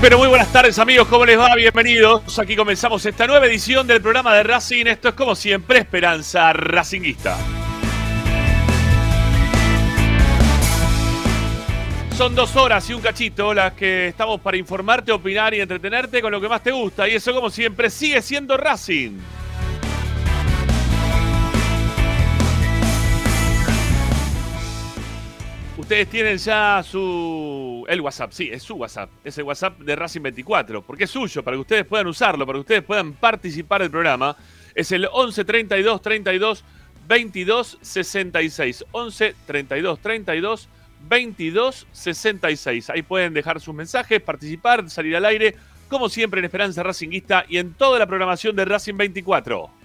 [0.00, 1.54] pero muy buenas tardes amigos, ¿cómo les va?
[1.54, 2.38] Bienvenidos.
[2.38, 4.86] Aquí comenzamos esta nueva edición del programa de Racing.
[4.86, 7.36] Esto es como siempre Esperanza Racinguista.
[12.16, 16.32] Son dos horas y un cachito las que estamos para informarte, opinar y entretenerte con
[16.32, 17.08] lo que más te gusta.
[17.08, 19.18] Y eso como siempre sigue siendo Racing.
[25.76, 27.67] Ustedes tienen ya su.
[27.88, 29.10] El WhatsApp, sí, es su WhatsApp.
[29.24, 30.82] Es el WhatsApp de Racing 24.
[30.82, 34.36] Porque es suyo, para que ustedes puedan usarlo, para que ustedes puedan participar del programa.
[34.74, 36.64] Es el 11 32 32
[37.08, 38.84] 22 66.
[38.92, 40.68] 11 32 32
[41.08, 42.90] 22 66.
[42.90, 45.56] Ahí pueden dejar sus mensajes, participar, salir al aire,
[45.88, 49.77] como siempre en Esperanza Racinguista y en toda la programación de Racing 24.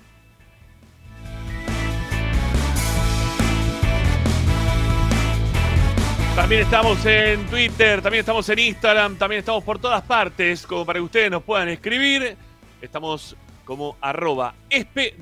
[6.36, 10.98] También estamos en Twitter, también estamos en Instagram, también estamos por todas partes, como para
[10.98, 12.36] que ustedes nos puedan escribir.
[12.82, 15.16] Estamos como arroba espe.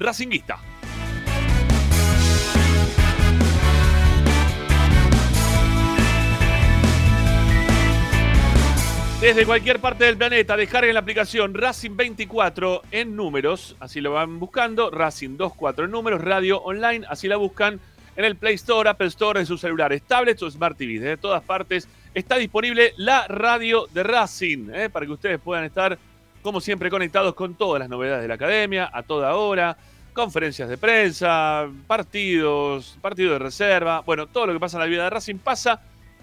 [9.20, 14.40] Desde cualquier parte del planeta, descarguen la aplicación Racing 24 en números, así lo van
[14.40, 17.82] buscando, Racing 24 en números, radio online, así la buscan
[18.16, 21.00] en el Play Store, Apple Store, en sus celulares, tablets o Smart TV.
[21.00, 24.90] Desde todas partes está disponible la radio de Racing, ¿eh?
[24.90, 25.98] para que ustedes puedan estar,
[26.42, 29.78] como siempre, conectados con todas las novedades de la academia, a toda hora,
[30.14, 34.02] conferencias de prensa, partidos, partidos de reserva.
[34.02, 35.82] Bueno, todo lo que pasa en la vida de Racing pasa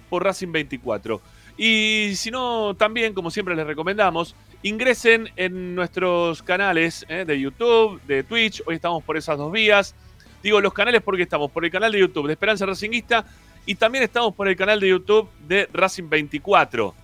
[0.09, 1.20] por Racing 24.
[1.56, 7.25] Y si no, también, como siempre les recomendamos, ingresen en nuestros canales ¿eh?
[7.26, 8.62] de YouTube, de Twitch.
[8.66, 9.94] Hoy estamos por esas dos vías.
[10.43, 13.25] Digo los canales porque estamos por el canal de YouTube de Esperanza Racinguista
[13.66, 16.94] y también estamos por el canal de YouTube de Racing 24.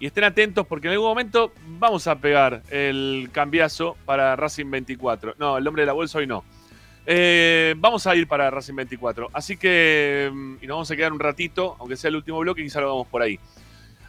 [0.00, 5.36] Y estén atentos porque en algún momento vamos a pegar el cambiazo para Racing 24.
[5.38, 6.44] No, el nombre de la bolsa hoy no.
[7.06, 9.30] Eh, vamos a ir para Racing 24.
[9.32, 12.62] Así que, mm, y nos vamos a quedar un ratito, aunque sea el último bloque,
[12.62, 13.38] quizá lo vamos por ahí.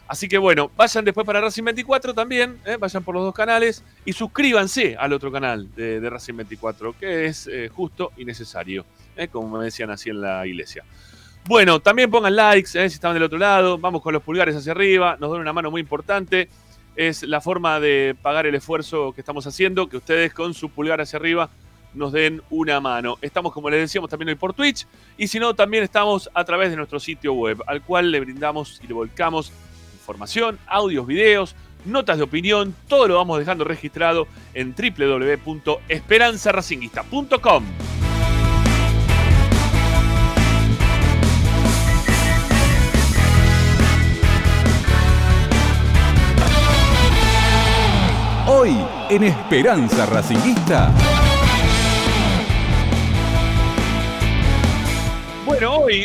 [0.06, 2.76] Así que bueno, vayan después para Racing 24 también, ¿eh?
[2.78, 7.46] vayan por los dos canales y suscríbanse al otro canal de, Racing 24, que es
[7.46, 8.84] eh, justo y necesario,
[9.16, 9.28] ¿eh?
[9.28, 10.84] como me decían así en la iglesia.
[11.46, 15.16] Bueno, también pongan likes si están del otro lado, vamos con los pulgares hacia arriba,
[15.18, 16.48] nos dan una mano muy importante,
[16.96, 21.00] es la forma de pagar el esfuerzo que estamos haciendo, que ustedes con su pulgar
[21.00, 21.50] hacia arriba
[21.94, 23.16] nos den una mano.
[23.20, 24.86] Estamos, como les decíamos, también hoy por Twitch
[25.16, 28.80] y si no, también estamos a través de nuestro sitio web, al cual le brindamos
[28.82, 29.52] y le volcamos
[30.04, 31.56] información, audios, videos,
[31.86, 37.64] notas de opinión, todo lo vamos dejando registrado en www.esperanzaracinguista.com.
[48.46, 48.76] Hoy
[49.08, 51.13] en Esperanza Racinguista.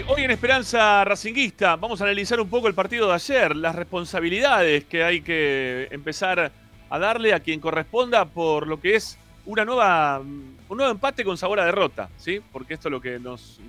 [0.07, 4.83] Hoy, en Esperanza Racinguista vamos a analizar un poco el partido de ayer, las responsabilidades
[4.83, 6.51] que hay que empezar
[6.89, 11.39] a darle a quien corresponda por lo que es una nueva, un nuevo empate con
[11.39, 12.39] sabor a derrota, ¿sí?
[12.51, 13.59] Porque esto es lo que nos,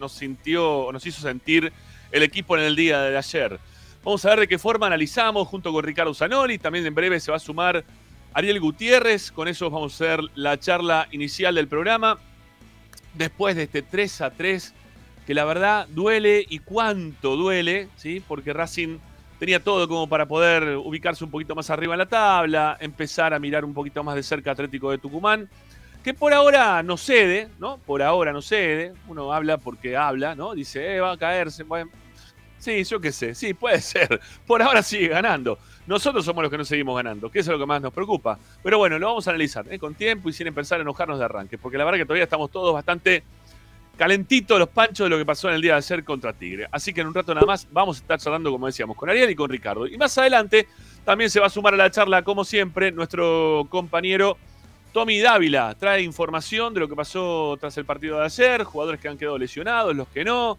[0.00, 1.72] nos sintió, nos hizo sentir
[2.10, 3.60] el equipo en el día de ayer.
[4.02, 6.58] Vamos a ver de qué forma analizamos junto con Ricardo Zanoli.
[6.58, 7.84] También en breve se va a sumar
[8.34, 9.30] Ariel Gutiérrez.
[9.30, 12.18] Con eso vamos a hacer la charla inicial del programa.
[13.14, 14.74] Después de este 3 a 3
[15.26, 18.22] que la verdad duele y cuánto duele, ¿sí?
[18.26, 18.98] Porque Racing
[19.38, 23.38] tenía todo como para poder ubicarse un poquito más arriba en la tabla, empezar a
[23.38, 25.48] mirar un poquito más de cerca Atlético de Tucumán,
[26.02, 27.78] que por ahora no cede, ¿no?
[27.78, 30.54] Por ahora no cede, uno habla porque habla, ¿no?
[30.54, 31.90] Dice, eh, va a caerse, bueno,
[32.58, 35.58] sí, yo qué sé, sí, puede ser, por ahora sigue ganando.
[35.86, 38.38] Nosotros somos los que no seguimos ganando, que eso es lo que más nos preocupa.
[38.62, 39.78] Pero bueno, lo vamos a analizar ¿eh?
[39.80, 42.50] con tiempo y sin empezar a enojarnos de arranque, porque la verdad que todavía estamos
[42.50, 43.24] todos bastante
[43.96, 46.66] calentito los panchos de lo que pasó en el día de ayer contra Tigre.
[46.70, 49.30] Así que en un rato nada más vamos a estar charlando, como decíamos, con Ariel
[49.30, 49.86] y con Ricardo.
[49.86, 50.66] Y más adelante
[51.04, 54.36] también se va a sumar a la charla, como siempre, nuestro compañero
[54.92, 55.74] Tommy Dávila.
[55.74, 59.38] Trae información de lo que pasó tras el partido de ayer, jugadores que han quedado
[59.38, 60.58] lesionados, los que no.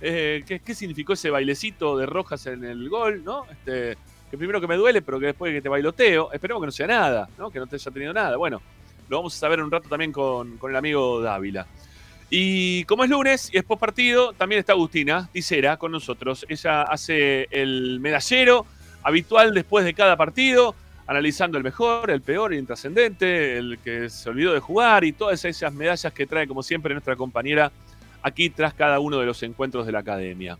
[0.00, 3.46] Eh, ¿qué, significó ese bailecito de Rojas en el gol, ¿no?
[3.50, 3.96] Este,
[4.30, 6.32] que primero que me duele, pero que después que te bailoteo.
[6.32, 7.50] Esperemos que no sea nada, ¿no?
[7.50, 8.36] Que no te haya tenido nada.
[8.36, 8.60] Bueno,
[9.08, 11.66] lo vamos a saber un rato también con el amigo Dávila.
[12.36, 16.44] Y como es lunes y es post partido, también está Agustina Ticera con nosotros.
[16.48, 18.66] Ella hace el medallero
[19.04, 20.74] habitual después de cada partido,
[21.06, 25.44] analizando el mejor, el peor, el intrascendente, el que se olvidó de jugar y todas
[25.44, 27.70] esas medallas que trae, como siempre, nuestra compañera
[28.20, 30.58] aquí tras cada uno de los encuentros de la academia.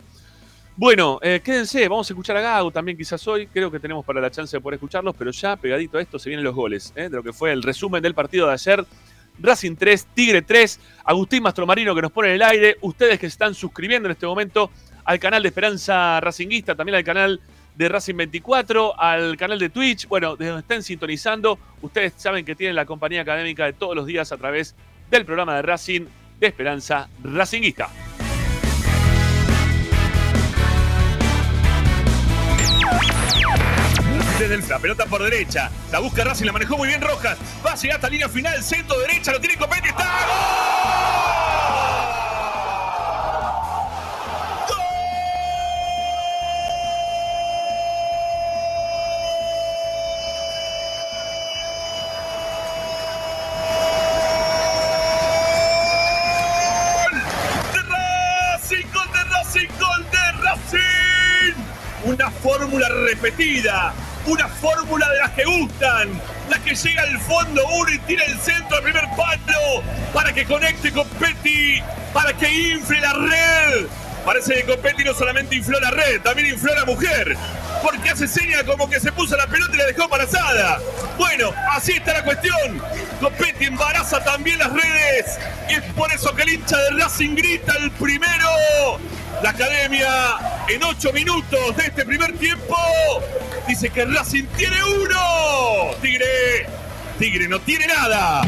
[0.77, 4.21] Bueno, eh, quédense, vamos a escuchar a Gago también quizás hoy, creo que tenemos para
[4.21, 7.09] la chance de poder escucharlos, pero ya pegadito a esto se vienen los goles, eh,
[7.09, 8.85] de lo que fue el resumen del partido de ayer.
[9.39, 13.33] Racing 3, Tigre 3, Agustín Mastromarino que nos pone en el aire, ustedes que se
[13.33, 14.71] están suscribiendo en este momento
[15.03, 17.41] al canal de Esperanza Racinguista, también al canal
[17.75, 22.55] de Racing 24, al canal de Twitch, bueno, desde donde estén sintonizando, ustedes saben que
[22.55, 24.75] tienen la compañía académica de todos los días a través
[25.11, 26.05] del programa de Racing
[26.39, 27.89] de Esperanza Racinguista.
[34.39, 37.75] Desde la pelota por derecha, la busca Racing, la manejó muy bien Rojas, va a
[37.75, 40.05] llegar hasta línea final, centro derecha, lo tiene Copete, está
[62.05, 63.93] una fórmula repetida,
[64.27, 68.37] una fórmula de las que gustan, la que llega al fondo uno y tira el
[68.39, 69.83] centro al primer palo
[70.13, 71.81] para que conecte con Petty,
[72.13, 73.87] para que infle la red.
[74.25, 77.37] Parece que Copetti no solamente infló la red, también infló la mujer.
[77.83, 80.79] Porque hace seña como que se puso la pelota y la dejó embarazada.
[81.17, 82.81] Bueno, así está la cuestión.
[83.19, 85.37] Copetti embaraza también las redes.
[85.69, 88.99] Y es por eso que el hincha de Racing grita el primero.
[89.43, 90.09] La academia
[90.69, 92.75] en ocho minutos de este primer tiempo
[93.67, 95.91] dice que Racing tiene uno.
[96.01, 96.67] Tigre,
[97.19, 98.41] Tigre no tiene nada.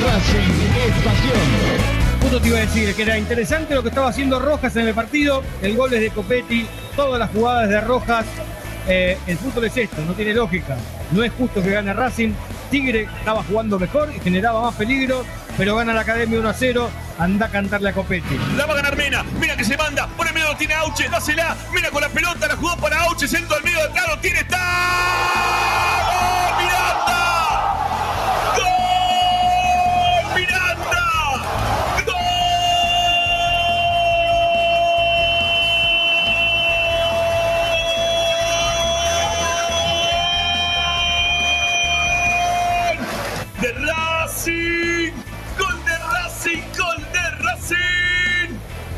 [0.00, 1.83] Racing es pasión.
[2.40, 5.42] Te iba a decir que era interesante lo que estaba haciendo Rojas en el partido.
[5.62, 6.66] El gol es de Copetti,
[6.96, 8.26] todas las jugadas de Rojas.
[8.88, 10.76] Eh, el fútbol es esto, no tiene lógica.
[11.12, 12.32] No es justo que gane Racing.
[12.70, 15.24] Tigre estaba jugando mejor y generaba más peligro
[15.56, 16.90] pero gana la Academia 1 a 0.
[17.18, 18.38] Anda a cantarle a Copetti.
[18.56, 19.24] La va a ganar Mena.
[19.40, 20.08] Mira que se manda.
[20.16, 21.08] Por el medio tiene Auche.
[21.08, 21.56] Dásela.
[21.72, 22.48] Mira con la pelota.
[22.48, 23.28] La jugó para Auche.
[23.28, 23.78] Centro al medio.
[23.92, 24.40] Claro, tiene.
[24.40, 24.64] ¡Está!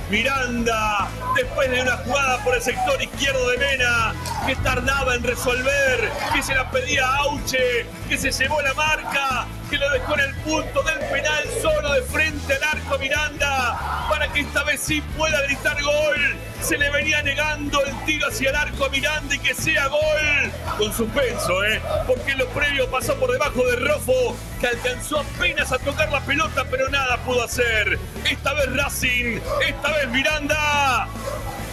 [0.08, 4.14] Miranda, después de una jugada por el sector izquierdo de Mena,
[4.46, 9.46] que tardaba en resolver, que se la pedía a Auche, que se llevó la marca,
[9.70, 14.32] que lo dejó en el punto del penal solo de frente al arco Miranda, para
[14.32, 16.36] que esta vez sí pueda gritar gol.
[16.62, 20.52] Se le venía negando el tiro hacia el arco Miranda y que sea gol.
[20.78, 21.80] Con suspenso, ¿eh?
[22.06, 26.64] Porque lo previo pasó por debajo de Rofo, que alcanzó apenas a tocar la pelota,
[26.70, 27.98] pero nada pudo hacer.
[28.28, 31.08] Esta vez Racing, esta vez Miranda.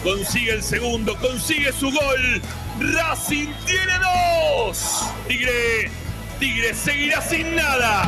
[0.04, 2.42] Consigue el segundo, consigue su gol.
[2.78, 5.10] Racing tiene dos.
[5.26, 5.90] Tigre
[6.38, 8.02] Tigre seguirá sin nada.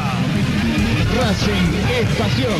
[1.16, 2.52] Racing es pasión.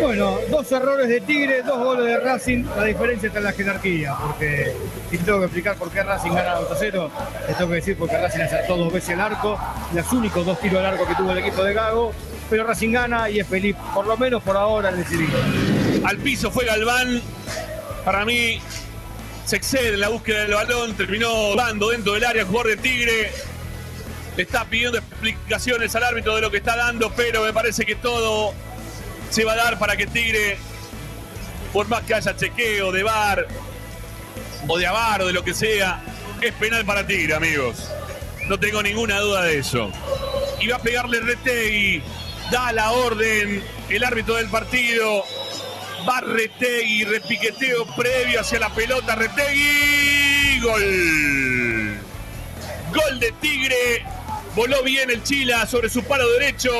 [0.00, 2.64] Bueno, dos errores de Tigre, dos goles de Racing.
[2.76, 4.74] La diferencia está en la jerarquía, porque
[5.10, 7.10] si tengo que explicar por qué Racing gana 2 0,
[7.46, 9.58] les tengo que decir porque Racing acertó dos veces el arco,
[9.92, 12.12] los únicos dos tiros al arco que tuvo el equipo de Gago,
[12.50, 15.38] pero Racing gana y es feliz, por lo menos por ahora, el decidido.
[16.04, 17.22] Al piso fue Galván.
[18.04, 18.60] Para mí,
[19.44, 23.30] se excede en la búsqueda del balón, terminó dando dentro del área jugador de Tigre.
[24.36, 27.94] Le está pidiendo explicaciones al árbitro de lo que está dando, pero me parece que
[27.94, 28.52] todo
[29.30, 30.58] se va a dar para que Tigre,
[31.72, 33.46] por más que haya chequeo de bar
[34.66, 36.02] o de avar o de lo que sea,
[36.40, 37.90] es penal para Tigre, amigos.
[38.48, 39.92] No tengo ninguna duda de eso.
[40.60, 42.02] Y va a pegarle Retegui,
[42.50, 45.24] da la orden el árbitro del partido
[46.08, 49.14] Va Retegui, repiqueteo previo hacia la pelota.
[49.14, 51.98] Retegui, gol.
[52.94, 54.04] Gol de Tigre.
[54.54, 56.70] Voló bien el Chila sobre su palo derecho.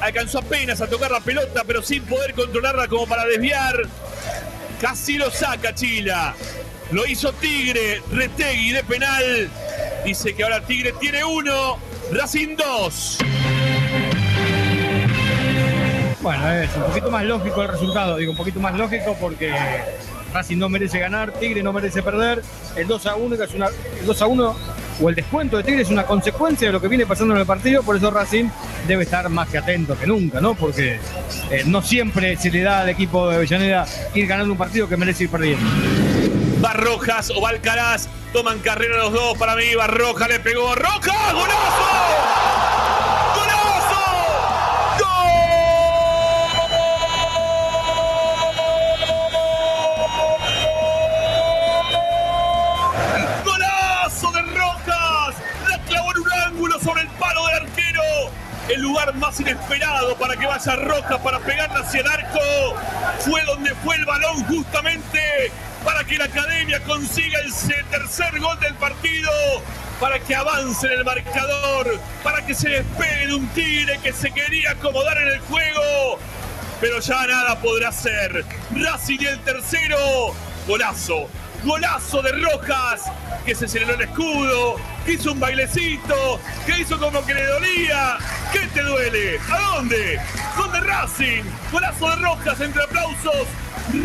[0.00, 3.82] Alcanzó apenas a tocar la pelota, pero sin poder controlarla como para desviar.
[4.80, 6.34] Casi lo saca Chila.
[6.92, 8.02] Lo hizo Tigre.
[8.12, 9.50] Retegui de penal.
[10.04, 11.78] Dice que ahora Tigre tiene uno.
[12.12, 13.18] Racing dos.
[16.22, 19.54] Bueno, es un poquito más lógico el resultado, digo un poquito más lógico porque
[20.34, 22.42] Racing no merece ganar, Tigre no merece perder.
[22.76, 23.68] El 2 a 1 es una,
[24.00, 24.56] el 2 a 1
[25.00, 27.46] o el descuento de Tigre es una consecuencia de lo que viene pasando en el
[27.46, 28.50] partido, por eso Racing
[28.86, 30.54] debe estar más que atento que nunca, ¿no?
[30.54, 31.00] Porque
[31.50, 34.98] eh, no siempre se le da al equipo de Avellaneda ir ganando un partido que
[34.98, 35.64] merece ir perdiendo.
[36.60, 39.74] Barrojas o Valcaraz toman carrera los dos para mí.
[39.74, 40.74] Barroja le pegó.
[40.74, 41.32] ¡Roja!
[41.32, 42.79] ¡Golazo!
[58.68, 62.40] El lugar más inesperado para que vaya Roja para pegarle hacia el arco.
[63.20, 65.50] Fue donde fue el balón justamente
[65.84, 67.52] para que la academia consiga el
[67.90, 69.30] tercer gol del partido,
[69.98, 74.30] para que avance en el marcador, para que se despegue de un tigre que se
[74.30, 76.18] quería acomodar en el juego.
[76.80, 78.44] Pero ya nada podrá hacer.
[78.74, 80.34] Racing el tercero.
[80.66, 81.28] Golazo.
[81.64, 83.04] Golazo de Rojas
[83.44, 88.18] que se aceleró el escudo, que hizo un bailecito, que hizo como que le dolía.
[88.52, 89.38] ¿Qué te duele?
[89.50, 90.20] ¿A dónde?
[90.56, 91.42] ¿Dónde Racing?
[91.72, 93.46] Golazo de Rojas entre aplausos.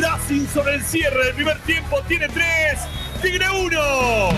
[0.02, 2.80] Racing sobre el cierre del primer tiempo tiene tres.
[3.22, 4.30] Tigre uno.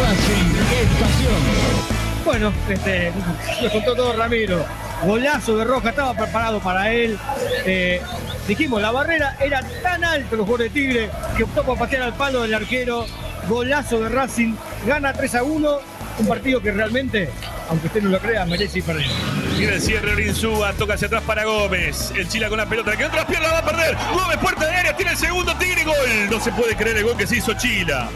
[0.00, 2.02] Racing, qué pasión.
[2.24, 3.12] Bueno, este,
[3.60, 4.64] lo contó todo Ramiro.
[5.04, 7.18] Golazo de Rojas, estaba preparado para él.
[7.66, 8.00] Eh,
[8.46, 12.14] dijimos, la barrera era tan alta los jugadores de Tigre que optó por patear al
[12.14, 13.06] palo del arquero
[13.48, 14.54] golazo de Racing,
[14.86, 15.78] gana 3 a 1,
[16.18, 17.30] un partido que realmente,
[17.68, 19.14] aunque usted no lo crea, merece ir perdiendo.
[19.56, 22.12] Tiene el cierre Orinsúa, toca hacia atrás para Gómez.
[22.16, 23.96] El Chila con la pelota, que otras piernas va a perder.
[24.12, 25.96] Gómez, puerta de área, tiene el segundo Tigre, gol.
[26.30, 28.08] No se puede creer el gol que se hizo Chila.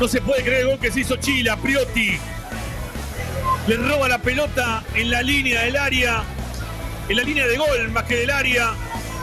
[0.00, 1.56] No se puede creer el gol que se hizo Chila.
[1.56, 2.18] Priotti
[3.66, 6.22] le roba la pelota en la línea del área,
[7.08, 8.74] en la línea de gol más que del área.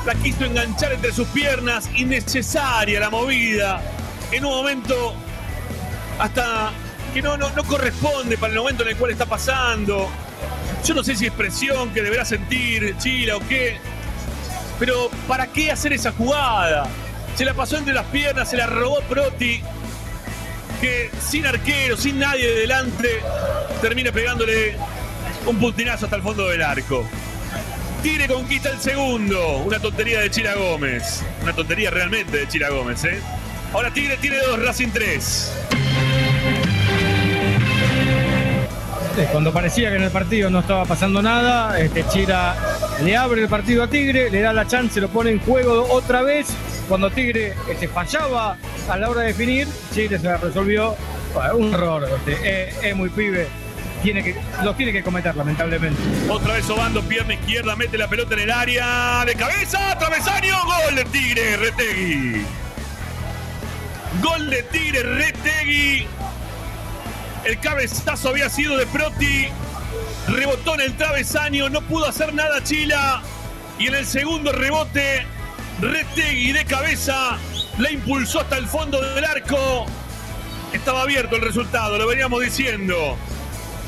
[0.06, 3.82] La quiso enganchar entre sus piernas, innecesaria la movida
[4.32, 5.16] en un momento
[6.20, 6.72] hasta
[7.14, 10.10] que no, no, corresponde para el momento en el cual está pasando.
[10.84, 13.78] Yo no sé si es presión que deberá sentir Chila o qué,
[14.80, 16.88] pero ¿para qué hacer esa jugada?
[17.36, 19.62] Se la pasó entre las piernas, se la robó Proti,
[20.82, 23.22] que sin arquero, sin nadie delante,
[23.82, 24.76] termina pegándole
[25.46, 27.06] un puntinazo hasta el fondo del arco.
[28.06, 29.64] Tigre conquista el segundo.
[29.66, 31.24] Una tontería de Chila Gómez.
[31.42, 33.20] Una tontería realmente de Chila Gómez, ¿eh?
[33.74, 35.52] Ahora Tigre tiene dos, Racing tres.
[39.32, 42.56] Cuando parecía que en el partido no estaba pasando nada, este Chira
[43.04, 46.22] le abre el partido a Tigre, le da la chance, lo pone en juego otra
[46.22, 46.50] vez.
[46.88, 48.56] Cuando Tigre este, fallaba
[48.88, 50.96] a la hora de definir, Chile se la resolvió.
[51.56, 53.48] un error, este, es, muy pibe.
[54.06, 56.00] Tiene que, lo tiene que cometer, lamentablemente.
[56.30, 60.96] Otra vez Obando, pierna izquierda, mete la pelota en el área de cabeza, travesaño, gol
[60.96, 62.46] de Tigre, Retegui.
[64.22, 66.06] Gol de Tigre, Retegui.
[67.46, 69.48] El cabezazo había sido de Proti.
[70.28, 73.24] Rebotó en el travesaño, no pudo hacer nada Chila.
[73.80, 75.26] Y en el segundo rebote,
[75.82, 77.40] Retegui de cabeza
[77.80, 79.88] la impulsó hasta el fondo del arco.
[80.74, 83.18] Estaba abierto el resultado, lo veníamos diciendo.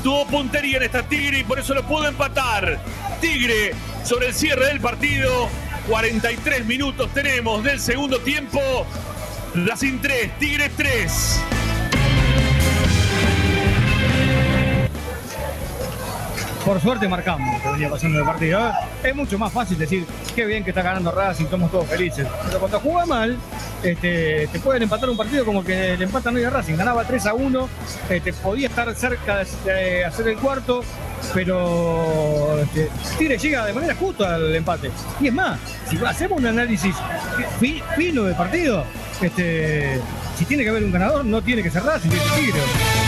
[0.02, 2.78] Tuvo puntería en esta Tigre y por eso lo pudo empatar.
[3.20, 3.74] Tigre
[4.04, 5.48] sobre el cierre del partido.
[5.88, 8.60] 43 minutos tenemos del segundo tiempo.
[9.54, 11.40] Racing 3, Tigres 3.
[16.64, 18.72] Por suerte marcamos venía pasando el partido.
[19.02, 22.26] Es mucho más fácil decir qué bien que está ganando Racing, estamos todos felices.
[22.46, 23.38] Pero cuando juega mal,
[23.82, 26.76] este, te pueden empatar un partido como que le empatan hoy a Racing.
[26.76, 27.68] Ganaba 3 a 1,
[28.10, 30.82] este, podía estar cerca de hacer el cuarto,
[31.32, 32.88] pero este,
[33.18, 34.90] Tigre llega de manera justa al empate.
[35.20, 36.94] Y es más, si hacemos un análisis
[37.96, 38.84] fino del partido,
[39.20, 40.00] este,
[40.36, 43.07] si tiene que haber un ganador, no tiene que ser Racing, tiene Tigre.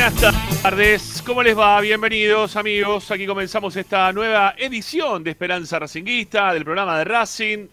[0.00, 1.78] Buenas tardes, ¿cómo les va?
[1.78, 7.66] Bienvenidos amigos, aquí comenzamos esta nueva edición de Esperanza Racinguista, del programa de Racing,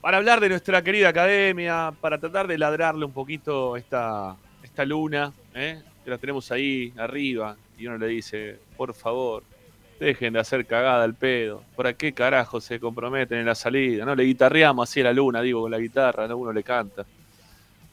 [0.00, 5.30] para hablar de nuestra querida academia, para tratar de ladrarle un poquito esta, esta luna,
[5.54, 5.82] ¿eh?
[6.02, 9.42] que la tenemos ahí arriba, y uno le dice, por favor,
[10.00, 14.06] dejen de hacer cagada al pedo, ¿para qué carajo se comprometen en la salida?
[14.06, 16.38] No le guitarreamos así a la luna, digo, con la guitarra, ¿no?
[16.38, 17.04] uno le canta,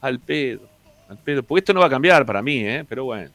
[0.00, 0.73] al pedo,
[1.14, 2.84] al pedo, porque esto no va a cambiar para mí, ¿eh?
[2.88, 3.30] pero bueno.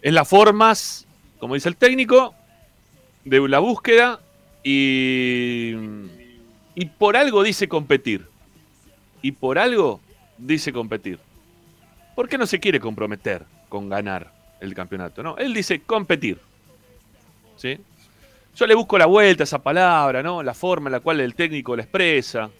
[0.00, 1.06] Es las formas,
[1.38, 2.34] como dice el técnico,
[3.24, 4.20] de la búsqueda
[4.62, 5.74] y,
[6.74, 8.26] y por algo dice competir.
[9.22, 10.00] Y por algo
[10.36, 11.18] dice competir.
[12.14, 15.22] ¿Por qué no se quiere comprometer con ganar el campeonato?
[15.22, 16.38] No, él dice competir.
[17.56, 17.78] ¿Sí?
[18.54, 20.42] Yo le busco la vuelta a esa palabra, ¿no?
[20.42, 22.50] La forma en la cual el técnico la expresa.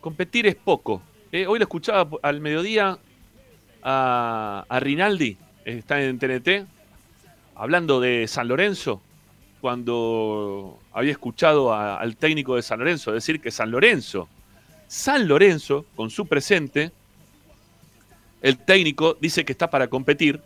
[0.00, 1.02] Competir es poco.
[1.30, 2.98] Eh, hoy lo escuchaba al mediodía
[3.82, 6.66] a, Rinaldi, está en TNT,
[7.54, 9.02] hablando de San Lorenzo,
[9.60, 14.26] cuando había escuchado al técnico de San Lorenzo decir que San Lorenzo,
[14.86, 16.92] San Lorenzo, con su presente,
[18.40, 20.40] el técnico dice que está para competir,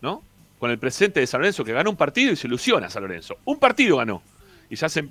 [0.00, 0.24] ¿no?
[0.58, 3.36] Con el presente de San Lorenzo, que ganó un partido y se ilusiona San Lorenzo.
[3.44, 4.22] Un partido ganó.
[4.68, 5.08] Y se hace.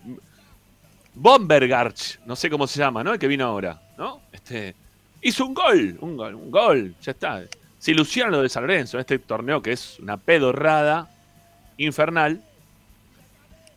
[1.13, 3.13] Bombergarch, no sé cómo se llama, ¿no?
[3.13, 4.21] El que vino ahora, ¿no?
[4.31, 4.75] Este,
[5.27, 7.43] hizo un gol, un gol, un gol, ya está.
[7.77, 11.11] Se ilusiona lo de San Lorenzo en este torneo que es una pedorrada
[11.75, 12.41] infernal,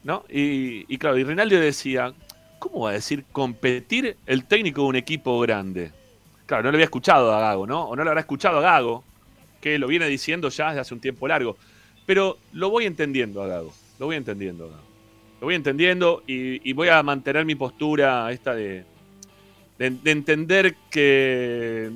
[0.04, 0.24] ¿no?
[0.28, 2.14] Y, claro, y Rinaldi decía,
[2.60, 5.90] ¿cómo va a decir competir el técnico de un equipo grande?
[6.46, 7.82] Claro, no lo había escuchado a Gago, ¿no?
[7.82, 9.02] O no lo habrá escuchado a Gago,
[9.60, 11.56] que lo viene diciendo ya desde hace un tiempo largo.
[12.06, 14.90] Pero lo voy entendiendo a Gago, lo voy entendiendo a Gago.
[15.40, 18.84] Lo voy entendiendo y voy a mantener mi postura esta de,
[19.80, 21.90] de, de entender que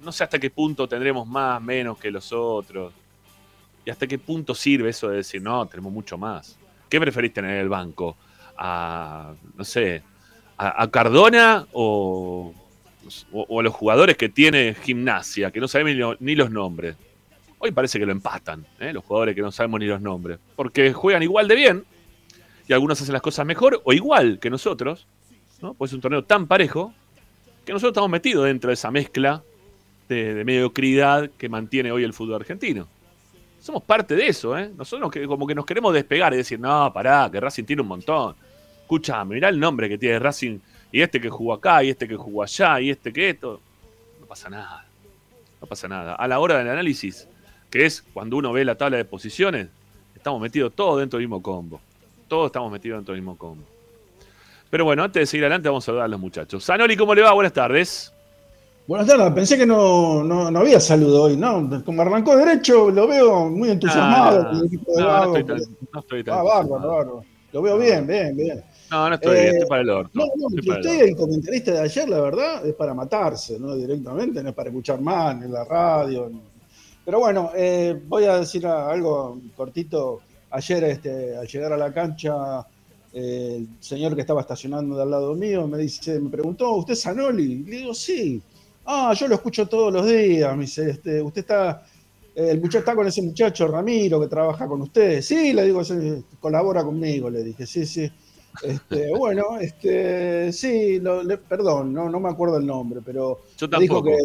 [0.00, 2.92] no sé hasta qué punto tendremos más, menos que los otros.
[3.86, 6.58] Y hasta qué punto sirve eso de decir, no, tenemos mucho más.
[6.90, 8.16] ¿Qué preferís tener en el banco?
[8.58, 10.02] A, no sé,
[10.58, 12.52] a, Cardona o,
[13.32, 16.50] o- o a los jugadores que tiene gimnasia, que no sabemos ni, lo- ni los
[16.50, 16.96] nombres.
[17.58, 18.92] Hoy parece que lo empatan, ¿eh?
[18.92, 20.38] los jugadores que no sabemos ni los nombres.
[20.54, 21.84] Porque juegan igual de bien,
[22.68, 25.06] y algunos hacen las cosas mejor o igual que nosotros,
[25.62, 25.72] ¿no?
[25.74, 26.92] Pues es un torneo tan parejo
[27.64, 29.42] que nosotros estamos metidos dentro de esa mezcla
[30.08, 32.86] de, mediocridad que mantiene hoy el fútbol argentino.
[33.60, 34.70] Somos parte de eso, ¿eh?
[34.76, 38.34] Nosotros como que nos queremos despegar y decir, no, pará, que Racing tiene un montón.
[38.82, 40.58] Escuchame, mirá el nombre que tiene Racing,
[40.90, 43.60] y este que jugó acá, y este que jugó allá, y este que esto.
[44.20, 44.84] No pasa nada.
[45.60, 46.14] No pasa nada.
[46.16, 47.28] A la hora del análisis,
[47.70, 49.68] que es cuando uno ve la tabla de posiciones,
[50.16, 51.80] estamos metidos todos dentro del mismo combo.
[52.26, 53.64] Todos estamos metidos dentro del mismo combo.
[54.72, 56.64] Pero bueno, antes de seguir adelante, vamos a saludar a los muchachos.
[56.64, 57.34] Sanoli, ¿cómo le va?
[57.34, 58.10] Buenas tardes.
[58.86, 61.68] Buenas tardes, pensé que no, no, no había saludo hoy, ¿no?
[61.84, 64.70] Como arrancó derecho, lo veo muy entusiasmado Ah, el
[65.02, 65.58] no, no estoy tan,
[65.92, 67.24] no estoy tan ah, bárbaro, bárbaro.
[67.52, 68.64] Lo veo bien, bien, bien.
[68.90, 70.10] No, no estoy Eh, bien, estoy para el orto.
[70.14, 70.94] No, no, el usted orto.
[70.94, 73.76] y el comentarista de ayer, la verdad, es para matarse, ¿no?
[73.76, 76.30] Directamente, no es para escuchar más, en la radio.
[76.32, 76.40] ni-
[77.04, 80.20] Pero bueno, eh, voy a decir algo cortito.
[80.50, 82.64] Ayer, este, al llegar a la cancha, eh,
[83.12, 87.00] el señor que estaba estacionando de al lado mío me dice, me preguntó, ¿usted es
[87.00, 87.58] Sanoli?
[87.64, 88.40] Le digo, sí.
[88.86, 90.54] Ah, yo lo escucho todos los días.
[90.56, 91.82] Me dice, este, usted está,
[92.34, 95.20] el muchacho está con ese muchacho Ramiro que trabaja con usted.
[95.22, 95.94] Sí, le digo, "sí,
[96.40, 98.10] colabora conmigo, le dije, sí, sí.
[98.62, 103.68] Este, bueno, este, sí, lo- le- perdón, no, no me acuerdo el nombre, pero Yo
[103.68, 104.16] me dijo que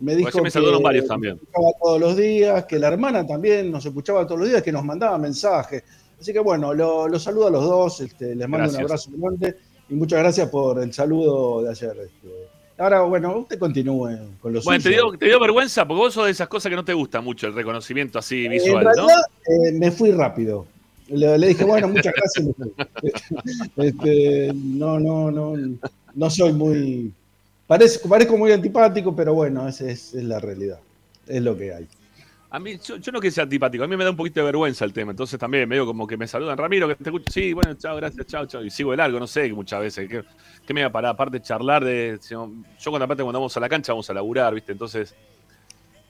[0.00, 1.34] me dijo Porque me saludaron que varios también.
[1.34, 4.70] nos escuchaba todos los días, que la hermana también nos escuchaba todos los días, que
[4.70, 5.82] nos mandaba mensajes.
[6.20, 8.78] Así que bueno, lo, los saludo a los dos, este, les mando Gracias.
[8.78, 9.56] un abrazo grande
[9.88, 11.96] y muchas gracias por el saludo de ayer.
[12.04, 12.28] este.
[12.78, 16.26] Ahora, bueno, usted continúe con los Bueno, te dio, te dio vergüenza porque vos sos
[16.26, 19.08] de esas cosas que no te gusta mucho, el reconocimiento así visual, en ¿no?
[19.08, 20.66] eh, me fui rápido.
[21.08, 22.46] Le, le dije, bueno, muchas gracias.
[23.76, 25.54] Este, no, no, no,
[26.14, 27.12] no soy muy,
[27.68, 30.80] Parece, parezco muy antipático, pero bueno, esa es, es la realidad.
[31.26, 31.86] Es lo que hay.
[32.50, 34.46] A mí, yo, yo no que sea antipático, a mí me da un poquito de
[34.46, 37.52] vergüenza el tema, entonces también medio como que me saludan, Ramiro, que te escucho, sí,
[37.52, 40.24] bueno, chao, gracias, chao, chao, y sigo de largo, no sé, muchas veces, que,
[40.66, 42.50] que me voy a parar, aparte charlar de, yo
[42.84, 44.72] cuando aparte cuando vamos a la cancha vamos a laburar, ¿viste?
[44.72, 45.14] Entonces,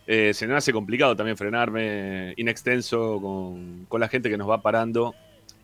[0.07, 4.49] eh, se me hace complicado también frenarme in extenso con, con la gente que nos
[4.49, 5.17] va parando,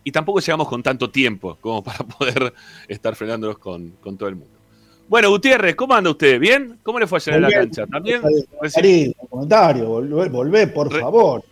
[0.02, 2.52] y tampoco llegamos con tanto tiempo como para poder
[2.88, 4.53] estar frenándonos con, con todo el mundo.
[5.08, 6.40] Bueno, Gutiérrez, ¿cómo anda usted?
[6.40, 6.78] ¿Bien?
[6.82, 7.86] ¿Cómo le fue ayer en la cancha?
[7.86, 8.22] ¿También?
[9.28, 11.42] Comentario, volvé, volvé, por Re- favor.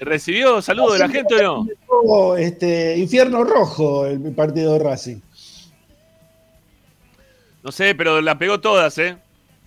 [0.00, 1.66] ¿Recibió saludos de la gente o
[2.02, 2.36] no?
[2.36, 5.16] Este, infierno rojo el partido de Racing.
[7.62, 9.16] No sé, pero la pegó todas, ¿eh?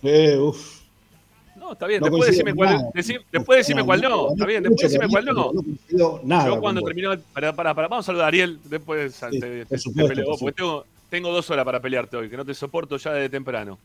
[0.02, 0.82] Eh, uf.
[1.56, 2.00] No, está bien.
[2.00, 2.78] No después decime cuál,
[3.32, 4.32] después decime cuál no.
[4.32, 5.52] Está bien, después decime cuál no.
[5.88, 7.16] Yo cuando terminó.
[7.32, 8.58] Para, para, para, vamos a saludar a Ariel.
[8.64, 12.36] Después Sí, te, te- te peleo, porque tengo, tengo dos horas para pelearte hoy, que
[12.36, 13.78] no te soporto ya desde temprano.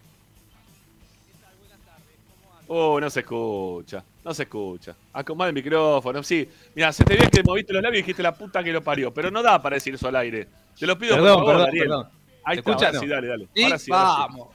[2.68, 4.04] Oh, no se escucha.
[4.24, 4.96] No se escucha.
[5.12, 6.24] Acomodá el micrófono.
[6.24, 8.82] Sí, mira, se te ve que moviste los labios y dijiste la puta que lo
[8.82, 9.14] parió.
[9.14, 10.48] Pero no da para decir eso al aire.
[10.80, 11.84] Te lo pido Perdón, por favor, perdón, Ariel.
[11.84, 12.10] perdón.
[12.46, 13.48] Ahí ¿Se está, escucha, ahora sí, dale, dale.
[13.64, 14.16] Ahora sí, ahora sí.
[14.38, 14.48] vamos.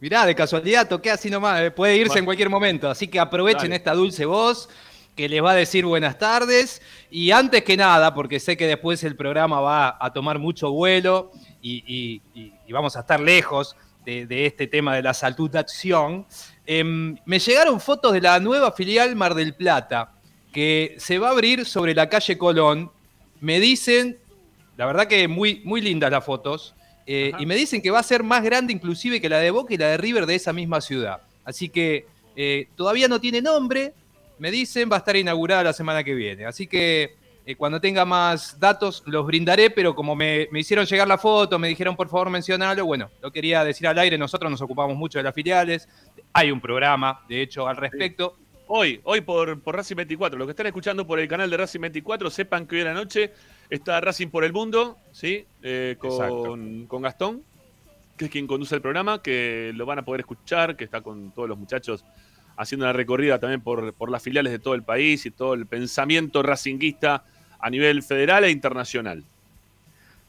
[0.00, 3.64] Mirá, de casualidad toqué así nomás, eh, puede irse en cualquier momento, así que aprovechen
[3.64, 3.76] Dale.
[3.76, 4.70] esta dulce voz
[5.14, 9.04] que les va a decir buenas tardes y antes que nada, porque sé que después
[9.04, 11.30] el programa va a tomar mucho vuelo
[11.62, 16.26] y, y- y- y vamos a estar lejos de, de este tema de la salutación,
[16.66, 20.12] em, me llegaron fotos de la nueva filial Mar del Plata
[20.52, 22.90] que se va a abrir sobre la calle Colón.
[23.40, 24.18] Me dicen,
[24.76, 26.74] la verdad que muy, muy lindas las fotos,
[27.06, 29.74] eh, y me dicen que va a ser más grande inclusive que la de Boca
[29.74, 31.20] y la de River de esa misma ciudad.
[31.44, 33.92] Así que eh, todavía no tiene nombre,
[34.38, 36.46] me dicen, va a estar inaugurada la semana que viene.
[36.46, 37.16] Así que
[37.50, 41.58] eh, cuando tenga más datos los brindaré, pero como me, me hicieron llegar la foto,
[41.58, 45.18] me dijeron por favor mencionarlo, bueno, lo quería decir al aire, nosotros nos ocupamos mucho
[45.18, 45.88] de las filiales,
[46.32, 48.36] hay un programa, de hecho, al respecto.
[48.68, 50.38] Hoy, hoy por, por Racing 24.
[50.38, 52.94] Los que están escuchando por el canal de Racing 24, sepan que hoy a la
[52.94, 53.32] noche
[53.68, 55.44] está Racing por el Mundo, ¿sí?
[55.60, 57.42] Eh, con, con Gastón,
[58.16, 61.32] que es quien conduce el programa, que lo van a poder escuchar, que está con
[61.32, 62.04] todos los muchachos
[62.56, 65.66] haciendo una recorrida también por, por las filiales de todo el país y todo el
[65.66, 67.24] pensamiento racinguista
[67.60, 69.22] a nivel federal e internacional.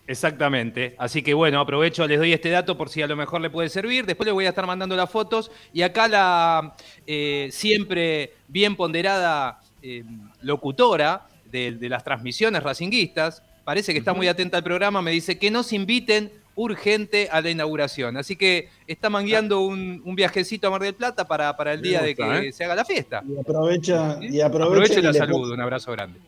[0.08, 0.96] Exactamente.
[0.98, 3.70] Así que bueno, aprovecho, les doy este dato por si a lo mejor le puede
[3.70, 4.06] servir.
[4.06, 5.52] Después les voy a estar mandando las fotos.
[5.74, 6.76] Y acá la
[7.08, 10.04] eh, siempre bien ponderada eh,
[10.42, 15.38] locutora de, de las transmisiones racinguistas, parece que está muy atenta al programa, me dice
[15.38, 18.18] que nos inviten urgente a la inauguración.
[18.18, 21.88] Así que está mangueando un, un viajecito a Mar del Plata para, para el Me
[21.88, 22.52] día de que ¿eh?
[22.52, 23.24] se haga la fiesta.
[23.28, 26.20] Y aprovecha, y Aprovecho aprovechen y la y le saludo, un abrazo grande.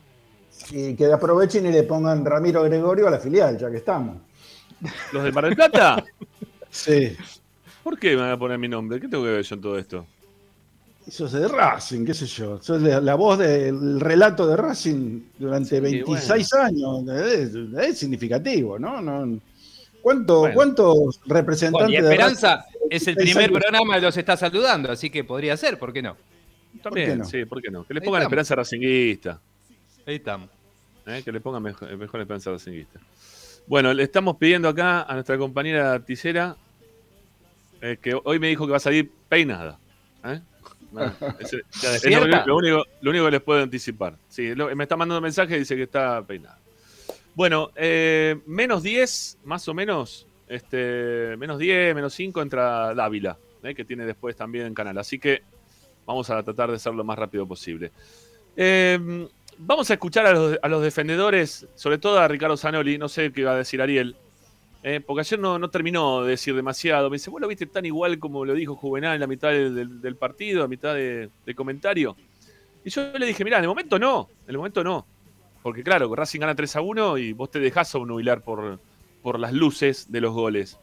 [0.71, 4.17] Y que aprovechen y le pongan Ramiro Gregorio a la filial, ya que estamos.
[5.11, 6.03] ¿Los de Mar del Plata?
[6.69, 7.15] Sí.
[7.83, 8.99] ¿Por qué me van a poner mi nombre?
[8.99, 10.07] ¿Qué tengo que ver yo en todo esto?
[11.05, 12.59] Eso es de Racing, qué sé yo.
[12.63, 17.07] Sos la, la voz del relato de Racing durante Sí, 26 años.
[17.09, 19.01] Es, es significativo, ¿no?
[19.01, 19.39] no
[20.01, 20.55] ¿Cuánto- Bueno.
[20.55, 23.61] ¿Cuántos representantes Bueno, y de Esperanza Racing- es el 26 primer años?
[23.61, 26.17] programa que los está saludando, así que podría ser, ¿por qué no?
[26.81, 27.25] También, qué no?
[27.25, 27.85] sí, ¿por qué no?
[27.85, 29.39] Que le pongan esperanza racinguista.
[30.05, 30.49] Ahí estamos.
[31.05, 31.21] ¿eh?
[31.23, 32.99] que le pongan mejor, mejor esperanza racinguista.
[33.67, 36.55] Bueno, le estamos pidiendo acá a nuestra compañera Tisera
[37.81, 39.77] eh, que hoy me dijo que va a salir peinada.
[40.25, 40.39] ¿eh?
[41.39, 44.15] Es lo, único- lo único, lo único que les puedo anticipar.
[44.29, 46.57] Sí, lo- me está mandando un mensaje y dice que está peinada.
[47.35, 50.27] Bueno, eh, menos 10, más o menos.
[50.47, 53.73] Este, menos 10, menos 5 entra Dávila, ¿eh?
[53.73, 54.97] que tiene después también en canal.
[54.99, 55.41] Así que
[56.05, 57.91] vamos a tratar de hacerlo lo más rápido posible.
[58.55, 59.27] Eh,
[59.65, 63.53] vamos a escuchar a los, defendedores, sobre todo a Ricardo Zanoli, no sé qué va
[63.53, 64.15] a decir Ariel,
[64.83, 67.09] eh, porque ayer no, terminó de decir demasiado.
[67.09, 70.01] Me dice, vos lo viste tan igual como lo dijo Juvenal en la mitad del,
[70.01, 72.15] del- partido, a mitad de, comentario.
[72.83, 75.05] Y yo le dije, mirá, en el momento no, en el momento no.
[75.61, 78.79] Porque claro, Racing gana 3 a 1 y vos te dejás obnubilar por,
[79.21, 80.77] por las luces de los goles.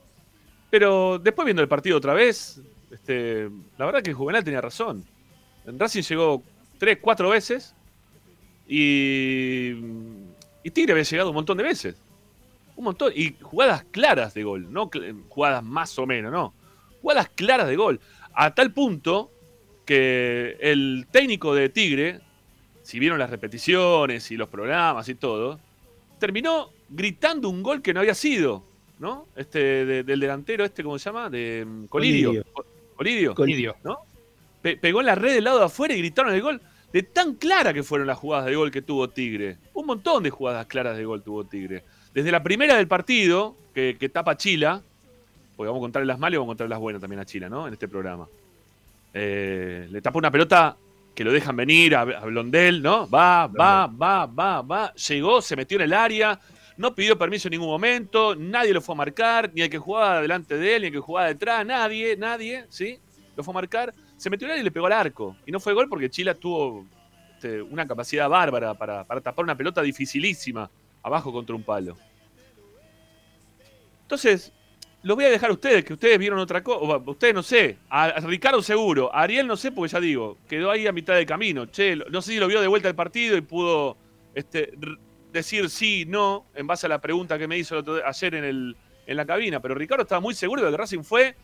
[0.71, 5.05] Pero después viendo el partido otra vez, este, la verdad que Juvenal tenía razón.
[5.67, 6.43] Racing llegó
[6.79, 7.75] 3, 4 veces
[8.75, 9.75] y,
[10.63, 11.97] y Tigre había llegado un montón de veces.
[12.77, 13.13] Un montón.
[13.15, 14.91] Y jugadas claras de gol, no
[15.29, 16.55] jugadas más o menos, no.
[17.03, 18.01] Jugadas claras de gol.
[18.33, 19.31] A tal punto
[19.85, 22.21] que el técnico de Tigre,
[22.83, 25.59] si vieron las repeticiones y los programas y todo,
[26.19, 28.65] terminó gritando un gol que no había sido,
[28.99, 29.27] ¿no?
[29.37, 31.29] Este, de- del delantero, este, ¿cómo se llama?
[31.29, 32.29] De mm, Colidio.
[32.29, 32.45] Colidio.
[32.53, 33.35] Co- Colidio.
[33.35, 33.77] Colidio.
[33.85, 33.99] ¿no?
[34.63, 36.61] Pe- pegó en la red del lado de afuera y gritaron el gol.
[36.93, 39.59] De tan clara que fueron las jugadas de gol que tuvo Tigre.
[39.75, 41.85] Un montón de jugadas claras de gol tuvo Tigre.
[42.13, 44.83] Desde la primera del partido, que, que tapa Chila,
[45.57, 47.49] porque vamos a contarle las malas y vamos a contarle las buenas también a China,
[47.49, 47.67] ¿no?
[47.67, 48.27] En este programa.
[49.13, 50.77] Eh, le tapa una pelota
[51.15, 53.09] que lo dejan venir a, a Blondel, ¿no?
[53.09, 54.95] Va, va, va, va, va.
[54.95, 56.41] Llegó, se metió en el área,
[56.77, 60.23] no pidió permiso en ningún momento, nadie lo fue a marcar, ni el que jugaba
[60.23, 62.99] delante de él, ni el que jugaba detrás, nadie, nadie, ¿sí?
[63.37, 65.35] Lo fue a marcar, se metió en y le pegó al arco.
[65.47, 66.87] Y no fue gol porque Chile tuvo
[67.33, 70.71] este, una capacidad bárbara para, para tapar una pelota dificilísima
[71.03, 71.97] abajo contra un palo.
[74.03, 74.53] Entonces,
[75.03, 76.99] los voy a dejar a ustedes, que ustedes vieron otra cosa.
[77.07, 77.79] Ustedes no sé.
[77.89, 79.11] A, Ricardo seguro.
[79.15, 81.65] A Ariel no sé, porque ya digo, quedó ahí a mitad de camino.
[81.65, 83.97] Che, no sé si lo vio de vuelta el partido y pudo
[84.35, 84.75] este,
[85.33, 88.45] decir sí, no, en base a la pregunta que me hizo el otro ayer en,
[88.45, 89.61] el, en la cabina.
[89.61, 91.35] Pero Ricardo estaba muy seguro de que Racing fue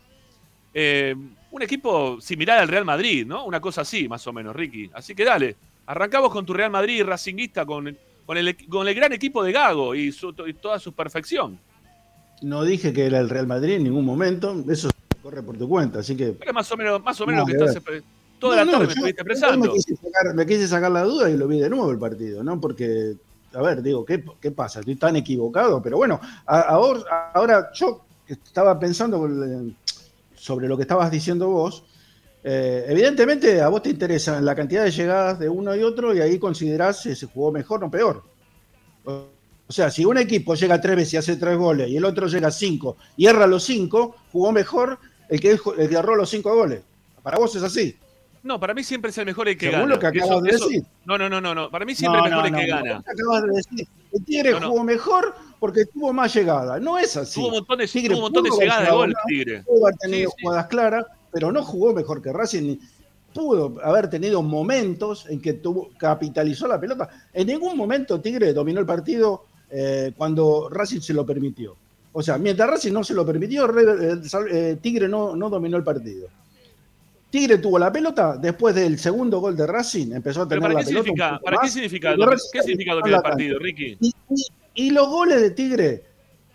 [0.79, 1.15] eh,
[1.49, 3.45] un equipo similar al Real Madrid, ¿no?
[3.45, 4.91] Una cosa así, más o menos, Ricky.
[4.93, 5.55] Así que dale,
[5.87, 9.95] arrancamos con tu Real Madrid Racinguista, con, con, el, con el gran equipo de Gago
[9.95, 11.57] y, su- y toda su perfección.
[12.43, 14.87] No dije que era el Real Madrid en ningún momento, eso
[15.23, 16.27] corre por tu cuenta, así que...
[16.33, 17.83] Pero más o menos, más o menos No, lo que estás
[18.39, 19.65] toda No, la no, tarde me estuviste expresando.
[19.65, 22.43] Me quise, sacar, me quise sacar la duda y lo vi de nuevo el partido,
[22.43, 22.61] ¿no?
[22.61, 23.15] Porque,
[23.51, 24.81] a ver, digo, ¿qué, qué pasa?
[24.81, 29.75] Estoy tan equivocado, pero bueno, ahora, ahora yo estaba pensando con-
[30.47, 31.83] sobre lo que estabas diciendo vos.
[32.43, 36.21] eh, evidentemente a vos te interesa la cantidad de llegadas de uno y otro y
[36.21, 38.23] ahí considerás si se jugó mejor o peor.
[39.03, 42.27] O sea, si un equipo llega tres veces y hace tres goles y el otro
[42.27, 44.97] llega cinco y erra los cinco, jugó mejor
[45.29, 46.81] el que, el que erró los cinco goles.
[47.21, 47.97] Para vos es así.
[48.43, 49.93] No, para mí siempre es el mejor el que Según gana.
[49.95, 50.83] lo que acabas de eso- decir.
[51.03, 51.69] No, no, no, no, no.
[51.69, 52.93] Para mí siempre No, el mejor no, el que no, gana.
[52.93, 53.87] no, acabas de decir,
[54.19, 54.69] Tigre No, no.
[54.69, 56.79] jugó mejor porque tuvo más llegada.
[56.79, 57.35] No es así.
[57.35, 59.63] Tuvo un montón de, Tigre un montón de llegadas de gol, Tigre.
[59.63, 60.43] Pudo haber tenido Sí, sí.
[60.43, 62.77] jugadas claras, pero no jugó mejor que Racing.
[63.33, 67.09] Pudo haber tenido momentos en que tuvo, capitalizó la pelota.
[67.33, 71.75] En ningún momento Tigre dominó el partido eh, cuando Racing se lo permitió.
[72.13, 74.19] O sea, mientras Racing no se lo permitió, eh,
[74.51, 76.27] eh, Tigre no, no dominó el partido.
[77.29, 80.79] Tigre tuvo la pelota después del segundo gol de Racing, empezó a tener ¿para la
[80.79, 81.03] qué pelota.
[81.03, 83.59] significa, para qué significa, lo- qué significa el partido.
[83.59, 83.97] Ricky?
[83.99, 84.45] Y, y-
[84.87, 86.03] y los goles de Tigre,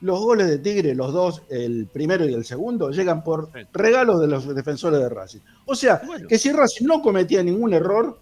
[0.00, 4.28] los goles de Tigre, los dos, el primero y el segundo, llegan por regalos de
[4.28, 5.40] los defensores de Racing.
[5.66, 6.26] O sea, Bueno.
[6.26, 8.18] que si Racing no cometía ningún error,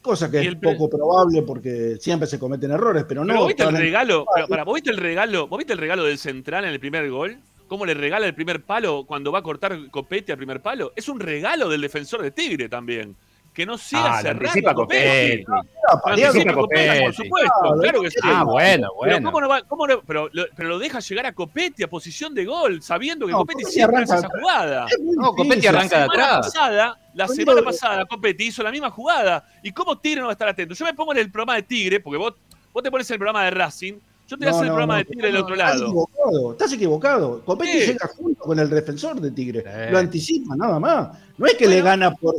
[0.00, 3.28] cosa que es poco probable porque siempre se cometen errores, pero no.
[3.28, 4.24] Pero ¿vos viste el regalo?
[4.34, 5.46] Pero, pará, ¿vos viste el regalo?
[5.48, 7.36] ¿Vos viste el regalo del central en el primer gol?
[7.68, 10.92] ¿Cómo le regala el primer palo cuando va a cortar Copete al primer palo?
[10.96, 13.16] Es un regalo del defensor de Tigre también.
[13.54, 14.62] Que no siga Ah, Copete.
[14.74, 15.44] Copetti.
[15.46, 16.44] Ah, Copetti.
[16.54, 17.52] Copetti, por supuesto.
[17.60, 18.18] Claro, Claro que sí.
[18.22, 19.30] Ah, bueno, Pero, bueno.
[19.30, 22.34] ¿cómo no va- cómo no- pero, lo, pero lo deja llegar a Copetti a posición
[22.34, 24.86] de gol, sabiendo que No, Copetti Copetti siempre hace arranca- esa jugada.
[24.86, 25.68] Es No, Copetti difícil.
[25.68, 26.46] arranca de La semana atrás.
[26.54, 29.44] pasada, la semana pasada, Copetti hizo la misma jugada.
[29.62, 30.74] ¿Y cómo Tigre no va a estar atento?
[30.74, 32.32] Yo me pongo en el programa de Tigre, porque vos,
[32.72, 33.94] vos te pones en el programa de Racing,
[34.26, 35.84] yo te voy a No, hacer el programa de Tigre del otro estás lado.
[35.84, 37.40] Equivocado, estás equivocado.
[37.44, 37.86] Copetti Sí.
[37.92, 39.90] llega junto con el defensor de Tigre.
[39.90, 41.08] Lo anticipa, nada más.
[41.38, 42.34] No es que le gana por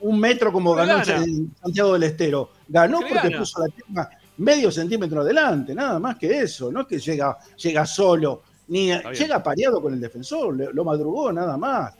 [0.00, 1.24] un metro como ganó gana.
[1.62, 2.50] Santiago del Estero.
[2.68, 3.38] Ganó porque gana.
[3.38, 6.72] puso la pierna medio centímetro adelante, nada más que eso.
[6.72, 11.56] No es que llega, llega solo, ni llega pareado con el defensor, lo madrugó, nada
[11.56, 11.94] más.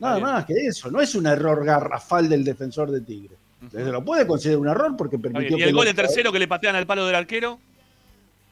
[0.00, 0.90] Nada más que eso.
[0.90, 3.36] No es un error garrafal del defensor de Tigre.
[3.70, 5.56] Se lo puede considerar un error porque permitió.
[5.56, 7.60] ¿Y que el gol en tercero que le patean al palo del arquero?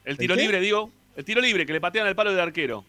[0.05, 0.89] El tiro libre, digo.
[1.15, 2.85] El tiro libre que le patean al palo del arquero.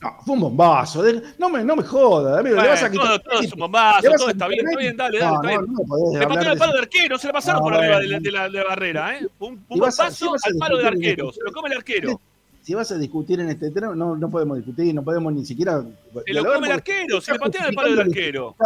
[0.00, 1.02] No, fue un bombazo.
[1.02, 2.60] de- no, me, no me jodas, amigo.
[2.60, 5.18] le vas a quitar todo, todo es un bombazo, todo está bien, está bien, dale,
[5.18, 5.60] dale, No, está bien.
[5.60, 7.98] no, no podés Le patearon al de palo del arquero, se le pasaron por arriba
[8.00, 9.26] de la, de la- de la barrera, ¿eh?
[9.38, 11.40] Un, un a- bombazo al palo del arquero, esto.
[11.40, 12.20] se lo come el arquero.
[12.62, 15.82] Si vas a discutir en este tema, no, no podemos discutir, no podemos ni siquiera.
[16.26, 18.56] Se lo come el arquero, se le patean al palo del arquero.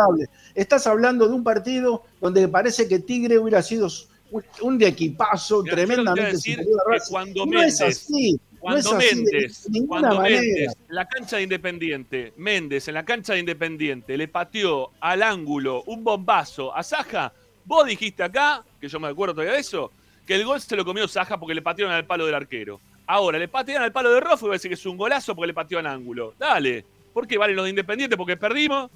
[0.55, 3.89] Estás hablando de un partido donde parece que Tigre hubiera sido
[4.31, 7.11] un, un equipazo a tremendamente superior a Racing.
[7.13, 8.33] cuando no es Méndez- así.
[8.33, 8.39] no
[8.77, 10.41] es Cuando así de- Méndez, de ninguna cuando manera.
[10.41, 15.23] Méndez, en la cancha de Independiente, Méndez en la cancha de Independiente le pateó al
[15.23, 17.33] ángulo un bombazo a Saja,
[17.65, 19.91] vos dijiste acá, que yo me acuerdo todavía de eso,
[20.27, 22.81] que el gol se lo comió Saja porque le patearon al palo del arquero.
[23.07, 25.35] Ahora le patean al palo de Rojo y va a decir que es un golazo
[25.35, 26.35] porque le pateó al ángulo.
[26.39, 28.17] Dale, ¿por qué valen los de Independiente?
[28.17, 28.89] Porque perdimos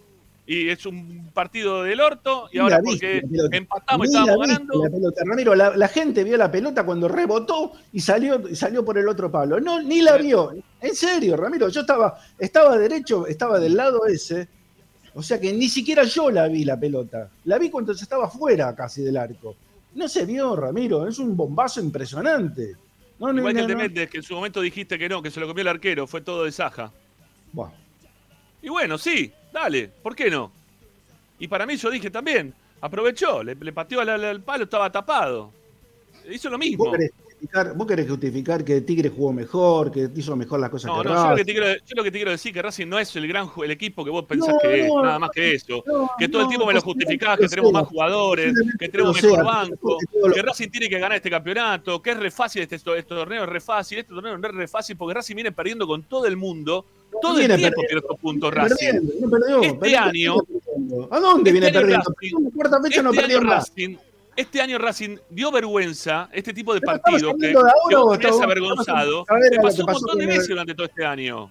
[0.47, 4.85] y es un partido del orto y ahora porque empatamos viste ganando.
[4.85, 8.85] la pelota, Ramiro, la, la gente vio la pelota cuando rebotó y salió, y salió
[8.85, 9.59] por el otro palo.
[9.59, 10.53] No, ni la vio.
[10.81, 14.49] En serio, Ramiro, yo estaba, estaba derecho, estaba del lado ese.
[15.15, 17.31] O sea que ni siquiera yo la vi la pelota.
[17.45, 19.57] La vi cuando se estaba fuera casi del arco.
[19.95, 21.07] No se vio, Ramiro.
[21.07, 22.77] Es un bombazo impresionante.
[23.19, 23.77] No, no, Igual que el de.
[23.77, 26.21] Méndez, que en su momento dijiste que no, que se lo comió el arquero, fue
[26.21, 26.93] todo de Saja.
[27.53, 27.71] Buah.
[28.61, 30.53] Y bueno, sí, dale, ¿por qué no?
[31.39, 34.91] Y para mí yo dije también, aprovechó, le, le pateó al, al- al palo, estaba
[34.93, 35.51] tapado.
[36.31, 36.85] Hizo lo mismo.
[36.85, 41.09] ¿Vos justificar, querés justificar que Tigre jugó mejor, que hizo mejor las cosas No, que
[41.11, 41.45] no, yo lo, que Racing.
[41.53, 44.03] quiero, yo lo que te quiero decir que Racing no es el gran el equipo
[44.03, 45.85] que vos pensás No, que es, no, nada más que eso.
[46.19, 49.99] que todo el tiempo me lo justificás, que tenemos más jugadores, que tenemos mejor banco,
[50.35, 53.49] que Racing tiene que ganar este campeonato, que es re fácil este, este torneo, es
[53.51, 56.39] re fácil, este torneo no es re fácil porque Racing viene perdiendo con todo el
[56.39, 56.87] mundo,
[57.21, 58.77] todo el tiempo perdiendo, estos puntos Racing.
[58.77, 61.09] perdiendo, no perdió, Este perdió, año- perdiendo.
[61.11, 62.11] ¿A dónde este viene año perdiendo?
[62.21, 63.69] Racing- cuarta fecha no Este perdió año, más.
[63.69, 63.97] Racing,
[64.37, 68.41] este año Racing dio vergüenza, este tipo de partidos que, de que te habías estamos-
[68.43, 71.51] avergonzado, ver pasó que un montón de veces durante todo este año.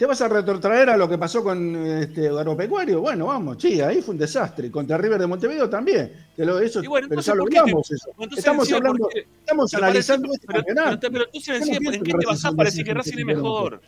[0.00, 3.02] ¿Te vas a retrotraer a lo que pasó con este agropecuario?
[3.02, 4.70] Bueno, vamos, sí, ahí fue un desastre.
[4.70, 6.10] Contra River de Montevideo también.
[6.34, 8.08] Que lo- eso, Y bueno, pero ya lo ¿por qué te- hablamos eso.
[8.12, 11.00] Entonces, Estamos hablando, estamos Pero analizando parece- este pero, campeonato.
[11.00, 13.80] pero, pero no decime, pienso ¿en qué te basás para decir que Racing es mejor?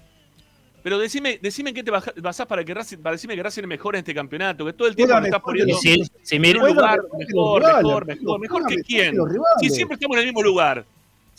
[0.82, 3.68] Pero decime, decime en qué te basás para que Racing, para decirme que Racing es
[3.68, 6.66] mejor en este campeonato, que todo el tiempo me estás poniendo Si, si en un
[6.74, 9.16] lugar mejor que mejor, mejor, mejor, mejor que quién.
[9.62, 10.84] Si siempre estamos en el mismo lugar.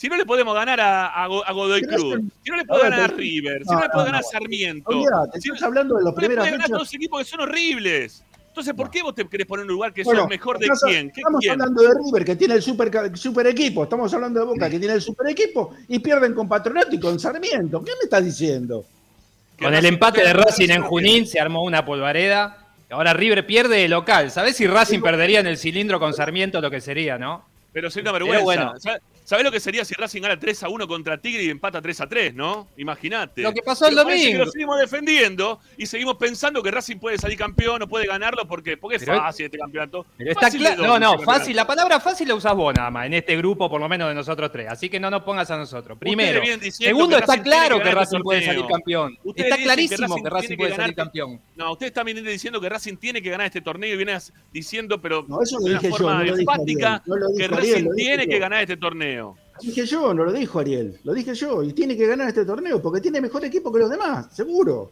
[0.04, 2.90] Si no le podemos ganar a, a, Go- a Godoy Cruz, si no le podemos
[2.90, 4.28] ganar a River, si no, le no, podemos ganar no.
[4.28, 4.90] a Sarmiento,
[5.40, 8.22] si estás no hablando de primeras podemos ganar a los equipos que son horribles.
[8.48, 10.66] Entonces, ¿por qué vos te querés poner en un lugar que Bueno, sos mejor de
[10.66, 11.10] estás- quién?
[11.10, 11.52] ¿Qué Estamos quién?
[11.52, 13.84] hablando de River, que tiene el super, equipo.
[13.84, 15.74] Estamos hablando de Boca, que tiene el super equipo.
[15.88, 17.82] Y pierden con Patronato y con Sarmiento.
[17.82, 18.84] ¿Qué me estás diciendo?
[19.58, 22.58] Con el empate de Racing en Junín se armó una polvareda.
[22.90, 24.30] Ahora River pierde de local.
[24.30, 27.42] ¿Sabés si Racing perdería en el cilindro con Sarmiento lo que sería, no?
[27.72, 28.74] Pero sería una Pero vergüenza.
[28.84, 29.00] bueno.
[29.24, 31.98] ¿Sabés lo que sería si Racing gana 3 a 1 contra Tigre y empata 3
[32.02, 32.68] a 3, no?
[32.76, 33.40] Imagínate.
[33.40, 34.30] Lo que pasó el Pero domingo.
[34.32, 38.46] Que lo seguimos defendiendo y seguimos pensando que Racing puede salir campeón o puede ganarlo
[38.46, 40.04] porque, porque es Pero- fácil este campeonato.
[40.18, 40.86] Pero está claro.
[40.86, 41.56] No, no, fácil.
[41.56, 44.14] La palabra fácil la usás vos nada más, en este grupo, por lo menos de
[44.14, 44.68] nosotros tres.
[44.68, 45.96] Así que no nos pongas a nosotros.
[45.98, 46.42] Primero.
[46.70, 49.18] Segundo, que está claro que Racing este puede salir campeón.
[49.24, 51.40] Ustedes Está clarísimo Racing que Racing puede que salir campeón.
[51.56, 54.18] No, ustedes están viniendo diciendo que Racing tiene que ganar este torneo y vienen
[54.52, 57.02] diciendo, pero No, eso lo de una dije yo, forma no enfática, Ariel.
[57.06, 58.30] No lo que Ariel, Racing lo dije tiene yo.
[58.30, 59.38] que ganar este torneo.
[59.54, 60.98] Lo dije yo, no lo dijo Ariel.
[61.04, 61.62] Lo dije yo.
[61.62, 64.90] Y tiene que ganar este torneo porque tiene mejor equipo que los demás, seguro.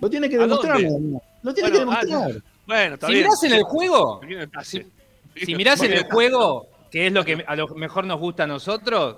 [0.00, 0.80] Lo tiene que ¿A demostrar.
[0.80, 2.42] Lo tiene Bueno, que demostrar.
[2.66, 3.24] Bueno, está Si bien.
[3.24, 4.86] mirás en el juego, está, si,
[5.36, 8.46] si mirás en el juego, que es lo que a lo mejor nos gusta a
[8.46, 9.16] nosotros,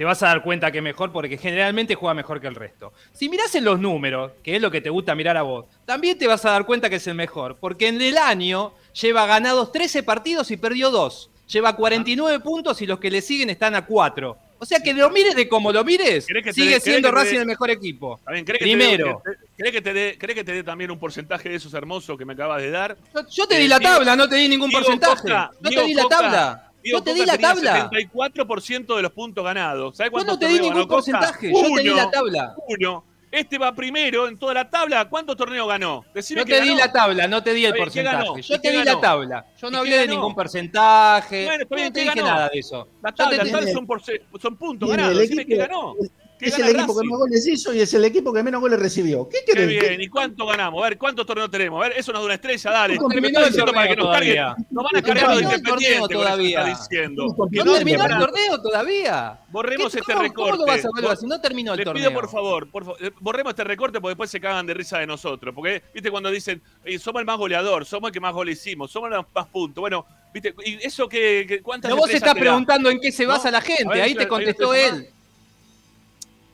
[0.00, 2.90] te vas a dar cuenta que es mejor porque generalmente juega mejor que el resto.
[3.12, 6.16] Si mirás en los números, que es lo que te gusta mirar a vos, también
[6.16, 9.72] te vas a dar cuenta que es el mejor, porque en el año lleva ganados
[9.72, 11.28] 13 partidos y perdió 2.
[11.48, 14.38] Lleva 49 puntos y los que le siguen están a 4.
[14.58, 17.36] O sea que lo mires de como lo mires, ¿Querés que te sigue siendo Racing
[17.40, 18.16] el mejor equipo.
[18.20, 19.20] Está bien, ¿cree que Primero.
[19.22, 21.74] Te dé, ¿cree que te dé, cree que te dé también un porcentaje de esos
[21.74, 22.96] hermosos que me acabas de dar?
[23.14, 25.20] Yo, yo te Eh, di la Diego- tabla, no te di ningún porcentaje.
[25.24, 26.69] Coca, yo Diego te di la tabla.
[26.82, 27.90] Diego Yo te di la tabla.
[27.90, 29.96] 74% de los puntos ganados.
[29.96, 31.52] ¿Sabes Yo cuántos no te di ningún porcentaje.
[31.52, 32.54] Yo te di la tabla.
[32.68, 33.04] Uno.
[33.32, 35.08] Este va primero en toda la tabla.
[35.08, 36.04] ¿Cuántos torneos ganó?
[36.12, 36.80] Decime Yo que te di ganó.
[36.80, 38.16] la tabla, no te di el ¿qué porcentaje.
[38.16, 38.36] ganó?
[38.38, 38.92] Yo ¿Y te di ganó?
[38.94, 39.46] la tabla.
[39.56, 41.44] Yo no ¿Y hablé de ningún porcentaje.
[41.46, 42.26] Bueno, Yo no te ¿qué dije ganó?
[42.28, 42.88] nada de eso.
[43.00, 45.16] La Yo tabla, te la di- tabla son, porce- son puntos ganados.
[45.18, 45.94] Decime qué ganó.
[46.40, 48.78] ¿Qué Es el equipo que más goles hizo y es el equipo que menos goles
[48.80, 49.28] recibió.
[49.28, 50.82] ¿Qué Qué bien, ¿y cuánto ganamos?
[50.82, 51.78] A ver, ¿cuántos torneos tenemos?
[51.84, 52.96] A ver, eso nos da una estrella, dale.
[52.96, 54.34] No terminó el diciendo para que torneo nos carguen.
[54.36, 54.66] todavía.
[54.70, 56.64] Nos van a No cargar los terminó el independientes todavía.
[56.64, 57.26] diciendo.
[57.26, 59.38] No No terminó el torneo todavía.
[59.50, 60.50] Borremos ¿Qué- este cómo- recorte.
[60.52, 62.08] ¿Cómo lo vas a evaluar si no terminó el Le torneo?
[62.08, 64.98] pido por favor, por favor, eh, borremos este recorte porque después se cagan de risa
[64.98, 65.54] de nosotros.
[65.54, 68.90] Porque, viste, cuando dicen, "Eh, somos el más goleador, somos el que más goles hicimos,
[68.90, 69.82] somos los más puntos.
[69.82, 73.30] Bueno, viste, ¿y eso que, que cuántas Pero vos estás preguntando en qué se ¿No?
[73.30, 73.84] basa la gente.
[73.88, 75.08] ver, Ahí te contestó él.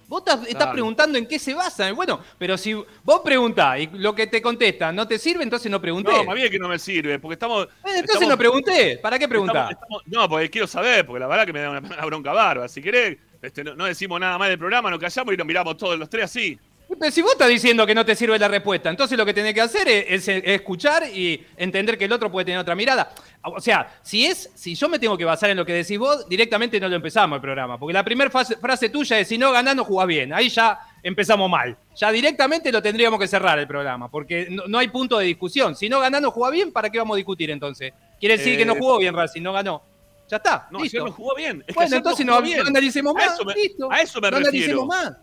[0.09, 1.91] Vos estás, estás preguntando en qué se basa.
[1.93, 5.81] Bueno, pero si vos preguntás y lo que te contestan no te sirve, entonces no
[5.81, 6.13] pregunté.
[6.13, 7.67] No, más bien que no me sirve, porque estamos...
[7.83, 8.99] Bueno, entonces estamos- no pregunté.
[8.99, 9.77] ¿Para qué preguntar?
[10.07, 12.69] no, porque quiero saber, porque la verdad que me da una, una bronca barba.
[12.69, 15.77] Si querés, este, no, no decimos nada más del programa, nos callamos y nos miramos
[15.77, 16.59] todos los tres así.
[16.89, 19.53] Pero si vos estás diciendo que no te sirve la respuesta, entonces lo que tenés
[19.55, 23.13] que hacer es, es- es escuchar y entender que el otro puede tener otra mirada.
[23.43, 26.29] O sea, si es, si yo me tengo que basar en lo que decís vos,
[26.29, 27.77] directamente no lo empezamos el programa.
[27.79, 30.33] Porque la primera frase, tuya es si no ganás, no jugás bien.
[30.33, 31.77] Ahí ya empezamos mal.
[31.97, 34.09] Ya directamente lo tendríamos que cerrar el programa.
[34.09, 35.75] Porque no, no hay punto de discusión.
[35.75, 37.93] Si no ganás, no jugás bien, ¿para qué vamos a discutir entonces?
[38.21, 39.83] Quiere decir Eh, que no jugó bien Racing, no ganó.
[40.29, 40.69] Ya está.
[40.71, 41.05] No, listo.
[41.05, 41.61] no jugó bien.
[41.61, 42.59] Es que Bueno, ayer entonces no, bien.
[42.61, 43.35] no analicemos A más.
[43.35, 43.91] eso me- listo.
[43.93, 44.49] a eso me no refiero.
[44.83, 45.17] analicemos más.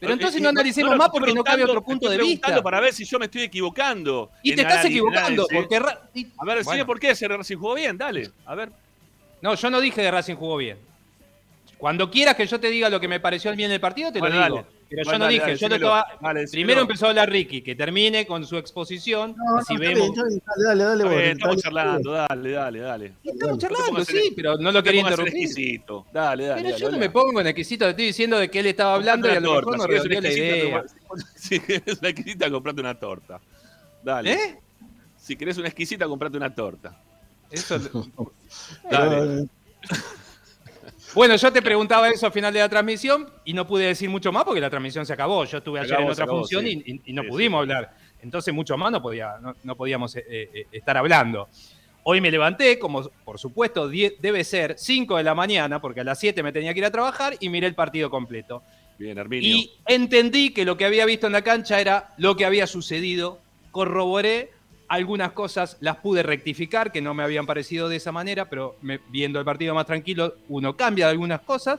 [0.00, 2.62] Pero Eh, entonces eh, no analicemos más porque no cabe otro punto estoy de vista.
[2.62, 4.30] para ver si yo me estoy equivocando.
[4.42, 5.68] Y te estás equivocando, análisis.
[5.78, 6.20] porque...
[6.20, 6.86] Y- A ver, decime Bueno.
[6.86, 8.30] por qué ese Racing jugó bien, dale.
[8.46, 8.72] A ver.
[9.42, 10.78] No, yo no dije que Racing jugó bien.
[11.76, 14.36] Cuando quieras que yo te diga lo que me pareció bien del partido, te Bueno,
[14.36, 14.56] lo digo.
[14.56, 14.68] dale.
[14.90, 16.48] Pero yo no dale, dije, dale, yo te estaba- Dale.
[16.48, 19.94] Primero empezó a hablar Ricky, que termine con su exposición, No, no, así vemos.
[19.94, 21.62] bien, está bien, dale, dale, dale, dale, estamos dale.
[21.62, 23.12] charlando, dale, dale, dale.
[23.22, 23.52] Estamos.
[23.54, 25.34] No charlando, sí, pero no No lo quería interrumpir.
[25.44, 26.06] exquisito.
[26.12, 26.62] Dale, dale.
[26.62, 28.94] Pero dale, yo no me pongo en exquisito, te estoy diciendo de que él estaba
[28.94, 30.78] hablando y a lo mejor torta, me si querés redondeó la una idea.
[30.80, 33.40] exquisita, Si querés una exquisita, comprate una torta.
[34.02, 34.32] Dale.
[34.32, 34.58] ¿Eh?
[35.16, 37.00] Si querés una exquisita, comprate una torta.
[37.48, 37.78] Eso,
[38.90, 39.46] Dale.
[41.14, 44.30] Bueno, yo te preguntaba eso al final de la transmisión y no pude decir mucho
[44.30, 45.44] más porque la transmisión se acabó.
[45.44, 47.00] Yo estuve ayer acabó, en otra acabó, función sí.
[47.04, 47.62] y, no Sí, pudimos sí.
[47.62, 47.94] hablar.
[48.22, 51.48] Entonces, mucho más no, podía, no, no podíamos eh, eh, estar hablando.
[52.04, 56.04] Hoy me levanté, como por supuesto die- debe ser 5 de la mañana, porque a
[56.04, 58.62] las 7 me tenía que ir a trabajar y miré el partido completo.
[58.98, 59.48] Bien, Arminio.
[59.56, 63.40] Y entendí que lo que había visto en la cancha era lo que había sucedido.
[63.72, 64.50] Corroboré
[64.90, 68.76] algunas cosas, las pude rectificar, que no me habían parecido de esa manera, pero
[69.08, 71.78] viendo el partido más tranquilo, uno cambia algunas cosas.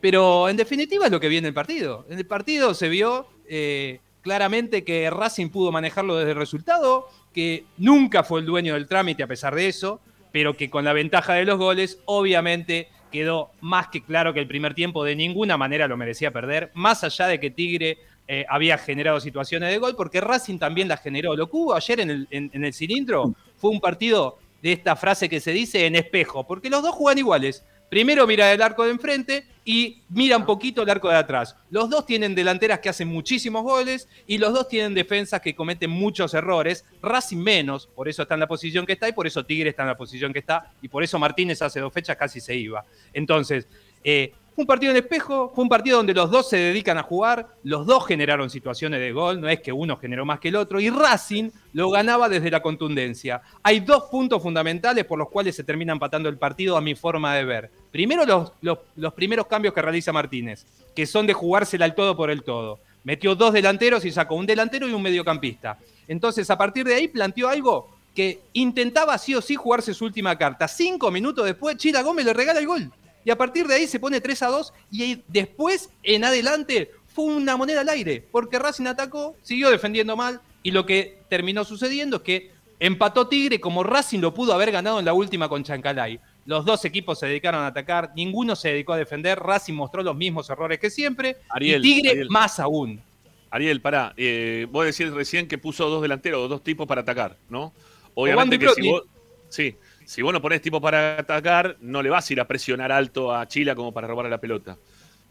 [0.00, 2.06] Pero en definitiva es lo que vi en el partido.
[2.08, 7.64] En el partido se vio eh, claramente que Racing pudo manejarlo desde el resultado, que
[7.78, 11.34] nunca fue el dueño del trámite a pesar de eso, pero que con la ventaja
[11.34, 15.88] de los goles, obviamente quedó más que claro que el primer tiempo de ninguna manera
[15.88, 17.98] lo merecía perder, más allá de que Tigre
[18.28, 21.36] eh, había generado situaciones de gol, porque Racing también las generó.
[21.36, 25.28] Lo que hubo ayer en el, en- el cilindro fue un partido de esta frase
[25.28, 27.64] que se dice en espejo, porque los dos juegan iguales.
[27.88, 31.54] Primero mira el arco de enfrente y mira un poquito el arco de atrás.
[31.70, 35.90] Los dos tienen delanteras que hacen muchísimos goles y los dos tienen defensas que cometen
[35.90, 36.84] muchos errores.
[37.00, 39.82] Racing menos, por eso está en la posición que está y por eso Tigre está
[39.82, 42.84] en la posición que está y por eso Martínez hace dos fechas casi se iba.
[43.12, 43.68] Entonces,
[44.02, 47.46] eh, un partido en espejo, fue un partido donde los dos se dedican a jugar,
[47.62, 50.80] los dos generaron situaciones de gol, no es que uno generó más que el otro,
[50.80, 53.42] y Racing lo ganaba desde la contundencia.
[53.62, 57.34] Hay dos puntos fundamentales por los cuales se termina empatando el partido a mi forma
[57.34, 57.70] de ver.
[57.90, 58.52] Primero los,
[58.96, 62.78] los- primeros cambios que realiza Martínez, que son de jugársela al todo por el todo.
[63.04, 65.78] Metió dos delanteros y sacó un delantero y un mediocampista.
[66.08, 70.36] Entonces, a partir de ahí planteó algo que intentaba sí o sí jugarse su última
[70.38, 70.66] carta.
[70.66, 72.90] Cinco minutos después, Chila Gómez le regala el gol.
[73.26, 77.24] Y a partir de ahí se pone 3 a 2 y después, en adelante, fue
[77.24, 82.18] una moneda al aire, porque Racing atacó, siguió defendiendo mal y lo que terminó sucediendo
[82.18, 86.20] es que empató Tigre como Racing lo pudo haber ganado en la última con Chancalay.
[86.44, 90.14] Los dos equipos se dedicaron a atacar, ninguno se dedicó a defender, Racing mostró los
[90.14, 92.30] mismos errores que siempre Ariel, y Tigre Ariel.
[92.30, 93.02] más aún.
[93.50, 94.14] Ariel, pará.
[94.16, 97.72] Eh, vos decís recién que puso dos delanteros, dos tipos para atacar, ¿no?
[98.14, 99.02] Obviamente que si vos,
[99.48, 99.74] sí,
[100.06, 103.34] si vos no ponés tipo para atacar, no le vas a ir a presionar alto
[103.34, 104.76] a Chila como para robarle la pelota.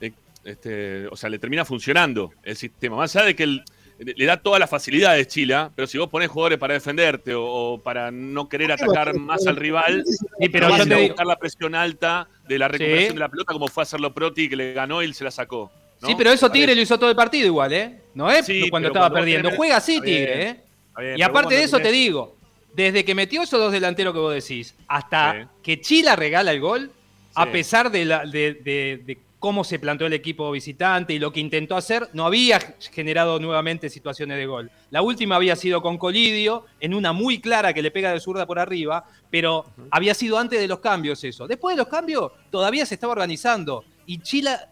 [0.01, 0.11] Eh,
[0.43, 2.97] este, o sea, le termina funcionando el sistema.
[2.97, 3.63] Más allá de que el-
[3.97, 7.77] le da todas las facilidades Chila, pero si vos ponés jugadores para defenderte o, o
[7.81, 11.37] para no querer atacar más al rival, Sí, pero vas a te a buscar la
[11.37, 13.13] presión alta de la recuperación Sí.
[13.13, 15.71] de la pelota como fue a hacerlo Proti que le ganó y se la sacó.
[16.01, 16.09] ¿no?
[16.09, 18.01] Sí, pero eso Tigre lo hizo todo el partido igual, ¿eh?
[18.13, 19.47] No es Sí, cuando estaba cuando perdiendo.
[19.49, 20.59] tenés- Juega así Tigre, ¿eh?
[20.99, 22.35] bien, Y aparte de eso te digo,
[22.75, 25.47] desde que metió esos dos delanteros que vos decís, hasta Sí.
[25.63, 26.91] que Chila regala el gol,
[27.35, 31.31] a pesar de, la- de- de- de cómo se planteó el equipo visitante y lo
[31.31, 32.59] que intentó hacer, no había
[32.91, 34.71] generado nuevamente situaciones de gol.
[34.89, 38.47] La última había sido con Colidio, en una muy clara que le pega de zurda
[38.47, 41.47] por arriba, pero había sido antes de los cambios eso.
[41.47, 43.83] Después de los cambios, todavía se estaba organizando.
[44.07, 44.67] Y Chila,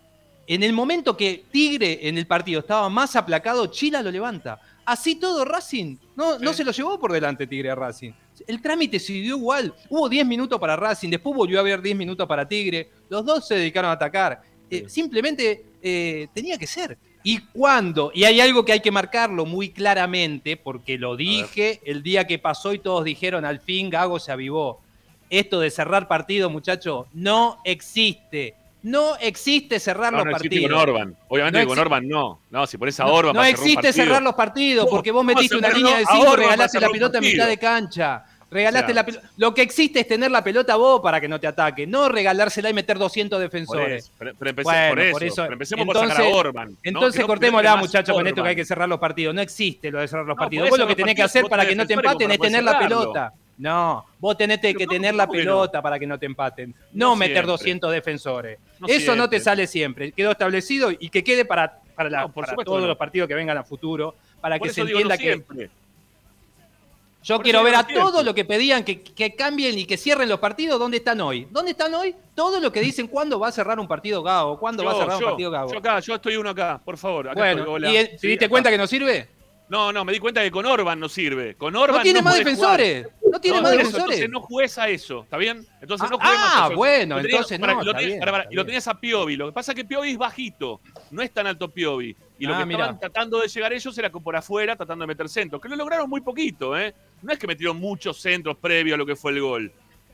[0.48, 4.60] en el momento que Tigre en el partido estaba más aplacado, Chila lo levanta.
[4.86, 8.12] Así todo Racing, no, no se lo llevó por delante Tigre a Racing.
[8.48, 9.74] El trámite siguió igual.
[9.90, 12.90] Hubo 10 minutos para Racing, después volvió a haber 10 minutos para Tigre.
[13.10, 14.42] Los dos se dedicaron a atacar.
[14.70, 16.98] Eh, simplemente eh, tenía que ser.
[17.24, 22.04] Y cuando, y hay algo que hay que marcarlo muy claramente, porque lo dije el
[22.04, 24.82] día que pasó y todos dijeron al fin Gago se avivó.
[25.30, 28.56] Esto de cerrar partidos, muchachos, no existe.
[28.84, 30.72] No existe cerrar No, los no existe partidos.
[30.72, 31.16] con Orban.
[31.30, 32.40] Obviamente No que con Orban no.
[32.52, 35.24] No, si pones a Orban no para cerrar existe cerrar los partidos, ¿Cómo- porque vos
[35.24, 38.26] metiste una línea de a 5 Orban regalaste la pelota en mitad de cancha.
[38.52, 39.30] Regalaste O sea, la pelota.
[39.38, 42.70] Lo que existe es tener la pelota vos para que no te ataque, no regalársela
[42.70, 44.04] y meter 200 Por defensores.
[44.04, 45.36] eso, pero, empecé- Bueno, por, eso, por eso.
[45.44, 46.70] pero empecemos Entonces- por sacar a Orban.
[46.72, 46.78] ¿no?
[46.84, 49.34] Entonces no cortémosla, muchachos, con esto que hay que cerrar los partidos.
[49.34, 50.70] No existe lo de cerrar los No, partidos.
[50.70, 53.34] Vos lo que tenés que hacer para que no te empaten es tener la pelota.
[53.58, 55.32] No, vos tenés que Pero tener ¿cómo- la no?
[55.32, 56.74] pelota para que no te empaten.
[56.92, 57.52] No, No meter siempre.
[57.52, 58.60] 200 defensores.
[58.80, 60.12] No Eso no te sale siempre.
[60.12, 63.58] Quedó establecido y que quede para, para, la- por para todos los partidos que vengan
[63.58, 65.70] a futuro, para Por que se entienda que siempre.
[67.24, 70.28] yo Por quiero ver a todos lo que pedían que, que cambien y que cierren
[70.28, 70.80] los partidos.
[70.80, 71.48] ¿Dónde están hoy?
[71.52, 72.14] ¿Dónde están hoy?
[72.36, 75.00] Todo lo que dicen cuándo va a cerrar un partido Gago, cuándo va a Yo,
[75.00, 75.72] cerrar un yo, partido Gago.
[75.72, 77.30] yo acá, yo estoy uno acá, por favor.
[77.30, 77.92] Acá estoy, bueno, hola.
[77.92, 78.50] ¿y el- Sí, te diste acá.
[78.50, 79.30] cuenta que no sirve?
[79.70, 81.56] No, no, me di cuenta que con Orban no sirve.
[81.56, 82.82] Con Orban No tiene más jugar.
[83.34, 84.04] No tiene No, más eso, defensores.
[84.20, 85.66] Entonces no juegues a eso, ¿está bien?
[85.82, 86.76] Entonces no Ah, juegues más a ah, eso.
[86.78, 89.36] bueno, entonces no, y lo tenías- bien, y lo a Piovi.
[89.36, 92.16] Lo que pasa es que Piovi es bajito, no es tan alto Piovi.
[92.38, 92.80] Y lo Ah, que mirá.
[92.82, 96.08] estaban tratando de llegar ellos era por afuera, tratando de meter centros, que lo lograron
[96.10, 96.94] muy poquito, ¿eh?
[97.24, 99.72] No es que metieron muchos centros previo a lo que fue el gol.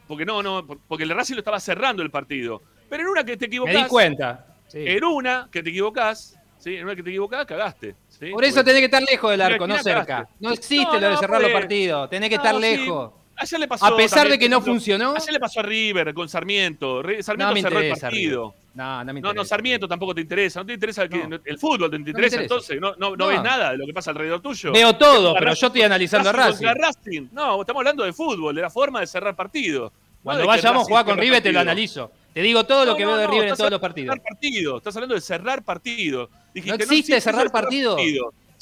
[0.07, 2.61] Porque no, no, por- porque el Racing lo estaba cerrando el partido.
[2.89, 3.75] Pero en una que te Me equivocás.
[3.83, 4.45] di cuenta.
[4.67, 4.79] Sí.
[4.85, 6.75] En una que te equivocás, ¿sí?
[6.77, 7.95] En una que te equivocás, cagaste.
[8.19, 8.31] ¿Sí?
[8.31, 10.27] Por eso Porque- tenés que estar lejos del arco, no ¿quién cerca.
[10.39, 12.09] No existe No, lo de no, cerrar los partidos.
[12.09, 12.61] Tenés que No, estar sí.
[12.61, 13.11] lejos.
[13.41, 15.13] Ayer le pasó A pesar también, de que no funcionó.
[15.15, 17.01] Ayer le pasó a River con Sarmiento.
[17.21, 18.07] Sarmiento No me cerró el interesa.
[18.07, 18.43] partido.
[18.49, 18.69] River.
[18.73, 19.49] No, no me No, no, interesa.
[19.49, 20.59] Sarmiento tampoco te interesa.
[20.59, 21.39] No te interesa el, No.
[21.45, 22.41] el fútbol, ¿te interesa interesa.
[22.41, 22.81] entonces?
[22.81, 23.27] ¿No, no, no No.
[23.27, 24.73] ves nada de lo que pasa alrededor tuyo?
[24.73, 27.27] Veo todo, pero yo estoy analizando a Racing Racing.
[27.31, 29.85] No, estamos hablando de fútbol, de la forma de cerrar partido.
[29.85, 29.91] No
[30.23, 31.61] Cuando vayamos a jugar con River te lo partido.
[31.61, 32.11] analizo.
[32.39, 34.17] Te digo todo lo que no, veo de River en todos los partidos.
[34.17, 34.77] partido.
[34.77, 36.29] Estás hablando de cerrar partido.
[36.53, 37.97] Dijiste, No existe cerrar partido.
[37.97, 38.13] Si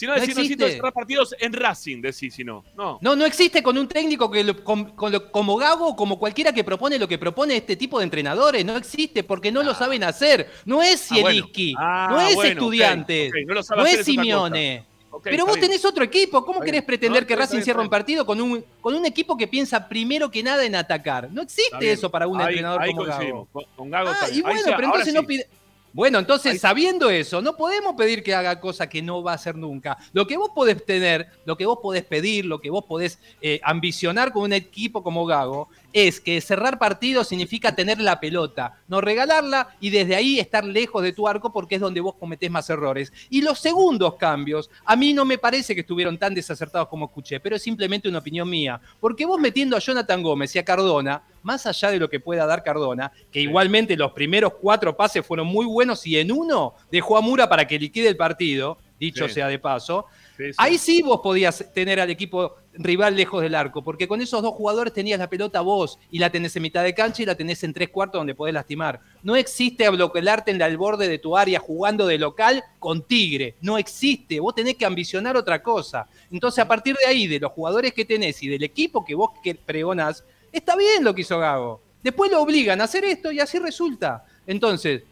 [0.07, 2.63] no No decís, no existe cerrar partidos en Racing, decís si no.
[2.75, 2.97] No.
[3.03, 6.51] No, no existe con un técnico que lo- con- con lo- como Gago como cualquiera
[6.53, 8.65] que propone lo que propone este tipo de entrenadores.
[8.65, 10.49] No existe porque no lo saben hacer.
[10.65, 11.27] No es Ah, bueno.
[11.29, 14.85] Zielinski, Ah, no es bueno, estudiantes, no lo sabe no hacer, es Simeone.
[15.23, 15.67] Pero vos bien.
[15.67, 16.43] tenés otro equipo.
[16.45, 19.47] ¿Cómo querés pretender No, que Racing cierre un partido con un, con un equipo que
[19.47, 21.29] piensa primero que nada en atacar?
[21.31, 23.47] No existe eso para un Ahí- entrenador ahí como Gago.
[23.51, 25.13] Con, con Gago Ah, y bueno, pero entonces sí.
[25.13, 25.47] no pide.
[25.93, 29.35] Bueno, entonces, Ahí- sabiendo eso, no podemos pedir que haga cosas que no va a
[29.35, 29.97] hacer nunca.
[30.13, 33.59] Lo que vos podés tener, lo que vos podés pedir, lo que vos podés eh,
[33.63, 35.69] ambicionar con un equipo como Gago,
[36.05, 41.01] es que cerrar partidos significa tener la pelota, no regalarla y desde ahí estar lejos
[41.01, 43.11] de tu arco porque es donde vos cometés más errores.
[43.31, 47.39] Y los segundos cambios, a mí no me parece que estuvieron tan desacertados como escuché,
[47.39, 48.79] pero es simplemente una opinión mía.
[48.99, 52.45] Porque vos metiendo a Jonathan Gómez y a Cardona, más allá de lo que pueda
[52.45, 57.17] dar Cardona, que igualmente los primeros cuatro pases fueron muy buenos y en uno dejó
[57.17, 59.35] a Mura para que liquide el partido, dicho Sí.
[59.35, 60.05] sea de paso,
[60.37, 60.55] Sí, sí.
[60.57, 64.53] Ahí sí vos podías tener al equipo rival lejos del arco, porque con esos dos
[64.53, 67.63] jugadores tenías la pelota vos y la tenés en mitad de cancha y la tenés
[67.63, 68.99] en tres cuartos donde podés lastimar.
[69.23, 73.55] No existe bloquearte en el borde de tu área jugando de local con Tigre.
[73.61, 74.39] No existe.
[74.39, 76.07] Vos tenés que ambicionar otra cosa.
[76.31, 79.31] Entonces, a partir de ahí, de los jugadores que tenés y del equipo que vos
[79.65, 81.81] pregonás, está bien lo que hizo Gago.
[82.03, 84.23] Después lo obligan a hacer esto y así resulta.
[84.45, 85.03] Entonces,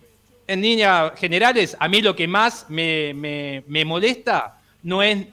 [0.48, 5.26] en líneas generales, a mí lo que más me- me molesta no es.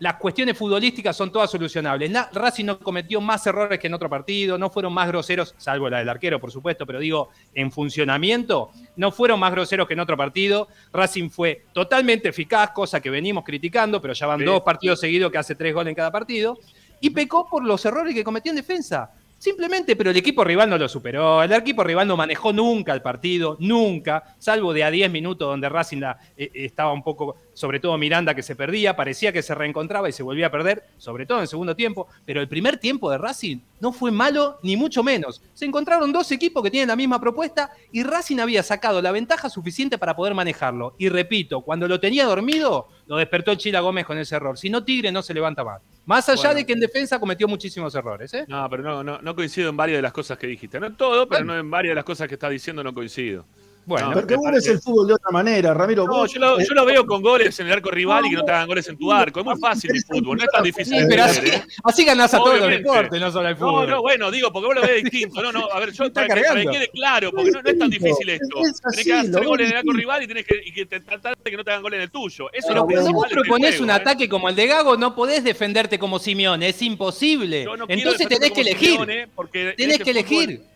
[0.00, 2.10] Las cuestiones futbolísticas son todas solucionables.
[2.10, 5.88] Na- Racing no cometió más errores que en otro partido, no fueron más groseros, salvo
[5.88, 10.00] la del arquero, por supuesto, pero digo, en funcionamiento, no fueron más groseros que en
[10.00, 10.68] otro partido.
[10.92, 14.44] Racing fue totalmente eficaz, cosa que venimos criticando, pero ya van Sí.
[14.44, 16.58] dos partidos seguidos que hace tres goles en cada partido.
[17.00, 19.10] Y pecó por los errores que cometió en defensa.
[19.44, 21.42] Simplemente, pero el equipo rival no lo superó.
[21.42, 25.68] El equipo rival no manejó nunca el partido, nunca, salvo de a 10 minutos donde
[25.68, 29.42] Racing la- eh, eh, estaba un poco, sobre todo Miranda que se perdía, parecía que
[29.42, 32.06] se reencontraba y se volvía a perder, sobre todo en el segundo tiempo.
[32.24, 35.42] Pero el primer tiempo de Racing no fue malo ni mucho menos.
[35.52, 39.50] Se encontraron dos equipos que tienen la misma propuesta y Racing había sacado la ventaja
[39.50, 40.94] suficiente para poder manejarlo.
[40.96, 44.56] Y repito, cuando lo tenía dormido, lo despertó el Chila Gómez con ese error.
[44.58, 45.82] Si no, Tigre no se levanta más.
[46.06, 46.54] Más allá Bueno.
[46.56, 48.32] de que en defensa cometió muchísimos errores.
[48.34, 48.44] ¿eh?
[48.48, 50.78] No, pero no, no, no coincido en varias de las cosas que dijiste.
[50.80, 51.54] No en todo, pero Bueno.
[51.54, 53.44] no en varias de las cosas que estás diciendo no coincido.
[53.86, 56.06] Bueno, No, Porque vos ves el fútbol de otra manera, Ramiro.
[56.06, 58.30] No, vos- yo lo, eh, yo lo veo con goles en el arco rival y
[58.30, 59.40] que no te hagan goles en tu arco.
[59.40, 61.00] Es muy fácil el fútbol, no es tan difícil.
[61.00, 61.62] Sí, pero así, ¿eh?
[61.84, 63.90] así ganás a todos los deportes, no solo al No, fútbol.
[63.90, 65.42] no, bueno, digo, porque vos lo ves distinto.
[65.42, 67.78] No, no, a ver, yo para que, para que quede claro, porque no, no es
[67.78, 68.58] tan difícil esto.
[68.62, 70.86] Es así, tenés que hacer goles en el arco rival y tenés que, y que
[70.86, 72.50] te- tratar de que no te hagan goles en el tuyo.
[72.52, 73.92] Eso Pero es lo que cuando hace vos este proponés un ¿eh?
[73.92, 77.64] ataque como el de Gago, no podés defenderte como Simeone, es imposible.
[77.66, 78.90] No Entonces tenés que elegir.
[78.92, 80.73] Simeone, porque en Tenés este que fútbol- elegir.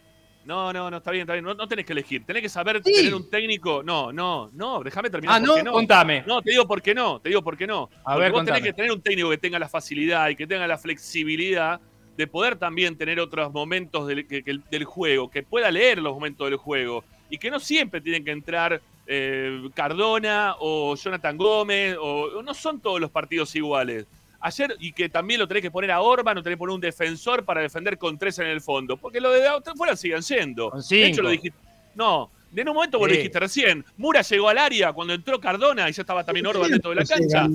[0.49, 1.44] No, no, no, está bien, está bien.
[1.44, 2.24] No, no tenés que elegir.
[2.24, 2.90] Tenés que saber Sí.
[2.94, 3.82] tener un técnico.
[3.82, 5.36] No, no, no, déjame terminar.
[5.42, 5.72] Ah, ¿por no, no?
[5.72, 6.24] contame.
[6.26, 7.90] No, te digo por qué no, te digo por qué no.
[8.03, 8.59] A Porque ver, vos contame.
[8.61, 11.78] tenés que tener un técnico que tenga la facilidad y que tenga la flexibilidad
[12.16, 16.14] de poder también tener otros momentos del, que- que- del juego, que pueda leer los
[16.14, 21.96] momentos del juego y que no siempre tienen que entrar eh, Cardona o Jonathan Gómez,
[22.01, 24.07] o no son todos los partidos iguales.
[24.41, 26.80] Ayer, y que también lo tenés que poner a Orban, o tenés que poner un
[26.80, 29.43] defensor para defender con tres en el fondo, porque lo de
[29.76, 30.70] fuera siguen siendo.
[30.70, 31.59] Con De hecho, lo dijiste.
[31.97, 33.84] No, en un momento vos lo dijiste recién.
[33.97, 37.05] Mura llegó al área cuando entró Cardona y ya estaba también Orban dentro de la
[37.05, 37.49] cancha.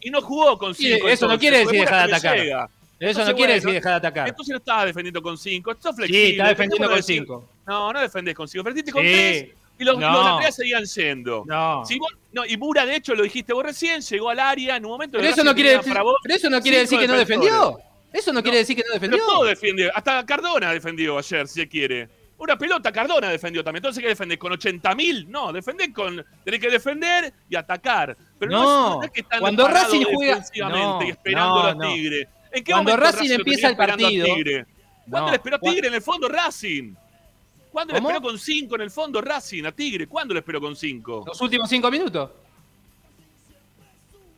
[0.00, 1.08] Y no jugó con Sí, cinco.
[1.08, 2.38] eso no quiere decir dejar de atacar.
[2.38, 2.64] llega.
[2.64, 4.28] Eso Entonces, no quiere bueno, decir dejar de atacar.
[4.28, 5.74] Entonces no estabas defendiendo con cinco.
[5.80, 6.24] Sos flexible.
[6.26, 7.48] Sí, está defendiendo con decir- cinco.
[7.66, 8.62] No, no defendés con cinco.
[8.62, 9.08] Defendiste con Sí.
[9.08, 9.48] tres
[9.78, 10.10] y los, No.
[10.12, 11.44] los laterales seguían yendo.
[11.46, 11.84] No.
[11.84, 14.84] Si vos- no, y Mura, de hecho, lo dijiste vos recién, llegó al área en
[14.84, 15.18] un momento.
[15.18, 17.14] Pero el eso no quiere decir, para vos pero eso no quiere decir que no
[17.16, 17.78] defendió.
[18.12, 19.26] Eso no, quiere decir que no Pero defendió.
[19.26, 19.90] todo defendió.
[19.94, 22.08] Hasta Cardona defendió ayer, si se quiere.
[22.38, 23.80] Una pelota Cardona defendió también.
[23.80, 24.38] Entonces, ¿qué defendés?
[24.38, 25.26] ¿Con 80.000?
[25.28, 26.24] No, defendés con.
[26.44, 28.16] Tenés que defender y atacar.
[28.38, 28.62] Pero no,
[28.96, 31.92] No, es, que están cuando Racing juega- defensivamente no, y esperando no, a no.
[31.92, 32.28] Tigre.
[32.52, 34.66] ¿En qué Cuando momento Racing empieza el esperando a partido- Tigre?
[35.10, 36.94] ¿Cuándo No, le esperó a Tigre en el fondo Racing?
[37.78, 38.10] ¿Cuándo le ¿Cómo?
[38.10, 40.08] esperó con 5 en el fondo Racing a Tigre?
[40.08, 41.22] ¿Cuándo le esperó con 5?
[41.28, 42.28] Los últimos cinco minutos.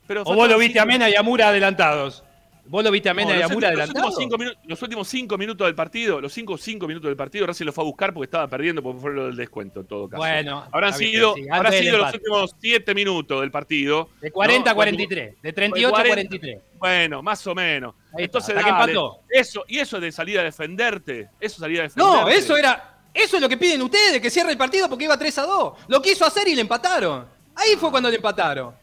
[0.06, 2.22] Pero O vos lo viste a cinco- Mena y a Mura adelantados.
[2.66, 4.82] ¿Vos lo viste a Mena No, y a Mura últimos- los últimos cinco minu- los
[4.82, 7.86] últimos cinco minutos del partido, los cinco, cinco minutos del partido, Racing lo fue a
[7.86, 10.18] buscar porque estaba perdiendo porque fue lo del descuento en todo caso.
[10.20, 14.10] Bueno, habrán sido, sí, habrán sido los últimos siete minutos del partido.
[14.20, 14.76] De 40 a ¿no?
[14.76, 16.28] 43, de 38 a 40.
[16.28, 16.58] 43.
[16.78, 17.94] Bueno, más o menos.
[18.18, 19.20] Entonces, dale, empató.
[19.30, 22.20] eso, y eso de salir a defenderte, eso salir a defenderte.
[22.20, 22.98] No, eso era.
[23.12, 25.72] Eso es lo que piden ustedes, que cierre el partido porque iba 3 a 2.
[25.88, 27.26] Lo quiso hacer y le empataron.
[27.54, 28.74] Ahí fue cuando le empataron.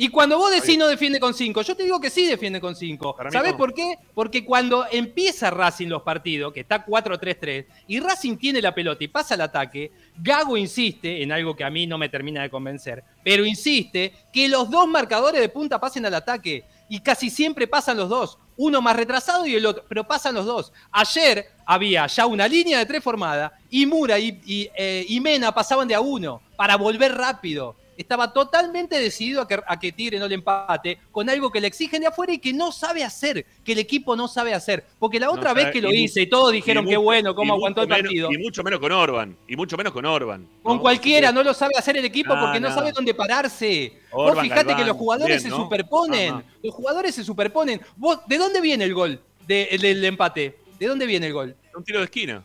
[0.00, 2.76] Y cuando vos decís no defiende con 5, yo te digo que sí defiende con
[2.76, 3.16] 5.
[3.16, 3.58] Para mí ¿Sabés no.
[3.58, 3.98] por qué?
[4.14, 9.08] Porque cuando empieza Racing los partidos, que está 4-3-3, y Racing tiene la pelota y
[9.08, 13.02] pasa al ataque, Gago insiste en algo que a mí no me termina de convencer,
[13.24, 16.64] pero insiste que los dos marcadores de punta pasen al ataque.
[16.88, 18.38] Y casi siempre pasan los dos.
[18.58, 20.72] Uno más retrasado y el otro, pero pasan los dos.
[20.92, 25.52] Ayer había ya una línea de tres formada y Mura y, y, eh, y Mena
[25.52, 27.76] pasaban de a uno para volver rápido.
[27.98, 31.66] Estaba totalmente decidido a que, a que Tigre no le empate con algo que le
[31.66, 34.84] exigen de afuera y que no sabe hacer, que el equipo no sabe hacer.
[35.00, 37.82] Porque la otra No vez que lo hice y todos dijeron mucho- bueno, cómo aguantó
[37.82, 38.32] el menos- partido.
[38.32, 39.36] y mucho menos con Orban.
[39.48, 40.46] Y mucho menos con Orban.
[40.62, 40.80] Con ¿no?
[40.82, 42.74] cualquiera, no lo sabe hacer el equipo No, porque no, no.
[42.74, 43.94] sabe dónde pararse.
[44.12, 46.34] Orban, Vos fijate que los jugadores bien, se superponen.
[46.34, 46.44] Ajá.
[46.62, 47.80] Los jugadores se superponen.
[47.96, 50.56] Vos, ¿De dónde viene el gol de- el del empate?
[50.78, 51.56] ¿De dónde viene el gol?
[51.74, 52.44] Un tiro de esquina.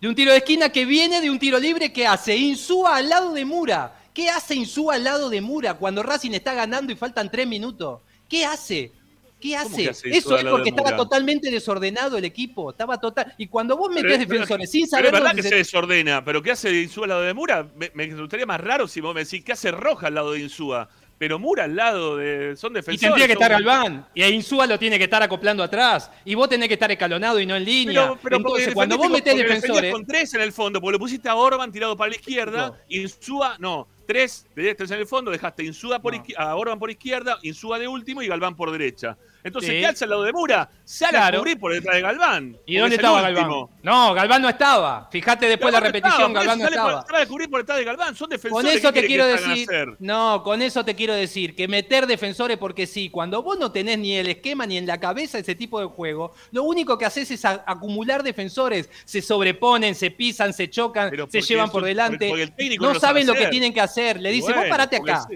[0.00, 3.08] De un tiro de esquina que viene de un tiro libre que hace Insúa al
[3.10, 4.00] lado de Mura.
[4.14, 8.00] ¿Qué hace Insúa al lado de Mura cuando Racing está ganando y faltan tres minutos?
[8.28, 8.92] ¿Qué hace?
[9.40, 9.90] ¿Qué ¿Cómo hace?
[9.90, 10.96] Eso es porque estaba Mura?
[10.96, 12.70] totalmente desordenado el equipo.
[12.70, 13.34] Estaba total.
[13.36, 15.42] Y cuando vos Pero metés es- pero- defensores sin Pero saber es verdad dónde que
[15.42, 17.68] se- se desordena, pero ¿qué hace Insúa al lado de Mura?
[17.76, 20.40] Me, me resultaría más raro si vos me decís, ¿qué hace Roja al lado de
[20.40, 20.88] Insúa?
[21.18, 22.56] Pero Mura al lado de.
[22.56, 23.00] Son Y defensores.
[23.00, 24.06] tendría que estar Galván.
[24.14, 26.10] Y a Insúa lo tiene que estar acoplando atrás.
[26.24, 28.02] Y vos tenés que estar escalonado y no en línea.
[28.02, 29.92] Pero, pero Entonces, cuando vos metés defensores.
[29.92, 32.76] con tres en el fondo, porque lo pusiste a Orban tirado para la izquierda, No.
[32.88, 36.22] Insúa, no, tres, de tres en el fondo, dejaste Insúa por No.
[36.36, 39.16] a Orban por izquierda, Insúa de último y Galván por derecha.
[39.42, 39.80] Entonces, Sí.
[39.80, 40.70] ¿qué hace al lado de Mura?
[40.84, 41.36] Sale Claro.
[41.36, 42.56] a cubrir por detrás de Galván.
[42.64, 43.50] ¿Y dónde es estaba Galván?
[43.82, 45.06] No, Galván no estaba.
[45.12, 47.06] Fíjate después de la repetición, estaba, por Galván no eso por- estaba.
[47.06, 48.76] sale a cubrir por detrás de Galván, son Con defensores.
[48.76, 52.86] eso ¿qué te quiero decir, no, con eso te quiero decir que meter defensores porque
[52.86, 55.86] sí, cuando vos no tenés ni el esquema ni en la cabeza ese tipo de
[55.86, 61.42] juego, lo único que haces es acumular defensores, se sobreponen, se pisan, se chocan, se
[61.42, 62.32] llevan eso- por delante,
[62.80, 65.28] no saben lo que tienen que hacer, le Y dice, vos bueno, parate porque acá.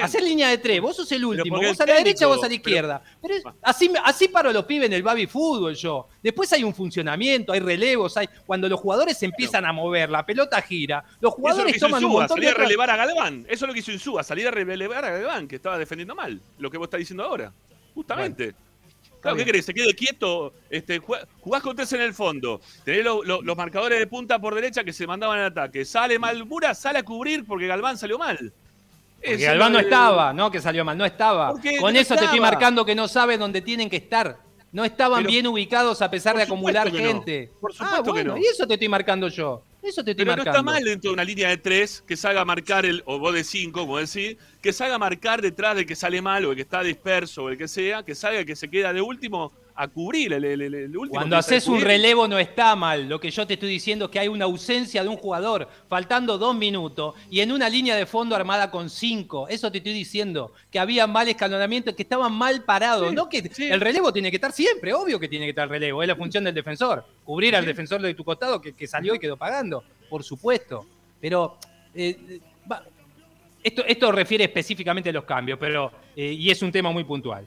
[0.00, 2.54] Hacer línea de tres, vos sos el último, vos a la derecha, vos a la
[2.54, 3.02] izquierda.
[3.20, 3.54] Pero, Ah.
[3.62, 6.06] así, así paro los pibes en el baby fútbol yo.
[6.22, 10.24] Después hay un funcionamiento, hay relevos, hay cuando los jugadores se empiezan a mover, la
[10.24, 13.44] pelota gira, los jugadores toman un Insúa, montón salir de a relevar a Galván.
[13.48, 16.40] Eso es lo que hizo Insúa, salir a relevar a Galván, que estaba defendiendo mal.
[16.58, 17.52] Lo que vos estás diciendo ahora.
[17.92, 18.54] Justamente.
[19.22, 19.64] Claro, ¿qué querés?
[19.64, 23.98] Se quede quieto, este, jugás con tres en el fondo, tenés lo- lo- los marcadores
[23.98, 25.84] de punta por derecha que se mandaban al ataque.
[25.84, 28.52] Sale mal Mura, sale a cubrir porque Galván salió mal.
[29.16, 31.52] Porque Eso Galván no es- estaba, no que salió mal, no estaba.
[31.52, 34.36] Porque Con no eso te estoy marcando que no saben dónde tienen que estar.
[34.72, 36.98] No estaban Pero- bien ubicados a pesar de acumular no.
[36.98, 37.50] gente.
[37.60, 38.36] Por ah, supuesto que no.
[38.38, 39.62] y eso te estoy marcando yo.
[39.82, 40.58] Eso te estoy Pero no marcando.
[40.58, 43.34] está mal dentro de una línea de tres que salga a marcar el, o vos
[43.34, 46.56] de cinco, como decís, que salga a marcar detrás del que sale mal o el
[46.56, 49.52] que está disperso o el que sea, que salga el que se queda de último
[49.74, 51.10] a cubrir el, el- el- el último.
[51.18, 53.08] Cuando haces un relevo no está mal.
[53.08, 56.38] Lo que yo te estoy diciendo es que hay una ausencia de un jugador, faltando
[56.38, 59.48] dos minutos, y en una línea de fondo armada con cinco.
[59.48, 60.52] Eso te estoy diciendo.
[60.70, 63.08] Que había mal escalonamiento, que estaban mal parados.
[63.10, 63.64] Sí, no que sí.
[63.64, 66.02] el relevo tiene que estar siempre, obvio que tiene que estar el relevo.
[66.02, 67.04] Es la función del defensor.
[67.24, 69.82] Cubrir al defensor de tu costado que, que salió y quedó pagando.
[70.10, 70.86] Por supuesto.
[71.20, 71.56] Pero.
[71.94, 72.82] eh, va-
[73.62, 75.92] esto, esto refiere específicamente a los cambios, pero.
[76.16, 77.46] eh, y es un tema muy puntual.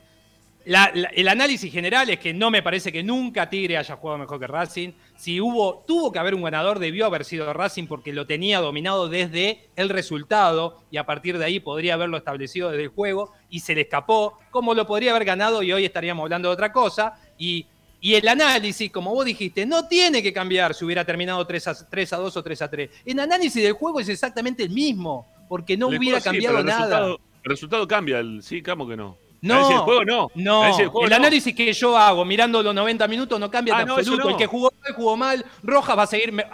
[0.65, 4.17] La- la- el análisis general es que no me parece que nunca Tigre haya jugado
[4.17, 4.93] mejor que Racing.
[5.15, 9.07] Si hubo, tuvo que haber un ganador, debió haber sido Racing porque lo tenía dominado
[9.07, 13.59] desde el resultado y a partir de ahí podría haberlo establecido desde el juego y
[13.59, 17.13] se le escapó, como lo podría haber ganado y hoy estaríamos hablando de otra cosa.
[17.37, 17.67] Y,
[18.01, 21.89] y el análisis, como vos dijiste, no tiene que cambiar si hubiera terminado 3 a,
[21.89, 22.89] 3 a 2 o 3 a 3.
[23.05, 26.79] El análisis del juego es exactamente el mismo, porque no hubiera sí, cambiado el nada.
[26.85, 29.17] resultado- el resultado cambia, el, sí, ¿cómo que no?
[29.41, 30.29] No, el juego no.
[30.35, 31.15] El juego el no.
[31.17, 34.23] análisis que yo hago mirando los 90 minutos no cambia Ah, en eso absoluto.
[34.23, 34.29] no.
[34.31, 35.45] El que jugó mal, jugó mal.
[35.63, 36.47] Rojas va a seguir, va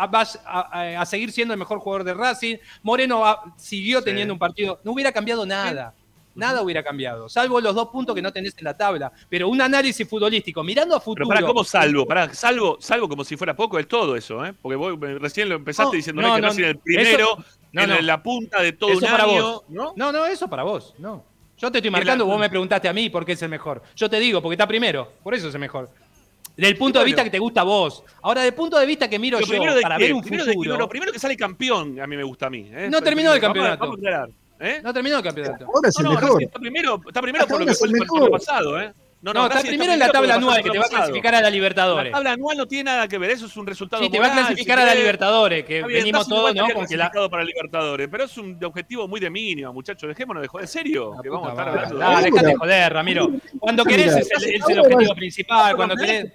[0.46, 0.60] a,
[0.96, 2.58] a- a seguir siendo el mejor jugador de Racing.
[2.84, 4.06] Moreno va- siguió Sí.
[4.06, 4.80] teniendo un partido.
[4.84, 5.94] No hubiera cambiado nada.
[6.34, 9.12] Nada hubiera cambiado, salvo los dos puntos que no tenés en la tabla.
[9.30, 11.28] Pero un análisis futbolístico, mirando a Pero futuro.
[11.28, 14.54] para cómo salvo, para salvo, salvo como si fuera poco, es todo eso, ¿eh?
[14.62, 17.38] Porque vos recién lo empezaste No, diciéndome no, que no, Racing es el eso- primero,
[17.74, 19.64] no, en la punta de todo Eso un para año, vos.
[19.68, 19.94] ¿no?
[19.98, 20.96] No, no, eso para vos.
[21.00, 21.26] No.
[21.62, 23.82] Yo te estoy la- marcando, vos me preguntaste a mí por qué es el mejor.
[23.96, 25.12] Yo te digo, porque está primero.
[25.24, 25.90] Por eso es el mejor.
[26.58, 28.04] Del punto de vista que te gusta a vos.
[28.24, 30.04] Ahora, del punto de vista que miro Lo yo, primero de para qué?
[30.06, 30.78] ver un Primero futuro.
[30.78, 32.70] lo primero que sale campeón, a mí me gusta a mí.
[32.74, 32.90] ¿eh?
[32.92, 33.80] No terminó el Vamos a- campeonato.
[33.86, 34.30] Vamos a aclarar.
[34.60, 34.82] ¿eh?
[34.84, 35.66] No terminó el campeonato.
[35.66, 36.44] Ahora es No, el no, mejor.
[36.44, 38.92] Está primero, está primero por lo que fue el el pasado, ¿eh?
[39.22, 41.44] No, No, está primero en la tabla anual que te va a clasificar a la
[41.44, 42.12] La Libertadores.
[42.12, 44.32] tabla anual no tiene nada que ver, eso es un resultado Sí, te va a
[44.32, 44.96] clasificar si a la.
[44.96, 46.68] Libertadores, que bien, venimos todos, ¿no?
[46.70, 47.12] Con que la.
[47.30, 50.08] para Libertadores, pero es un objetivo muy de mínimo, muchachos.
[50.08, 50.64] Dejémonos de joder.
[50.64, 51.14] ¿En serio?
[51.16, 53.30] La que vamos a estar hablando Dale, dejate de joder, Ramiro.
[53.60, 56.34] Cuando querés es el, es el objetivo principal, cuando querés.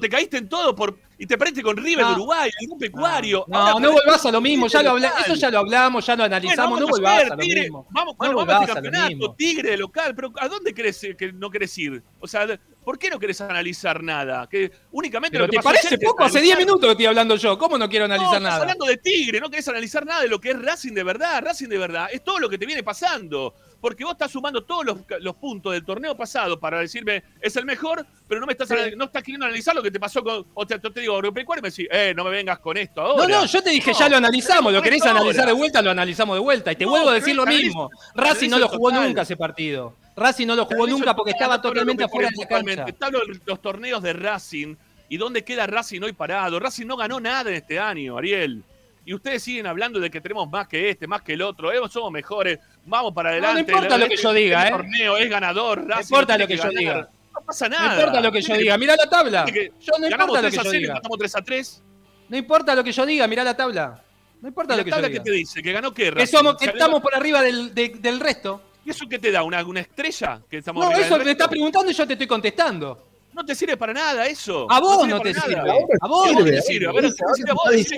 [0.00, 2.08] te caíste en todo por, y te perdiste con River No.
[2.10, 3.44] de Uruguay, el pecuario.
[3.48, 6.22] No, Ahora no volvás a lo mismo, ya lo eso ya lo hablamos, ya lo
[6.24, 7.86] Bueno, analizamos, no a volvás a lo Tigre, mismo.
[7.90, 9.34] Vamos, No bueno, vamos a este a campeonato, mismo.
[9.34, 12.02] Tigre de local, pero ¿a dónde crees que no querés ir?
[12.20, 12.46] O sea,
[12.84, 14.46] ¿por qué no querés analizar nada?
[14.48, 17.06] Que únicamente Pero lo que te pasó parece poco, hace 10 analizar- minutos que estoy
[17.06, 18.60] hablando yo, ¿cómo no quiero No, analizar estás nada?
[18.62, 21.42] hablando de Tigre, no querés analizar nada de lo que es Racing de verdad.
[21.42, 23.54] Racing de verdad es todo lo que te viene pasando.
[23.86, 27.64] Porque vos estás sumando todos los, los puntos del torneo pasado para decirme es el
[27.64, 30.44] mejor, pero no me estás, no estás queriendo analizar lo que te pasó con.
[30.54, 33.08] O te, te digo, agropecuario y me decís, eh, no me vengas con esto No,
[33.22, 33.28] ahora.
[33.28, 35.52] no, yo te dije, No, ya lo analizamos, lo querés analizar ahora.
[35.52, 36.72] de vuelta, lo analizamos de vuelta.
[36.72, 37.88] Y te No, vuelvo a decir lo mismo.
[38.16, 39.06] Racing no lo jugó total.
[39.06, 39.94] nunca ese partido.
[40.16, 42.84] Racing no lo jugó nunca porque estaba no totalmente afuera de la cancha.
[42.84, 44.74] De los torneos de Racing
[45.08, 46.58] y dónde queda Racing hoy parado.
[46.58, 48.64] Racing no ganó nada en este año, Ariel.
[49.06, 51.72] Y ustedes siguen hablando de que tenemos más que este, más que el otro.
[51.72, 53.70] Eh, somos mejores, vamos para no adelante.
[53.72, 54.76] importa El- lo que yo diga, este ¿eh?
[54.76, 55.86] torneo es ganador.
[55.86, 57.08] No importa lo que yo diga.
[57.32, 57.94] No pasa No nada.
[58.00, 59.44] importa lo que yo diga, mirá la tabla.
[59.44, 60.92] Que Yo no importa lo 3 que yo 0 y diga.
[60.94, 61.82] empatamos 3 a 3.
[62.28, 64.02] No importa lo que yo diga, mirá la tabla.
[64.40, 65.24] No ¿Y importa la lo que yo tabla que diga.
[65.24, 65.62] te dice?
[65.62, 68.60] ¿Que ganó qué, Que, somos, que ¿Salió- estamos por arriba del, de- del resto.
[68.84, 69.42] ¿Y eso qué te da?
[69.44, 70.40] ¿Una, una estrella?
[70.50, 73.06] Que estamos No, eso me estás preguntando y yo te estoy contestando.
[73.36, 74.66] No te sirve para nada eso.
[74.70, 75.70] A vos no te sirve.
[76.00, 76.90] A vos ¿Cómo no te sirve?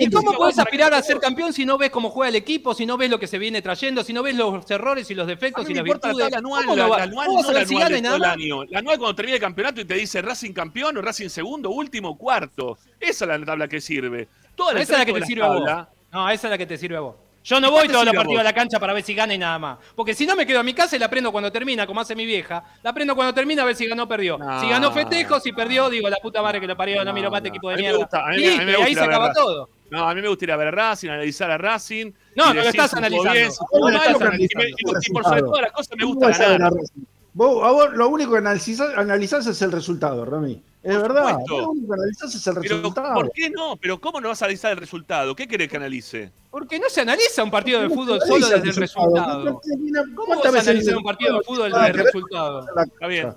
[0.01, 2.85] ¿Y cómo podés aspirar a ser campeón si no ves cómo juega el equipo, si
[2.85, 5.63] no ves lo que se viene trayendo, si no ves los errores y los defectos
[5.69, 6.17] y las la virtudes?
[6.17, 8.65] tabla anual, ¿Cómo la, la anual ¿Cómo vas no a la anual año.
[8.65, 12.77] La cuando termina el campeonato y te dice Racing campeón o Racing segundo, último, cuarto.
[12.99, 14.27] Esa es la tabla que sirve.
[14.55, 15.69] Toda Esa es la que te sirve a vos.
[16.11, 17.15] No, esa es la que te sirve a vos.
[17.43, 19.37] Yo no ¿Y voy todos los partidos a la cancha para ver si gana y
[19.37, 19.77] nada más.
[19.95, 22.15] Porque si no me quedo a mi casa y la prendo cuando termina, como hace
[22.15, 22.63] mi vieja.
[22.83, 24.37] La prendo cuando termina a ver si ganó o perdió.
[24.37, 24.59] No.
[24.61, 27.31] Si ganó festejo, si perdió, digo, la puta madre que lo parió, no, No, miro
[27.31, 27.55] más este no.
[27.55, 27.99] equipo A de mí me mierda.
[28.05, 29.69] gusta, a mí- Y a mí me listo, y ahí se acaba todo.
[29.89, 32.11] No, a mí me gusta ir a ver a Racing, analizar a Racing.
[32.35, 33.31] No, no lo estás analizando.
[33.31, 34.67] bien, si No jugó lo mal, estás y analizando.
[35.13, 36.73] por sobre todas las cosas me ¿Cómo gusta ganar.
[37.33, 40.61] Vos, a vos lo único que analizás, analizás es el resultado, Rami.
[40.81, 41.37] Es Por verdad.
[41.47, 43.13] Lo único que es el Pero, resultado.
[43.15, 43.75] ¿por qué no?
[43.75, 45.35] Pero ¿cómo no vas a analizar el resultado?
[45.35, 46.31] ¿Qué querés que analice?
[46.49, 49.59] Porque no se analiza un partido de ¿Cómo fútbol solo desde el resultado.
[50.15, 52.65] ¿Cómo vas ¿Cuántas a analizar un partido de fútbol desde el resultado?
[52.85, 53.35] Está bien.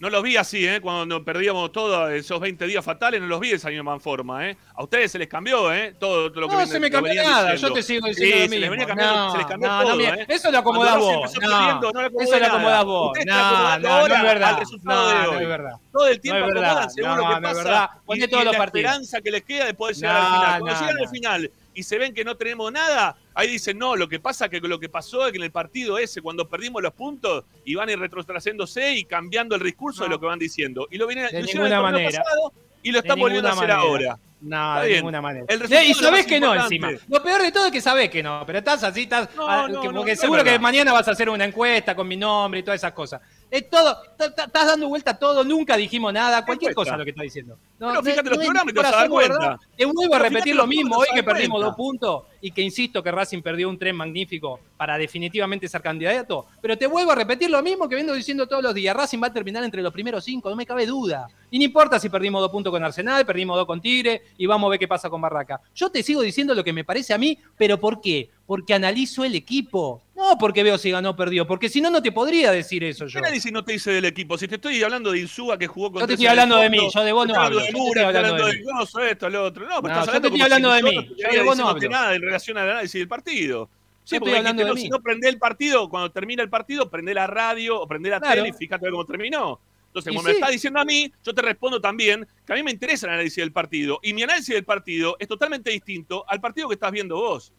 [0.00, 0.80] No los vi así, ¿eh?
[0.80, 4.56] Cuando perdíamos todos esos 20 días fatales, no los vi de esa misma forma, ¿eh?
[4.74, 5.96] A ustedes se les cambió, ¿eh?
[5.98, 7.68] Todo, todo lo que No ven- se me lo cambió nada, diciendo.
[7.68, 8.70] yo te sigo Sí, diciendo lo se les mismo.
[8.70, 10.26] venía cambiando, No, se les cambió no, todo, no, ¿eh?
[10.28, 11.34] eso lo acomodás vos.
[11.40, 13.08] No, no acomodé eso lo acomodás vos.
[13.08, 14.48] Ustedes No, no, no ahora es verdad.
[14.50, 15.72] al resultado No, de no es verdad.
[15.92, 16.64] Todo el No tiempo verdad.
[16.64, 17.90] acomodan según No, lo que no pasa.
[18.08, 20.60] y- y la esperanza que les queda de poder llegar No, al final.
[20.60, 21.02] Cuando no, llegan no.
[21.02, 24.46] al final y se ven que no tenemos nada, ahí dicen, no, lo que pasa
[24.46, 27.44] es que lo que pasó es que en el partido ese, cuando perdimos los puntos,
[27.64, 30.88] y van ir retrotrayéndose y cambiando el discurso de lo que van diciendo.
[30.90, 32.20] Y lo vienen De lo ninguna manera.
[32.20, 33.80] pasado y lo están volviendo a hacer manera.
[33.80, 34.18] ahora.
[34.40, 34.98] No, Está de bien.
[35.00, 35.46] ninguna manera.
[35.48, 36.74] El resultado y es lo sabés más que no importante.
[36.76, 37.04] encima.
[37.08, 39.28] Lo peor de todo es que sabés que no, pero estás así, estás.
[39.34, 40.60] No, ah, no, que- no, porque no es seguro que verdad.
[40.60, 43.20] mañana vas a hacer una encuesta con mi nombre y todas esas cosas.
[43.50, 46.92] Es todo, ta- ta- estás dando vuelta a todo, nunca dijimos nada, cualquier encuesta?
[46.92, 47.58] cosa lo que estás diciendo.
[47.78, 49.46] No, Pero fíjate los es programas y te vas a corazón, dar ¿verdad?
[49.58, 49.66] cuenta.
[49.76, 51.54] Te vuelvo a Pero repetir fíjate lo los mismo hoy que vas a dar perdimos
[51.56, 51.66] cuenta.
[51.68, 56.46] dos puntos y que insisto que Racing perdió un tren magnífico para definitivamente ser candidato.
[56.60, 58.94] Pero te vuelvo a repetir lo mismo que vengo diciendo todos los días.
[58.94, 61.26] Racing va a terminar entre los primeros cinco, no me cabe duda.
[61.50, 64.68] Y no importa si perdimos dos puntos con Arsenal, perdimos dos con Tigre y vamos
[64.68, 65.60] a ver qué pasa con Barraca.
[65.74, 68.30] Yo te sigo diciendo lo que me parece a mí, pero ¿por qué?
[68.46, 70.02] Porque analizo el equipo.
[70.16, 73.06] No porque veo si ganó o perdió, porque si no, no te podría decir eso
[73.06, 73.12] yo.
[73.12, 74.36] ¿Qué análisis no te hice del equipo?
[74.36, 76.78] Si te estoy hablando de Insúa que jugó con Yo te estoy hablando de mí,
[76.92, 78.62] yo de vos no hablo, de yo te estoy hablando de de.
[78.62, 79.66] Gozo, esto, lo otro.
[79.68, 81.56] No, pero No, estás yo hablando te estoy si hablando de mí, yo de vos
[81.56, 81.88] no hablo.
[81.90, 83.68] nada en relación al análisis del partido.
[84.04, 84.80] Sí, estoy hablando dijiste, de no, mí.
[84.80, 88.18] si no prende el partido, cuando termina el partido, prende la radio o prende la
[88.18, 88.36] Claro.
[88.42, 89.60] tele y fíjate cómo terminó.
[89.88, 90.36] Entonces, como me sí.
[90.36, 93.36] estás diciendo a mí, yo te respondo también que a mí me interesa el análisis
[93.36, 93.98] del partido.
[94.02, 97.52] Y mi análisis del partido es totalmente distinto al partido que estás viendo vos.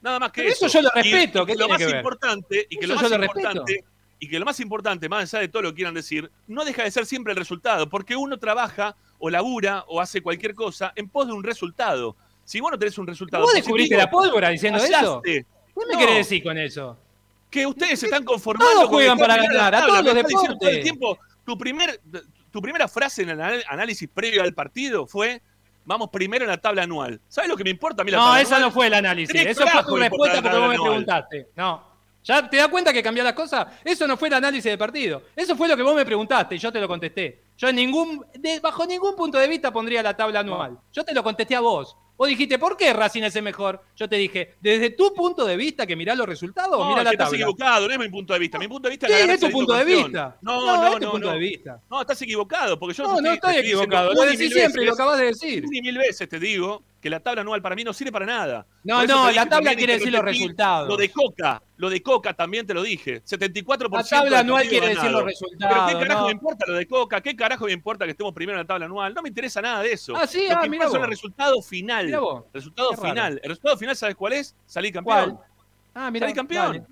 [0.00, 0.66] Nada más que Pero eso.
[0.66, 3.84] eso yo lo respeto, y ¿qué lo más que importante, y que lo más importante,
[4.18, 6.84] y que lo más importante, más allá de todo lo que quieran decir, no deja
[6.84, 11.08] de ser siempre el resultado, porque uno trabaja o labura o hace cualquier cosa en
[11.08, 12.16] pos de un resultado.
[12.44, 15.22] Si vos no tenés un resultado ¿Vos descubriste la pólvora diciendo eso?
[15.22, 15.44] ¿Qué
[15.74, 15.98] me No.
[15.98, 16.98] querés decir con eso?
[17.50, 18.70] Que ustedes se están conformando.
[18.72, 20.82] Todos con juegan estar para ganar, a todos los me todo el deportes.
[20.82, 22.00] tiempo, tu, primer,
[22.50, 25.42] tu primera frase en el análisis previo al partido fue,
[25.84, 27.20] vamos primero en la tabla anual.
[27.28, 28.70] ¿Sabes lo que me importa a mí la No, tabla esa anual?
[28.70, 29.34] no fue el análisis.
[29.40, 31.48] Eso fue tu respuesta porque vos me preguntaste.
[31.56, 31.94] No.
[32.24, 33.66] ¿Ya te das cuenta que cambió las cosas?
[33.84, 35.22] Eso no fue el análisis del partido.
[35.36, 37.42] Eso fue lo que vos me preguntaste y yo te lo contesté.
[37.58, 40.78] Yo en ningún, de- bajo ningún punto de vista pondría la tabla anual.
[40.92, 41.94] Yo te lo contesté a vos.
[42.16, 43.82] Vos dijiste, ¿por qué Racing es el mejor?
[43.96, 47.10] Yo te dije, desde tu punto de vista, que mirá los resultados, No, mirá la
[47.10, 47.38] que estás tabla.
[47.38, 48.58] equivocado, no es mi punto de vista.
[48.58, 50.36] Mi punto de vista Sí, es tu punto de vista.
[50.40, 51.32] No, No, no, es no, tu punto no.
[51.32, 51.80] de vista.
[51.90, 54.14] No, estás equivocado, porque yo No, no estoy- estoy equivocado.
[54.14, 55.64] Lo decís siempre y lo veces, acabas de decir.
[55.72, 58.66] y mil veces te digo que la tabla anual para mí no sirve para nada.
[58.82, 60.88] No, no, la tabla quiere decir los resultados.
[60.88, 63.22] Lo de Coca, lo de Coca también te lo dije.
[63.22, 65.92] 74% La tabla anual quiere decir los Pero resultados.
[65.92, 66.26] ¿qué carajo no.
[66.28, 67.20] me importa lo de Coca?
[67.20, 69.12] ¿Qué carajo me importa que estemos primero en la tabla anual?
[69.12, 70.16] No me interesa nada de eso.
[70.16, 70.94] Ah, sí, Lo ah, que mirá vos.
[70.94, 72.06] el resultado final.
[72.06, 72.44] Mirá vos.
[72.54, 73.08] Resultado Qué raro.
[73.10, 73.40] final.
[73.42, 74.56] El resultado final, ¿sabes cuál es?
[74.64, 75.32] Salir campeón.
[75.32, 75.46] ¿Cuál?
[75.94, 76.24] Ah, mira.
[76.24, 76.86] Salí campeón.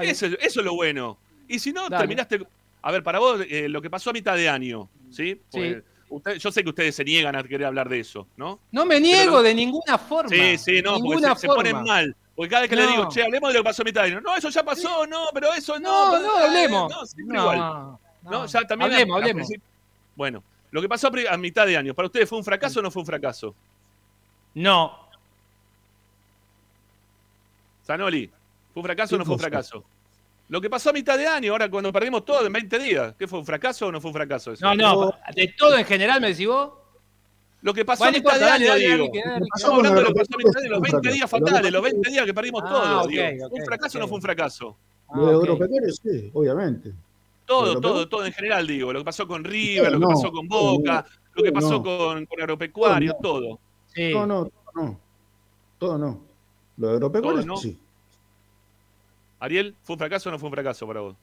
[0.00, 1.18] Eso, eso es lo bueno.
[1.48, 1.98] Y si no, Dale.
[1.98, 2.46] terminaste.
[2.80, 5.38] A ver, para vos, eh, lo que pasó a mitad de año, ¿sí?
[5.50, 8.60] Porque usted- yo sé que ustedes se niegan a querer hablar de eso, ¿no?
[8.72, 10.28] No me niego de ninguna forma.
[10.28, 12.14] Sí, sí, no, porque ninguna se, ponen mal.
[12.36, 12.82] Porque cada vez que No.
[12.82, 14.20] le digo, che, hablemos de lo que pasó a mitad de año.
[14.20, 16.12] No, eso ya pasó, no, pero eso no.
[16.12, 16.90] No, no, hablemos.
[16.90, 17.58] No, siempre No, igual.
[17.58, 18.00] no.
[18.22, 18.92] No, ya también.
[18.92, 19.48] Hablemos, a- a hablemos.
[20.16, 22.90] Bueno, lo que pasó a mitad de año, ¿para ustedes fue un fracaso o no
[22.90, 23.54] fue un fracaso?
[24.54, 25.08] No.
[27.86, 28.26] Zanoli,
[28.72, 29.84] ¿fue un fracaso o no ¿Qué fue un fracaso?
[30.50, 33.26] Lo que pasó a mitad de año, ahora cuando perdimos todo en 20 días, ¿qué
[33.28, 34.66] fue un fracaso o no fue un fracaso eso?
[34.66, 35.12] No, no.
[35.34, 36.72] De todo en general, me decís vos.
[37.62, 39.10] Lo que pasó a mitad de año, digo.
[39.54, 41.14] Estamos hablando de lo que pasó a mitad de año, los Un 20 fracaso.
[41.14, 43.48] días fatales, los pasó- 20 días que perdimos Ah, todo.
[43.50, 44.76] ¿Un fracaso o no fue un fracaso?
[45.08, 45.44] Ah, Lo de ok.
[45.46, 46.92] Europecario, sí, obviamente.
[47.46, 48.92] Todo, todo, todo en general, digo.
[48.92, 51.60] Lo que pasó con River, lo que pasó con Boca, lo que no.
[51.60, 53.18] pasó con, con Agropecuario, No.
[53.20, 53.58] todo.
[53.94, 54.12] Sí.
[54.12, 55.00] No, no, todo no.
[55.78, 56.20] Todo no.
[56.76, 57.56] Lo de no.
[57.56, 57.78] sí.
[59.40, 61.16] Ariel, ¿fue un fracaso o no fue un fracaso para vos?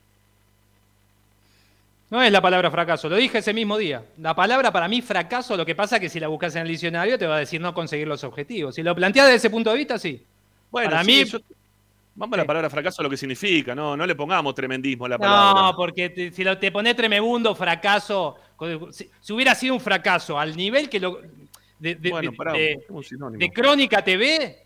[2.10, 4.04] No es la palabra fracaso, lo dije ese mismo día.
[4.20, 6.70] La palabra para mí fracaso, lo que pasa es que si la buscas en el
[6.70, 8.76] diccionario te va a decir no conseguir los objetivos.
[8.76, 10.24] Si lo planteas desde ese punto de vista, sí.
[10.72, 11.40] Bueno, Para sí, mí- yo-
[12.16, 15.10] vamos a la palabra fracaso a lo que significa, no, no le pongamos tremendismo a
[15.10, 15.62] la palabra.
[15.64, 18.38] No, porque te- si lo, te pones tremebundo, fracaso,
[18.92, 21.20] si, si hubiera sido un fracaso al nivel que lo...
[21.78, 23.38] De, de- bueno, pará, de- un sinónimo.
[23.40, 24.64] de Crónica TV,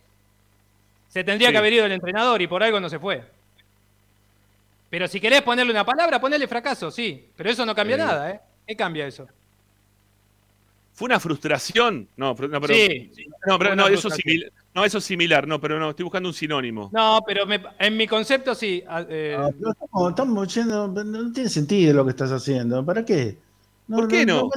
[1.09, 1.51] se tendría Sí.
[1.53, 3.23] que haber ido el entrenador y por algo no se fue.
[4.91, 7.29] Pero si querés ponerle una palabra, ponele fracaso, sí.
[7.35, 8.39] Pero eso no cambia nada, ¿eh?
[8.67, 9.25] ¿Qué cambia eso?
[10.93, 12.07] ¿Fue una frustración?
[12.17, 13.11] No, pero, no, pero, sí.
[13.47, 14.21] no, pero no, eso es frustración.
[14.33, 14.51] similar.
[14.75, 16.89] No, eso es similar, no, pero no, estoy buscando un sinónimo.
[16.93, 18.83] No, pero me- en mi concepto sí.
[18.87, 22.85] ah, eh, Ah, pero estamos, estamos yendo, no tiene sentido lo que estás haciendo.
[22.85, 23.37] ¿Para qué?
[23.89, 24.49] ¿Por qué no?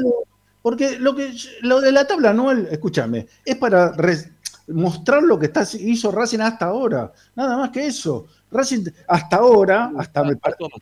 [0.62, 1.32] porque lo que
[1.62, 4.30] lo de la tabla anual, escúchame, es para res-
[4.68, 7.12] mostrar lo que está, hizo Racing hasta ahora.
[7.37, 8.26] Nada más que eso.
[8.55, 10.76] Racing hasta ahora, hasta, el, par- Toma.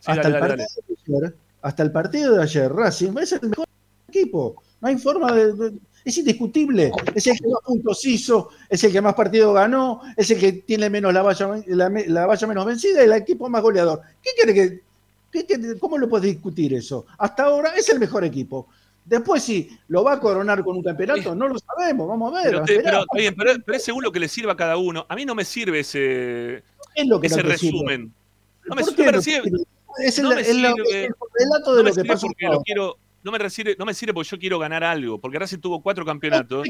[0.00, 3.32] Sí, hasta dale, el dale, partido de ayer, hasta el partido de ayer, Racing es
[3.32, 3.66] el mejor
[4.08, 4.62] equipo.
[4.80, 5.52] No hay forma de.
[5.52, 5.72] de-
[6.04, 6.92] es indiscutible.
[7.16, 10.52] Es el que más puntos hizo, es el que más partidos ganó, es el que
[10.52, 14.00] tiene menos la valla, la, la valla menos vencida y el equipo más goleador.
[14.22, 14.80] ¿Qué quiere que.?
[15.32, 17.06] qué- qué- ¿Cómo lo puedes discutir eso?
[17.18, 18.68] Hasta ahora es el mejor equipo.
[19.04, 22.06] Después, si lo va a coronar con un campeonato, no lo sabemos.
[22.08, 22.62] Vamos a ver.
[22.66, 25.06] Pero, a te- pero es según lo que le sirva a cada uno.
[25.08, 26.62] A mí no me sirve ese,
[26.96, 28.12] es lo que ese no resumen.
[28.64, 29.18] No me, ¿Por no me?
[29.18, 31.04] Es el, no me es la- sirve.
[31.04, 32.02] es el relato de lo que
[32.64, 32.96] quiero.
[33.22, 33.38] No me,
[33.78, 35.18] no me sirve porque yo quiero ganar algo.
[35.20, 36.66] Porque Racing tuvo cuatro campeonatos.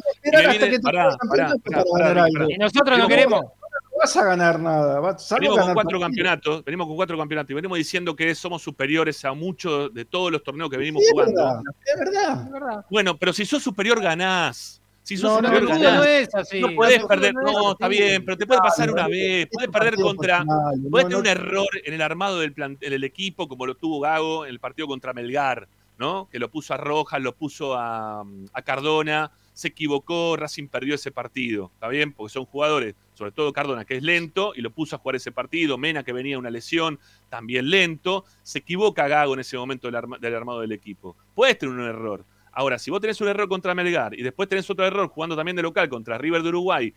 [2.48, 3.42] Y nosotros no queremos.
[3.42, 5.00] No vas a ganar nada.
[5.00, 6.02] Vas, Venimos con cuatro partidos.
[6.02, 10.30] campeonatos, venimos con cuatro campeonatos y venimos diciendo que somos superiores a muchos de todos
[10.30, 11.62] los torneos que venimos Sí, es jugando.
[11.96, 12.84] verdad, es verdad.
[12.90, 14.80] Bueno, pero si sos superior ganás.
[15.06, 16.06] Si sos No, no, el no, fútbol no ganás.
[16.08, 16.60] es así.
[16.60, 19.46] No podés El fútbol perder, no, está bien, pero te puede pasar una vez, es
[19.52, 22.76] podés un perder contra, personal, no, Puede tener un error en el armado del, plan-
[22.80, 26.28] del equipo, como lo tuvo Gago en el partido contra Melgar, ¿no?
[26.28, 31.12] Que lo puso a Rojas, lo puso a, a Cardona, se equivocó, Racing perdió ese
[31.12, 32.12] partido, ¿está bien?
[32.12, 35.30] Porque son jugadores, sobre todo Cardona, que es lento, y lo puso a jugar ese
[35.30, 36.98] partido, Mena, que venía de una lesión,
[37.28, 41.16] también lento, se equivoca Gago en ese momento del, arma- del armado del equipo.
[41.32, 42.24] Puedes tener un error.
[42.56, 45.56] Ahora, si vos tenés un error contra Melgar y después tenés otro error jugando también
[45.56, 46.94] de local contra River de Uruguay,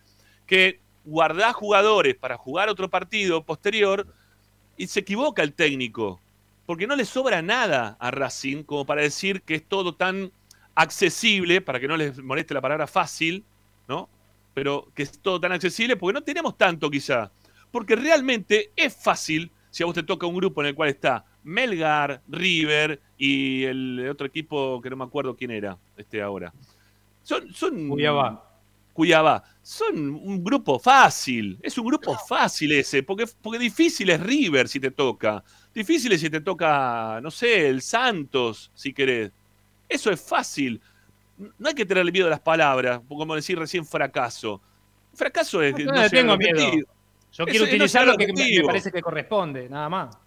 [0.47, 4.07] que guardás jugadores para jugar otro partido posterior
[4.77, 6.21] y se equivoca el técnico,
[6.65, 10.31] porque no le sobra nada a Racing como para decir que es todo tan
[10.75, 13.43] accesible, para que no les moleste la palabra fácil,
[13.85, 14.07] ¿no?
[14.53, 17.33] Pero que es todo tan accesible porque no tenemos tanto quizá.
[17.69, 21.25] Porque realmente es fácil si a vos te toca un grupo en el cual está
[21.43, 26.53] Melgar, River y el otro equipo que no me acuerdo quién era este ahora.
[27.23, 27.89] Son, son.
[28.93, 29.43] Cuiabá.
[29.61, 31.57] Son un grupo fácil.
[31.61, 35.43] Es un grupo fácil ese, porque, porque difícil es River si te toca.
[35.73, 39.31] Difícil es si te toca, no sé, el Santos, si querés.
[39.87, 40.81] Eso es fácil.
[41.57, 44.61] No hay que tenerle miedo a las palabras, como decir recién fracaso.
[45.13, 45.73] Fracaso es.
[45.85, 46.59] No, no tengo miedo.
[47.31, 50.17] Yo quiero utilizar lo que me- me parece que corresponde, nada más.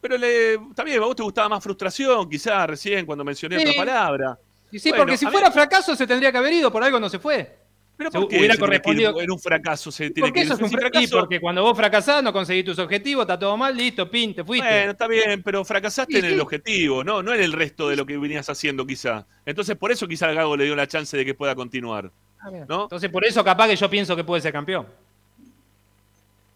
[0.00, 3.66] Pero le, está bien, a vos te gustaba más frustración, quizás recién cuando mencioné Sí.
[3.68, 4.38] otra palabra.
[4.72, 7.08] Y sí, Bueno, porque si fuera fracaso se tendría que haber ido, por algo no
[7.08, 7.58] se fue.
[7.96, 10.32] Pero ¿por qué hubiera se tiene que ir correspondido- en un fracaso se tiene Porque
[10.32, 10.44] que ir?
[10.46, 11.04] eso es un Si fracaso.
[11.04, 14.42] Y porque cuando vos fracasás, no conseguís tus objetivos, está todo mal, listo, pin, te
[14.42, 14.66] fuiste.
[14.66, 16.40] Bueno, está bien, pero fracasaste Sí, en el sí.
[16.40, 17.22] objetivo, ¿no?
[17.22, 19.26] No en el resto de lo que venías haciendo, quizá.
[19.44, 22.10] Entonces, por eso quizá Gago le dio la chance de que pueda continuar.
[22.50, 22.64] Bien.
[22.66, 22.84] ¿no?
[22.84, 24.86] Entonces, por eso capaz que yo pienso que puede ser campeón.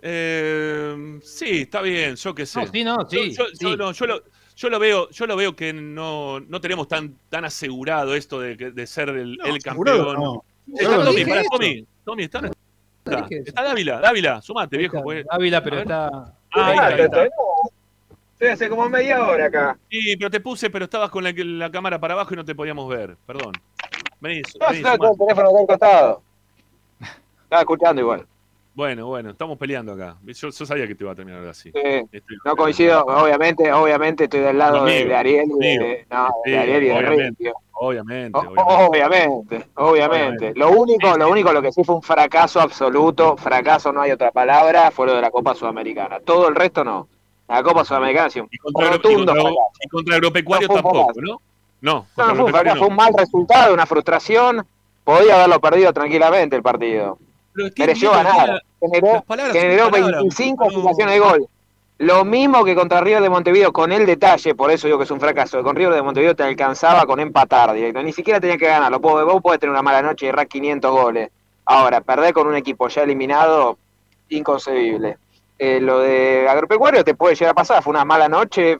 [0.07, 2.61] Eh, sí, está bien, yo qué sé.
[2.61, 3.31] No, sí, no, sí.
[3.33, 3.77] yo, yo- yo sí.
[3.79, 4.23] no, yo lo,
[4.55, 8.55] yo lo veo, yo lo veo que no, no tenemos tan, tan asegurado esto de,
[8.59, 10.15] que- de ser el, No, el campeón.
[10.15, 10.45] no.
[10.77, 11.43] Está Tommy, eso.
[11.51, 12.51] Tommy, Tommy, está, no
[13.05, 13.49] está, dije eso.
[13.49, 15.03] está Dávila, Dávila, sumate, viejo.
[15.03, 15.25] pues.
[15.31, 16.07] Ávila, pero está.
[16.53, 17.23] Ah, ahí está, ahí está.
[18.35, 19.79] Estoy hace como media hora acá.
[19.91, 22.55] Sí, pero te puse, pero estabas con la, la cámara para abajo y no te
[22.55, 23.53] podíamos ver, perdón.
[24.21, 24.99] Vení, No, vení, sumate.
[24.99, 26.23] tengo el teléfono acá al costado.
[27.45, 28.27] Estaba escuchando igual.
[28.75, 30.16] Bueno, bueno, estamos peleando acá.
[30.25, 31.70] Yo, yo sabía que te iba a terminar así.
[31.70, 31.81] Sí.
[32.11, 36.83] Estoy- No coincido, obviamente, obviamente estoy del lado de, Ariel y de, no, de Ariel
[36.83, 37.53] y de obviamente.
[37.77, 38.62] Obviamente, obviamente.
[38.64, 39.66] Obviamente, obviamente.
[39.77, 40.53] Obviamente.
[40.57, 44.33] Lo único, lo único, lo que sí fue un fracaso absoluto, fracaso no hay otra
[44.33, 46.18] palabra, fue lo de la Copa Sudamericana.
[46.20, 47.09] Todo el resto no.
[47.47, 49.61] La Copa Sudamericana sí, un Y contra, y rotundo contra- fracaso.
[49.85, 51.20] y contra Agropecuario No tampoco, fracaso.
[51.20, 51.41] ¿no?
[51.81, 54.66] No, No, no fue fue un mal resultado, una frustración.
[55.05, 57.18] Podía haberlo perdido tranquilamente el partido.
[57.79, 58.63] Mereció ganar.
[58.81, 60.71] Generó, las palabras son generó palabras, 25 no.
[60.71, 61.49] situaciones de gol.
[61.99, 65.11] Lo mismo que contra River de Montevideo, con el detalle, por eso digo que es
[65.11, 65.59] un fracaso.
[65.59, 68.03] que Con River de Montevideo te alcanzaba con empatar directo.
[68.03, 68.99] Ni siquiera tenía que ganarlo.
[68.99, 71.31] Vos, podés tener una mala noche y errar 500 goles.
[71.67, 73.79] Ahora, perder con un equipo ya eliminado,
[74.29, 75.19] inconcebible.
[75.57, 77.83] Eh, lo de Agropecuario te puede llegar a pasar.
[77.83, 78.79] Fue una mala noche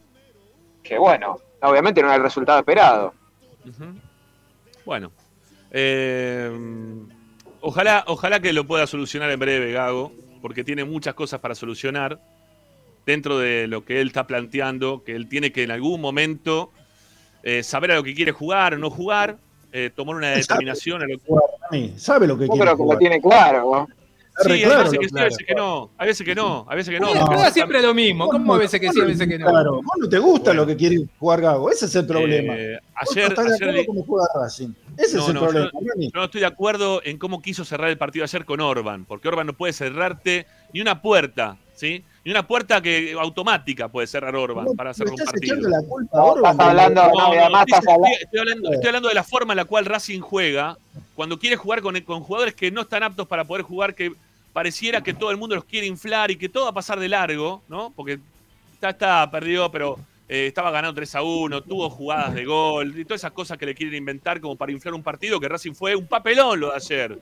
[0.83, 3.15] que, bueno, obviamente no era el resultado esperado.
[4.85, 5.13] Bueno.
[5.71, 6.51] eh,
[7.65, 12.21] ojalá, ojalá que lo pueda solucionar en breve, Gago, porque tiene muchas cosas para solucionar
[13.07, 16.71] dentro de lo que él está planteando, que él tiene que en algún momento
[17.43, 19.37] eh, saber a lo que quiere jugar o no jugar,
[19.73, 21.25] eh, tomar una determinación a lo que
[21.71, 22.99] Mí, Sabe lo que Yo quiere creo que lo jugar.
[22.99, 23.89] tiene claro, ¿no?
[24.37, 26.67] Sí, hay claro veces lo que sí, a veces que no, a veces que no,
[26.69, 27.27] a veces que no.
[27.27, 28.29] Vos siempre lo mismo.
[28.29, 29.47] ¿Cómo a veces que sí, a veces que no?
[29.47, 30.63] Claro, vos no te gusta Bueno.
[30.63, 32.55] lo que quiere jugar Gago, ese es el problema.
[32.57, 34.69] eh, Vos no ayer, estás de ayer acuerdo le- cómo juega Racing.
[34.97, 35.71] Ese No, es el no, problema.
[35.73, 36.01] yo-.
[36.01, 39.29] Yo no estoy de acuerdo en cómo quiso cerrar el partido ayer con Orban, porque
[39.29, 42.05] Orban no puede cerrarte ni una puerta, ¿sí?
[42.25, 45.57] Ni una puerta que automática puede cerrar Orban No, para cerrar un partido.
[45.57, 46.53] echando la culpa a No, Orban.
[46.53, 49.15] estás hablando- No, No, y no, además estoy, estás hablando- estoy hablando, estoy hablando de
[49.15, 50.79] la forma en la cual Racing juega,
[51.15, 54.13] cuando quiere jugar con, con jugadores que no están aptos para poder jugar, que
[54.55, 57.09] pareciera que todo el mundo los quiere inflar y que todo va a pasar de
[57.09, 57.93] largo, ¿no?
[57.95, 58.19] Porque
[58.73, 59.99] está, está perdido, pero
[60.29, 63.67] eh, estaba ganando 3 a 1, tuvo jugadas de gol y todas esas cosas que
[63.67, 66.77] le quieren inventar como para inflar un partido que Racing fue un papelón lo de
[66.77, 67.19] ayer.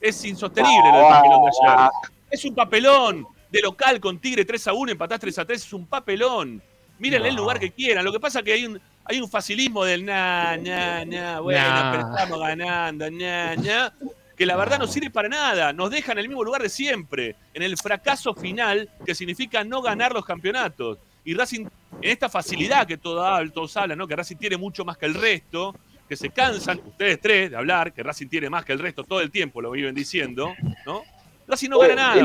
[0.00, 1.90] Es insostenible lo del papelón de ayer.
[2.30, 3.26] Es un papelón
[3.56, 6.62] de local con Tigre 3 a 1, empatás 3 a 3, es un papelón.
[6.98, 8.04] Mírenle el lugar que quieran.
[8.04, 11.60] Lo que pasa es que hay un, hay un facilismo del na, na, na, bueno,
[11.60, 11.90] Nah.
[11.92, 13.92] pero estamos ganando, na, na,
[14.36, 15.72] que la verdad no sirve para nada.
[15.72, 19.82] Nos deja en el mismo lugar de siempre, en el fracaso final que significa no
[19.82, 20.98] ganar los campeonatos.
[21.24, 21.66] Y Racing,
[22.02, 24.06] en esta facilidad que todo hab- todos hablan, ¿no?
[24.06, 25.74] que Racing tiene mucho más que el resto,
[26.08, 29.20] que se cansan, ustedes tres, de hablar, que Racing tiene más que el resto todo
[29.20, 30.54] el tiempo, lo viven diciendo,
[30.86, 31.02] ¿no?
[31.48, 32.24] Racing no gana Y nada.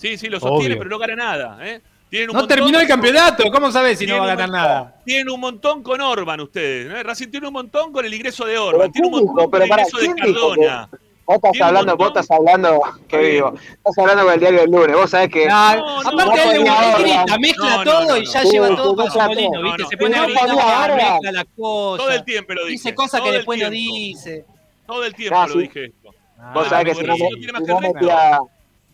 [0.00, 0.78] Sí, sí, lo sostiene, Obvio.
[0.78, 1.58] pero no gana nada.
[1.68, 1.80] ¿eh?
[2.08, 3.44] Tienen un No montón- terminó el campeonato.
[3.52, 4.94] ¿Cómo sabés si no va a ganar montón- nada?
[5.04, 6.92] Tienen un montón con Orban ustedes.
[6.92, 7.02] ¿eh?
[7.02, 8.90] Racing tiene un montón con el ingreso de Orban.
[8.90, 10.88] Pero Tiene un ¿quién montón con el ingreso de ¿quién dijo que- Cardona.
[11.26, 14.96] Vos estás hablando, vos estás hablando, qué vivo, estás hablando con el diario del lunes,
[14.96, 15.46] vos sabés que...
[15.46, 17.02] No, no, aparte no él Orban.
[17.02, 18.50] grita, mezcla No, no, todo no, y ya no.
[18.50, 19.82] lleva todo para su molino, no, ¿viste?
[19.84, 19.88] no.
[19.90, 22.24] Se pone a gritar, mezcla las Todo el cosas.
[22.24, 22.72] tiempo lo dije.
[22.72, 24.44] Dice cosas que después no dice.
[24.88, 25.58] Todo el tiempo lo sí.
[25.60, 26.08] dije esto.
[26.52, 27.92] Vos Ah, sabés que si no, me,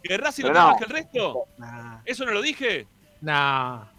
[0.08, 0.18] que no el resto.
[0.18, 0.18] metía...
[0.18, 0.68] ¿Que Racing no tiene no.
[0.70, 1.44] más que el resto?
[1.58, 2.88] Nah, ¿Eso no lo dije?
[3.20, 3.95] nah.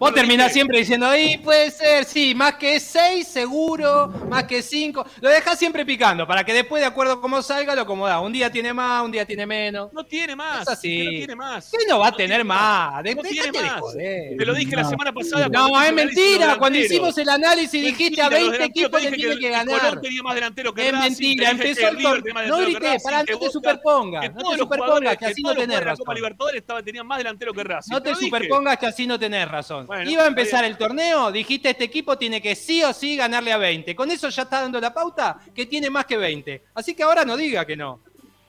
[0.00, 0.54] Vos lo terminás dije.
[0.54, 5.04] siempre diciendo, ahí puede ser, sí, más que seis seguro, más que cinco.
[5.20, 8.22] Lo dejás siempre picando para que después, de acuerdo a cómo salga, lo acomodás.
[8.22, 9.92] Un día tiene más, un día tiene menos.
[9.92, 10.62] No tiene más.
[10.62, 10.96] Es así.
[10.98, 11.70] que No tiene más.
[11.70, 13.02] ¿Qué no va a tener más?
[13.02, 13.80] De- No tiene de más.
[13.80, 14.36] joder.
[14.38, 15.48] Te lo dije la semana pasada.
[15.50, 16.56] No, es de mentira.
[16.56, 19.66] Cuando hicimos el análisis dijiste a los 20 delanteros, equipos le tiene que el Colón
[19.80, 20.00] ganar.
[20.00, 22.34] tenía más delantero que Es Racing, mentira, empezó el torneo.
[22.34, 24.22] más No grité, pará, que no te superpongas.
[24.22, 26.14] que No te superpongas, que así no tenés de razón.
[26.14, 27.92] Libertadores estaban- tenían más delantero que Racing.
[27.92, 29.89] No te superpongas que así no tenés razón.
[29.90, 33.52] Bueno, Iba a empezar el torneo, dijiste este equipo tiene que sí o sí ganarle
[33.52, 33.96] a 20.
[33.96, 36.62] Con eso ya está dando la pauta que tiene más que 20.
[36.74, 37.98] Así que ahora no diga que no.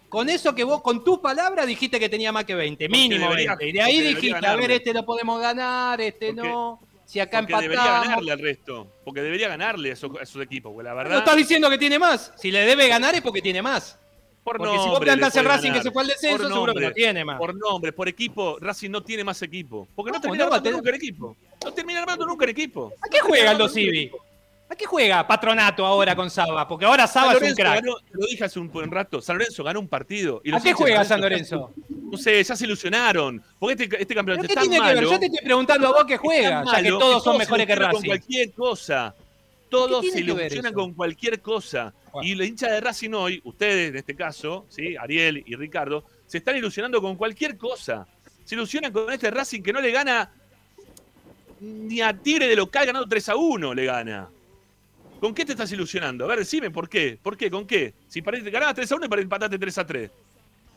[0.07, 3.55] Con eso que vos, con tus palabras, dijiste que tenía más que 20, mínimo debería-
[3.55, 3.69] 20.
[3.69, 6.79] Y de ahí dijiste, a ver, este lo podemos ganar, este Porque- no.
[7.05, 8.07] Si acá Porque debería empatamos.
[8.07, 8.87] ganarle al resto.
[9.03, 10.71] Porque debería ganarle a esos, a equipos.
[10.83, 11.17] La No verdad.
[11.17, 12.31] estás diciendo que tiene más.
[12.37, 13.97] Si le debe ganar es porque tiene más.
[14.43, 15.83] Por Porque si vos nombre plantás el Racing que ganar.
[15.83, 17.37] se fue al descenso, Por seguro que no nombre, tiene más.
[17.37, 19.87] Por nombre, por equipo, Racing no tiene más equipo.
[19.95, 21.37] Porque no ¿Cómo termina no va a armando nunca en equipo.
[21.63, 22.93] No termina armando nunca en equipo.
[23.01, 24.11] ¿A qué juega Aldo Civi?
[24.69, 26.65] ¿A qué juega Patronato ahora con Saba?
[26.67, 27.83] Porque ahora Saba es un crack.
[27.83, 30.41] ganó- lo dije hace un buen rato, San Lorenzo ganó un partido.
[30.45, 31.73] y ¿A qué juega San Lorenzo?
[31.89, 33.43] No sé, ya se ilusionaron.
[33.59, 34.95] Porque este, este campeonato ¿Pero qué es tan tiene que ver?
[35.03, 35.11] malo.
[35.11, 37.75] Yo te estoy preguntando a vos qué juega, ya que malo todos son mejores que
[37.75, 37.93] Racing.
[37.97, 39.15] Con cualquier cosa.
[39.69, 41.93] Todos se que ilusionan con cualquier cosa.
[42.21, 44.95] Y los hinchas de Racing hoy, ustedes en este caso, ¿sí?
[44.95, 48.07] Ariel y Ricardo, se están ilusionando con cualquier cosa.
[48.43, 50.31] Se ilusionan con este Racing que no le gana
[51.61, 54.29] ni a Tigre de local ganando 3 a 1 le gana.
[55.19, 56.25] ¿Con qué te estás ilusionando?
[56.25, 57.19] A ver, decime, ¿por qué?
[57.21, 57.51] ¿Por qué?
[57.51, 57.93] ¿Con qué?
[58.07, 60.11] Si ganabas 3 a 1 y empataste 3 a 3.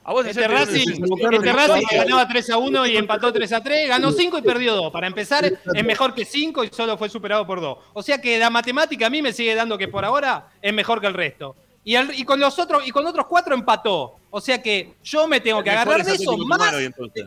[0.07, 1.03] A vos Este Racing,
[1.33, 4.75] este Racing ganaba 3 a 1 y empató 3 a 3, ganó 5 y perdió
[4.75, 4.93] 2.
[4.93, 7.79] Para empezar, es mejor que 5 y solo fue superado por 2.
[7.95, 11.01] O sea que la matemática a mí me sigue dando que por ahora es mejor
[11.01, 11.57] que el resto.
[11.87, 14.17] Y, al- y con los otros y con otros cuatro empató.
[14.31, 16.73] O sea que yo me tengo que El agarrar de eso más,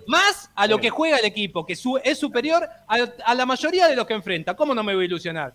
[0.07, 3.88] más a lo que juega el equipo, que su- es superior a, a la mayoría
[3.88, 4.55] de los que enfrenta.
[4.55, 5.53] ¿Cómo no me voy a ilusionar?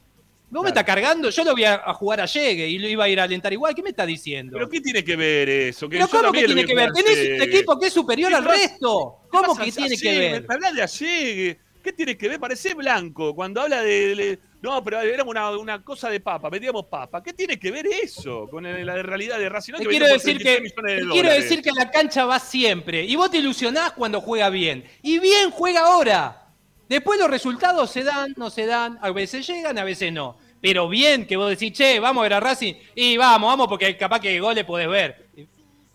[0.53, 1.31] ¿Vos me estás cargando?
[1.31, 3.75] Yo lo voy a, jugar a Llegue y lo iba a ir a alentar igual.
[3.75, 4.53] ¿Qué me está diciendo?
[4.53, 5.89] ¿Pero qué tiene que ver eso?
[5.89, 6.93] Que ¿Pero cómo que tiene que ver?
[6.93, 9.21] Tenés un equipo que es superior ¿Qué al resto.
[9.23, 10.47] ¿Qué ¿Cómo que tiene que ver?
[10.47, 11.59] Habla de Allegue.
[11.83, 12.39] ¿Qué tiene que ver?
[12.39, 13.35] Parece blanco.
[13.35, 14.15] Cuando habla de.
[14.15, 17.23] de- no, pero éramos una, una cosa de papa, vendíamos papa.
[17.23, 19.73] ¿Qué tiene que ver eso con el- la realidad de Racing?
[19.73, 22.39] No, Te quiero decir que 33 millones de te quiero decir que la cancha va
[22.39, 26.39] siempre y vos te ilusionás cuando juega bien y bien juega ahora.
[26.89, 30.37] Después los resultados se dan, no se dan, a veces llegan, a veces no.
[30.63, 33.95] Pero bien que vos decís, che, vamos a ver a Racing y vamos, vamos porque
[33.97, 35.27] capaz que goles podés ver.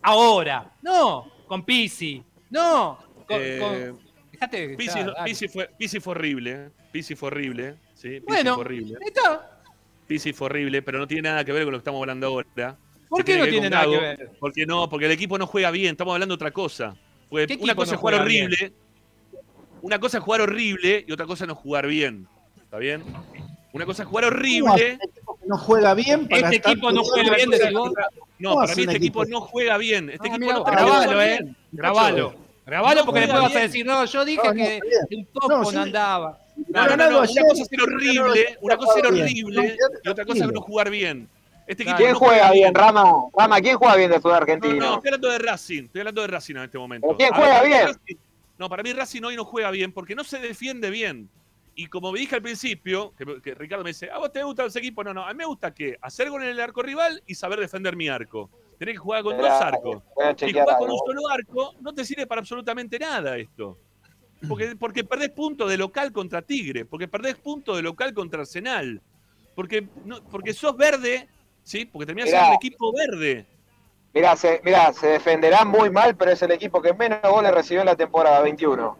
[0.02, 4.00] Ahora, no, con Pisi, no, con, Eh, con-
[4.32, 5.24] dejate dale.
[5.26, 6.52] Pizzi fue, Pizzi fue horrible.
[6.52, 6.70] ¿eh?
[6.92, 7.76] Pizzi fue horrible.
[7.96, 8.98] Sí, Pizzi Bueno, fue horrible.
[9.06, 9.62] está.
[10.06, 12.78] Pizzi fue horrible, pero no tiene nada que ver con lo que estamos hablando ahora.
[13.10, 14.32] ¿Por Se qué no tiene nada que ver?
[14.40, 16.96] Porque no, porque el equipo no juega bien, estamos hablando de otra cosa.
[17.30, 18.46] Porque ¿Qué una cosa no es jugar juega bien?
[18.48, 18.74] horrible,
[19.82, 22.28] una cosa es jugar horrible y otra cosa es no jugar bien.
[22.62, 23.02] ¿Está bien?
[23.74, 24.94] Una cosa es jugar ¿Cómo hace horrible.
[24.94, 27.92] un equipo no juega bien para Este equipo no juega bien, vos.
[28.40, 30.10] No, ¿Cómo para mí un este equipo no juega bien.
[30.10, 31.48] Este Ah, equipo mirá no grabalo, bien.
[31.50, 31.56] eh.
[31.72, 32.36] Grabalo.
[32.66, 33.62] Grabalo No porque después vas a bien.
[33.68, 34.82] decir, no, yo dije No, no, que bien.
[35.10, 35.76] el topo No, no, sí.
[35.78, 36.40] andaba.
[36.70, 39.24] No, no, no, no, Una cosa es ser horrible, una cosa es ser bien.
[39.26, 41.30] horrible No, y otra cosa es no jugar bien.
[41.68, 43.14] Este equipo ¿Quién no juega bien, Rama?
[43.38, 44.76] Rama, ¿quién juega bien del fútbol No, argentino?
[44.76, 45.84] no, estoy hablando de Racing.
[45.84, 47.08] Estoy hablando de Racing en este momento.
[47.08, 47.88] ¿Pero quién juega bien?
[47.88, 48.18] Racing-
[48.58, 51.30] no, para mí Racing hoy no juega bien porque no se defiende bien.
[51.80, 54.66] Y como me dije al principio, que, que Ricardo me dice, ¿a vos te gusta
[54.66, 55.04] ese equipo?
[55.04, 57.60] No, no, a mí me gusta que hacer gol en el arco rival y saber
[57.60, 58.50] defender mi arco.
[58.80, 60.02] Tenés que jugar con dos arcos.
[60.38, 63.78] Si jugás con un solo arco, no te sirve para absolutamente nada esto.
[64.48, 69.00] Porque, porque perdés puntos de local contra Tigre, porque perdés puntos de local contra Arsenal.
[69.54, 71.30] Porque, no, porque sos verde,
[71.62, 71.86] ¿sí?
[71.86, 72.40] Porque terminás Mirá.
[72.40, 73.46] siendo un equipo verde.
[74.16, 77.82] Mirá, se, mirá, se defenderá muy mal, pero es el equipo que menos goles recibió
[77.82, 78.98] en la temporada 21.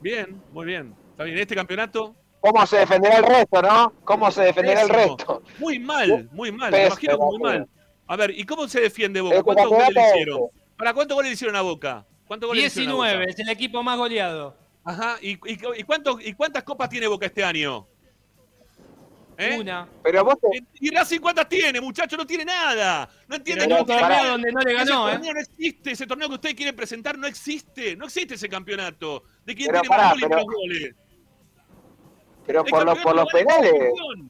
[0.00, 1.03] Bien, muy bien.
[1.14, 2.16] Está bien, este campeonato.
[2.40, 3.92] ¿Cómo se defenderá el resto, no?
[4.04, 5.42] ¿Cómo se defenderá el resto?
[5.58, 6.72] Muy mal, muy mal.
[6.72, 7.68] Me imagino que muy mal.
[8.06, 9.36] A ver, ¿y cómo se defiende Boca?
[9.36, 10.40] Este ¿Cuántos goles le hicieron?
[10.76, 12.04] ¿Para cuántos goles le hicieron a Boca?
[12.26, 13.06] ¿Cuántos goles le hicieron a Boca?
[13.12, 14.56] 19, es el equipo más goleado.
[14.84, 17.86] Ajá, ¿y, y, y cuántos- ¿y cuántas copas tiene Boca este año?
[19.38, 19.56] ¿Eh?
[19.58, 19.88] Una.
[20.02, 22.16] Pero vos te- ¿Y Racing cuántas tiene, muchacho?
[22.16, 23.08] No tiene nada.
[23.26, 25.12] No entiende que torneo la- donde no le ese ganó, ¿eh?
[25.12, 29.24] torneo no existe, ese torneo que ustedes quieren presentar no existe, no existe ese campeonato.
[29.44, 30.94] ¿De quién Pero tiene más pará, goles y menos goles?
[32.46, 33.72] Pero por los, por los penales,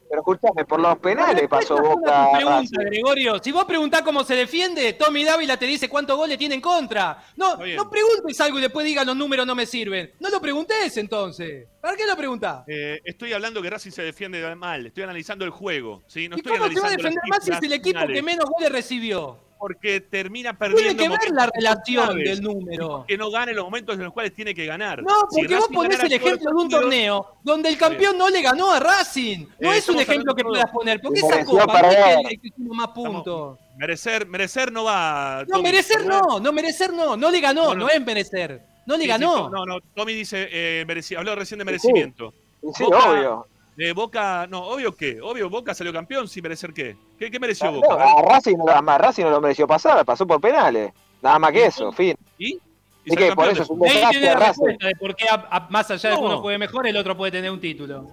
[0.08, 2.30] pero escúchame, por los penales pasó Boca.
[2.32, 2.82] pregunta.
[2.84, 3.42] Gregorio.
[3.42, 7.22] Si vos preguntás cómo se defiende, Tommy Dávila te dice cuántos goles tiene en contra.
[7.36, 10.12] No, no preguntes algo y después digas los números no me sirven.
[10.20, 11.66] No lo preguntés entonces.
[11.80, 12.64] ¿Para qué lo preguntás?
[12.66, 16.28] Eh, estoy hablando que Racing se defiende mal, estoy analizando el juego, ¿sí?
[16.28, 18.22] No ¿Y estoy cómo te va a defender más si es el equipo finales, que
[18.22, 19.43] menos goles recibió?
[19.58, 22.24] Porque termina Tiene perdiendo que ver la relación claves.
[22.28, 23.04] del número.
[23.08, 25.02] Que no gane los momentos en los cuales tiene que ganar.
[25.02, 28.42] No, Si porque vos ponés el ejemplo de un torneo donde el campeón no le
[28.42, 29.46] ganó a Racing.
[29.60, 30.52] No Eh, es un ejemplo que todo.
[30.52, 31.00] puedas poner.
[31.00, 32.18] Porque esa copa no es perder.
[32.32, 33.58] el que tuvo más puntos.
[33.78, 35.44] Merecer, merecer no va.
[35.48, 37.16] No, Tommy, merecer no, no merecer no.
[37.16, 37.88] No le ganó, No, no, no.
[37.88, 38.60] es merecer.
[38.86, 39.48] No le Sí, sí, ganó.
[39.48, 42.34] no, no, Tommy dice, eh, mereci- habló recién de merecimiento.
[42.74, 43.46] Sí, obvio.
[43.76, 46.96] Eh, Boca, no, obvio que, obvio, Boca salió campeón sin merecer qué.
[47.18, 47.94] ¿Qué, qué mereció No, Boca?
[47.94, 50.92] A ver, a Racing, no- a Racing no lo mereció pasar, pasó por penales.
[51.20, 52.14] Nada más que eso, fin.
[52.38, 52.52] ¿Y?
[52.54, 52.60] ¿Y
[53.06, 53.34] ¿Y salió qué?
[53.34, 54.46] Por eso es un desastre la Racing.
[54.64, 56.26] respuesta de por qué, a- a- más allá de que No.
[56.28, 58.06] uno juegue mejor, el otro puede tener un título.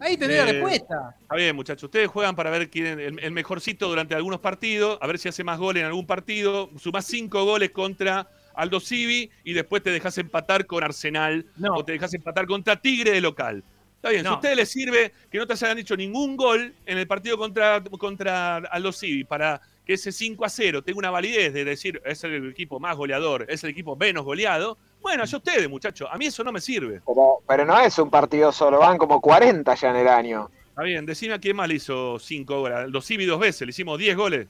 [0.00, 1.16] Ahí tenés Eh, la respuesta.
[1.22, 1.84] Está bien, muchachos.
[1.84, 5.44] Ustedes juegan para ver quién el, el mejorcito durante algunos partidos, a ver si hace
[5.44, 6.70] más goles en algún partido.
[6.76, 11.74] Sumás cinco goles contra Aldo Civi y después te dejas empatar con Arsenal No.
[11.76, 13.62] o te dejas empatar contra Tigre de local.
[14.02, 16.98] Está bien, si a ustedes les sirve que no te hayan dicho ningún gol en
[16.98, 21.54] el partido contra, contra Aldo Civi para que ese 5 a 0 tenga una validez
[21.54, 25.70] de decir es el equipo más goleador, es el equipo menos goleado, bueno, ya ustedes,
[25.70, 27.00] muchachos, a mí eso no me sirve.
[27.06, 30.50] Pero, pero no es un partido solo, van como 40 ya en el año.
[30.70, 32.90] Está bien, decime a quién más le hizo cinco goles.
[32.90, 34.48] Los Civi dos veces, le hicimos 10 goles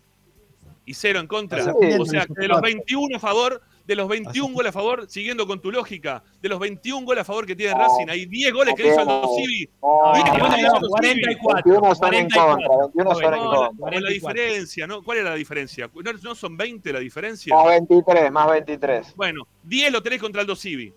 [0.86, 1.62] y cero en contra.
[1.62, 1.70] Sí.
[2.00, 5.60] O sea, de los 21 a favor, de los 21 goles a favor, siguiendo con
[5.60, 8.82] tu lógica, de los 21 goles a favor que tiene Racing, hay 10 goles que
[8.84, 9.68] le hizo al Dos Civi.
[9.82, 11.36] No, Diez No, goles que le hizo no, al Dos Civi.
[11.36, 11.62] 44.
[11.64, 12.52] 21 son en 44.
[12.52, 15.02] contra, 21 son en Bueno, No, la- diferencia, ¿no?
[15.02, 15.90] ¿Cuál era la diferencia?
[15.94, 17.54] ¿No, no son 20 la diferencia?
[17.56, 19.16] Más 23, más 23.
[19.16, 20.92] Bueno, 10 lo tenés contra el Dos Civi.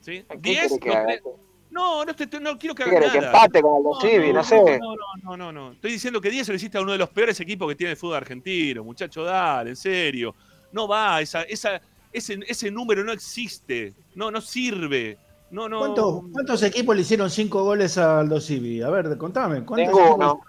[0.00, 0.24] ¿Sí?
[0.28, 1.06] ¿Qué 10 querés que lo haga?
[1.06, 1.22] tenés-
[1.70, 3.32] No, no, te- te- no quiero que ¿Qué hagas querés que nada.
[3.44, 4.32] empate con el Civi?
[4.32, 4.78] No sé.
[4.78, 5.72] No, no, no, no, no.
[5.72, 7.92] Estoy diciendo que 10 se lo hiciste a uno de los peores equipos que tiene
[7.92, 8.82] el fútbol argentino.
[8.84, 10.34] Muchacho, dale, en serio.
[10.72, 11.80] No va, esa, esa,
[12.12, 13.94] ese, ese número no existe.
[14.14, 15.18] No, no sirve.
[15.50, 15.80] No, no.
[15.80, 18.82] ¿Cuántos, cuántos equipos le hicieron cinco goles al Dos Civi?
[18.82, 19.64] A ver, contame.
[19.64, 20.40] ¿Cuántos Tengo equipos, uno.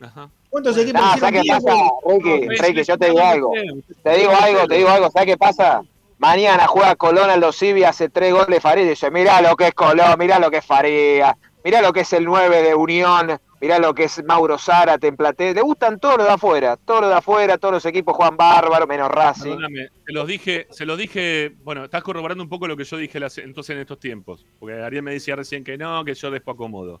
[0.00, 0.30] Ajá.
[0.48, 1.76] ¿cuántos equipos Ah, le ¿sabes qué 10 pasa?
[2.06, 2.46] Ricky?
[2.46, 3.52] No, Ricky, yo te digo algo.
[4.02, 5.10] Te digo algo, te digo algo.
[5.10, 5.82] ¿Sabes qué pasa?
[6.18, 9.74] Mañana juega Colón al Civi, hace tres goles Farid y dice, mirá lo que es
[9.74, 11.34] Colón, mirá lo que es Faría,
[11.64, 15.16] mirá lo que es el 9 de Unión, mirá lo que es Mauro Zárate en
[15.16, 15.52] Platé.
[15.54, 18.86] Le gustan todos los de afuera, todos los de afuera, todos los equipos juegan bárbaro,
[18.86, 19.42] menos Racing.
[19.50, 22.96] Perdóname, se los dije, se los dije, bueno, estás corroborando un poco lo que yo
[22.96, 26.30] dije las- entonces en estos tiempos, porque Ariel me decía recién que no, que yo
[26.30, 27.00] después acomodo.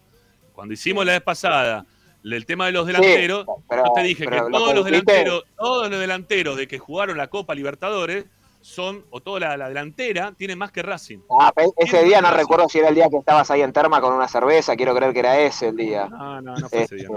[0.52, 1.86] Cuando hicimos la vez pasada
[2.22, 5.98] el tema de los delanteros, pero- yo te dije que todos los delanteros, todos los
[6.00, 8.26] delanteros de que jugaron la Copa Libertadores
[8.62, 11.18] son, o toda la, la delantera, tienen más que Racing.
[11.30, 14.00] Ah, ese Tiene día no recuerdo si era el día que estabas ahí en Terma
[14.00, 16.06] con una cerveza, quiero creer que era ese el día.
[16.08, 17.08] No, no, no fue ese día.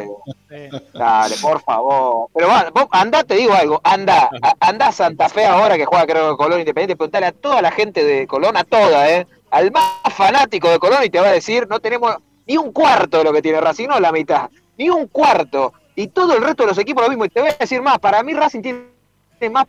[0.49, 2.27] Este, Dale, por favor.
[2.33, 5.85] Pero va, vos andá, te digo algo, anda, a- andá a Santa Fe ahora que
[5.85, 9.27] juega creo Colón Independiente, preguntale a toda la gente de Colón, a toda, ¿eh?
[9.51, 12.15] Al más fanático de Colón y te va a decir, no tenemos
[12.47, 15.73] ni un cuarto de lo que tiene Racing, no la mitad, ni un cuarto.
[15.95, 17.25] Y todo el resto de los equipos lo mismo.
[17.25, 18.85] Y te voy a decir más, para mí Racing tiene
[19.51, 19.67] más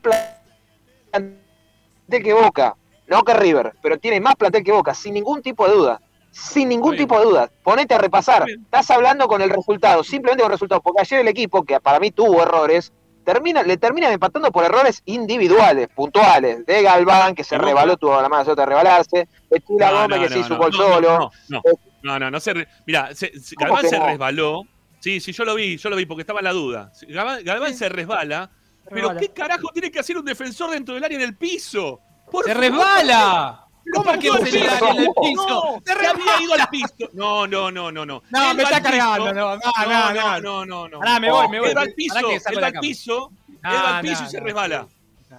[2.06, 2.76] plantel que Boca,
[3.06, 6.00] no que River, pero tiene más plantel que Boca, sin ningún tipo de duda.
[6.30, 7.50] Sin ningún tipo de duda.
[7.62, 8.44] Ponete a repasar.
[8.48, 10.80] Estás hablando con el resultado, simplemente con el resultado.
[10.80, 12.92] Porque ayer el equipo, que para mí tuvo errores,
[13.24, 16.66] termina, le terminan empatando por errores individuales, puntuales.
[16.66, 19.28] De Galván, que se rebaló, tuvo la suerte de rebalarse.
[19.48, 21.30] De Chila No, Gómez, no, que se no, hizo no, un gol solo.
[21.48, 21.62] No,
[22.02, 24.62] no, no, no, se re- Mira, se- se- ¿Cómo Galván se resbaló.
[24.98, 26.90] Sí, sí, yo lo vi, yo lo vi porque estaba la duda.
[27.08, 28.50] Galván, Galván se resbala.
[28.90, 29.16] Pero.
[29.16, 32.00] ¿qué carajo tiene que hacer un defensor dentro del área en el piso?
[32.30, 33.60] Por ¡Se resbala!
[33.92, 35.46] ¿Cómo que favor, se da en el piso?
[35.46, 37.10] No, ¡Se había ido al piso.
[37.12, 38.22] No, no, no, no, no.
[38.30, 40.40] No, me está cargando, no, no, No, no, no, no.
[40.40, 40.98] no, no, no.
[41.00, 41.68] Pará, me voy, me voy.
[41.68, 43.32] Él va al piso, él va al piso,
[43.62, 44.44] No, él va al no, piso y se no.
[44.46, 44.88] resbala.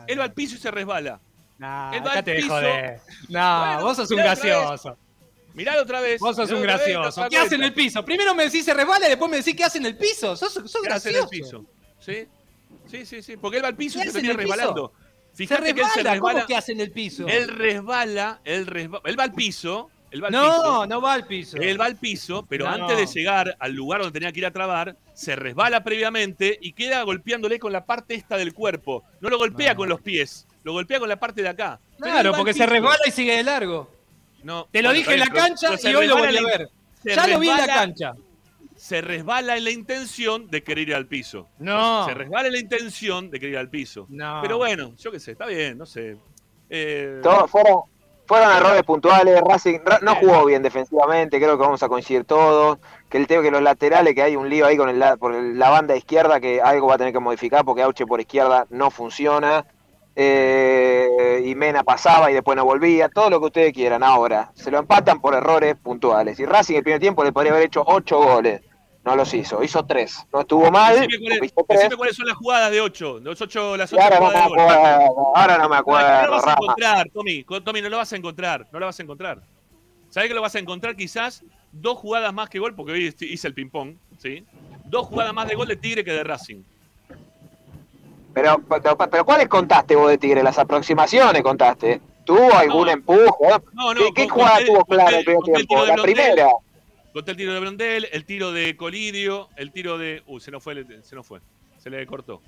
[0.08, 1.20] Él va al piso y se resbala.
[1.58, 2.50] No, acá te piso.
[2.50, 3.00] joder.
[3.30, 4.98] No, vos sos un mirá gracioso.
[5.56, 6.20] Miralo otra vez.
[6.20, 7.26] Vos sos un gracioso.
[7.30, 8.04] ¿Qué hace en el piso?
[8.06, 10.36] Primero me decís se resbala y después me decís qué hace en el piso.
[10.36, 11.24] Sos, sos ¿Qué hace en gracioso.
[11.24, 11.66] el piso?
[12.00, 12.28] ¿Sí?
[12.88, 13.38] Sí, sí, sí.
[13.38, 14.92] Porque él va al piso ¿Qué y se termina resbalando.
[15.32, 16.20] Se Fíjate que él se resbala.
[16.20, 16.48] ¿Cómo resbala.
[16.48, 17.28] que hace en el piso?
[17.28, 19.02] Él resbala, él resbala.
[19.06, 19.90] Él va al piso.
[20.12, 20.88] Él va al No, piso.
[20.88, 21.58] no va al piso.
[21.58, 22.72] Él va al piso, pero No.
[22.86, 26.72] antes de llegar al lugar donde tenía que ir a trabar, se resbala previamente y
[26.72, 29.04] queda golpeándole con la parte esta del cuerpo.
[29.20, 29.78] No lo golpea No.
[29.78, 31.80] con los pies, lo golpea con la parte de acá.
[32.00, 33.92] Claro, porque se resbala y sigue de largo.
[34.44, 36.70] No, Te lo bueno, dije en la cancha se y hoy lo resbala a ver.
[37.04, 38.14] se Ya lo vi en la cancha.
[38.86, 41.48] Se resbala en la intención de querer ir al piso.
[41.58, 42.06] No.
[42.06, 44.06] Se resbala en la intención de querer ir al piso.
[44.10, 44.42] No.
[44.44, 46.18] Pero bueno, yo qué sé, está bien, no sé.
[46.70, 47.80] Eh, Todo- fueron,
[48.28, 49.42] fueron errores puntuales.
[49.42, 52.78] Racing Ra- no jugó bien defensivamente, creo que vamos a coincidir todos.
[53.10, 55.34] Que el tema que los laterales, que hay un lío ahí con el, la- por
[55.34, 58.92] la banda izquierda, que algo va a tener que modificar porque Auche por izquierda no
[58.92, 59.66] funciona.
[60.16, 63.10] Eh, y Mena pasaba y después no volvía.
[63.10, 64.52] Todo lo que ustedes quieran ahora.
[64.54, 66.40] Se lo empatan por errores puntuales.
[66.40, 68.62] Y Racing el primer tiempo le podría haber hecho ocho goles.
[69.06, 70.26] No los hizo, hizo tres.
[70.34, 70.96] No estuvo mal.
[71.00, 71.30] decime,
[71.96, 73.20] cuáles- son las jugadas de 8.
[73.22, 75.36] Los ocho, las ocho ahora no me acuerdo.
[75.36, 76.26] Ahora no me No, no acuerdo.
[76.26, 77.44] lo vas a encontrar, Tommy.
[77.64, 78.68] Tommy, no lo vas a encontrar.
[78.72, 79.42] No lo vas a encontrar.
[80.10, 82.74] ¿Sabés que lo vas a encontrar quizás dos jugadas más que gol?
[82.74, 84.44] Porque hoy hice el ping-pong, ¿sí?
[84.86, 86.64] Dos jugadas más de gol de Tigre que de Racing.
[88.34, 90.42] Pero, pero, pero ¿cuáles contaste vos de Tigre?
[90.44, 92.02] Las aproximaciones contaste.
[92.26, 92.92] ¿Tuvo algún No.
[92.92, 93.30] empuje?
[93.74, 95.82] No, no, ¿Qué, qué jugada tuvo clara el primer tiempo?
[95.86, 96.48] de La primera.
[97.16, 100.22] Conté el tiro de Brondel, el tiro de Colidio, el tiro de.
[100.28, 101.40] Uy, se nos fue, se nos fue.
[101.78, 102.42] Se le cortó.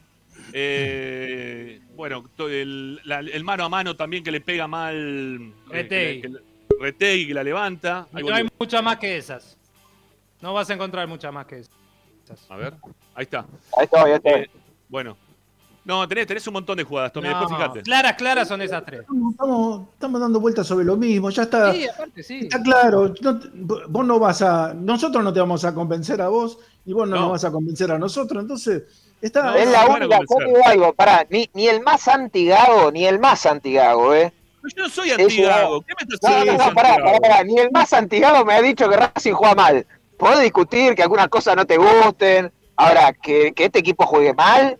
[0.51, 5.53] Eh, bueno, el, la- el mano a mano también que le pega mal.
[5.71, 5.87] eh,
[6.21, 6.39] que le-
[6.81, 8.09] Retegui que la levanta.
[8.11, 9.57] No hay muchas más que esas.
[10.41, 11.71] No vas a encontrar muchas más que esas.
[12.51, 12.73] A ver,
[13.15, 13.45] ahí está.
[13.77, 14.29] Ahí está, ahí está.
[14.31, 14.49] Eh,
[14.89, 15.17] bueno.
[15.87, 17.29] No, tenés, tenés un montón de jugadas, Tommy.
[17.29, 17.81] No, Después fíjate.
[17.83, 19.01] Claras, claras son esas tres.
[19.31, 21.71] Estamos, estamos dando vueltas sobre lo mismo, ya está.
[21.73, 22.39] Sí, aparte sí.
[22.43, 23.39] Está claro, no
[23.87, 27.15] vos no vas a, nosotros no te vamos a convencer a vos y vos no,
[27.15, 27.21] No.
[27.23, 28.83] nos vas a convencer a nosotros, entonces
[29.21, 29.43] está.
[29.43, 33.45] No, es la única, yo algo, pará, ni, ni el más antigago, ni el más
[33.45, 34.33] antigago, ¿eh?
[34.75, 35.81] Yo no soy antigago.
[35.83, 36.65] ¿Qué me estás No, no, diciendo?
[36.65, 39.87] no, pará, pará, pará, ni el más antigago me ha dicho que Racing juega mal.
[40.17, 42.51] podés discutir que algunas cosas no te gusten.
[42.75, 44.77] Ahora, que, que este equipo juegue mal,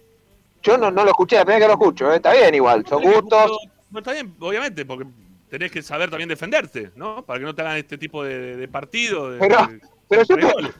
[0.62, 2.18] yo no, no lo escuché, la primera que lo escucho, ¿eh?
[2.18, 3.52] está bien igual, son gustos.
[3.92, 5.06] No, está bien, obviamente, porque
[5.50, 7.24] tenés que saber también defenderte, ¿no?
[7.24, 9.32] Para que no te hagan este tipo de, de partido.
[9.32, 9.80] de- Pero- de-
[10.10, 10.72] pero yo te-.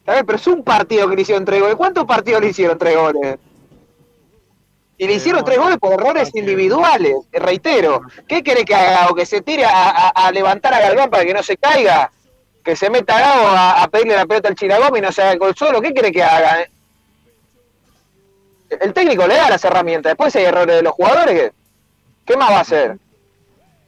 [0.00, 1.76] Está bien, pero es un partido que le hicieron tres goles.
[1.76, 3.38] ¿Cuántos partidos le hicieron tres goles?
[4.98, 8.02] Y le Eh, hicieron tres goles por errores individuales, eh, reitero.
[8.26, 9.08] ¿Qué quiere que haga?
[9.10, 12.10] ¿O que se tire a, a- a levantar a Galván para que no se caiga?
[12.64, 15.22] ¿Que se meta a Gago a, a pedirle la pelota al Chiragón y no se
[15.22, 15.80] haga el gol solo?
[15.82, 16.66] ¿Qué quiere que haga?
[18.68, 20.10] El técnico le da las herramientas.
[20.10, 21.52] Después si hay errores de los jugadores, ¿qué,
[22.24, 22.96] qué más va a hacer?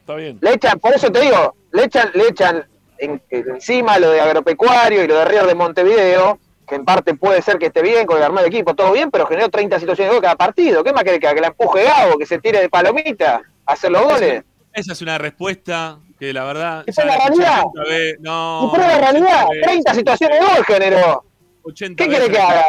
[0.01, 0.39] Está bien.
[0.41, 2.67] Le echan, por eso te digo, le echan, le echan
[2.99, 7.43] en- encima lo de agropecuario y lo de Río de Montevideo, que en parte puede
[7.43, 10.11] ser que esté bien con el armado de equipo, todo bien, pero generó 30 situaciones
[10.11, 10.85] de gol cada partido.
[10.85, 11.35] ¿Qué más quiere que haga?
[11.37, 14.45] Que la empuje Gago, que se tire de palomita a hacer los goles.
[14.73, 16.85] Esa es una respuesta que la verdad.
[16.87, 17.63] Esa es la realidad.
[17.75, 18.17] 80 veces.
[18.21, 18.73] No.
[18.75, 21.25] y la realidad, 80 veces, 30 situaciones de gol generó.
[21.63, 22.65] 80 ¿Qué quiere que haga?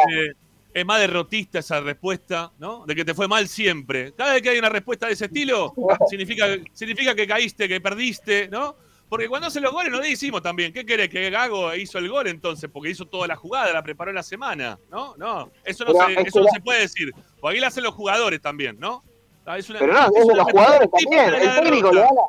[0.72, 2.84] Es más derrotista esa respuesta, ¿no?
[2.86, 4.12] De que te fue mal siempre.
[4.14, 5.74] Cada vez que hay una respuesta de ese estilo,
[6.08, 8.76] significa, significa que caíste, que perdiste, ¿no?
[9.08, 11.08] Porque cuando hacen los goles, no decimos también, ¿qué querés?
[11.08, 14.22] Que Gago hizo el gol entonces, porque hizo toda la jugada, la preparó en la
[14.22, 15.14] semana, ¿no?
[15.18, 17.10] No, eso no, se, es eso no se puede decir.
[17.40, 19.02] Porque ahí lo hacen los jugadores también, ¿no?
[19.44, 21.34] Ah, es una- Pero no, es de los jugadores también.
[21.34, 22.22] El técnico le da la-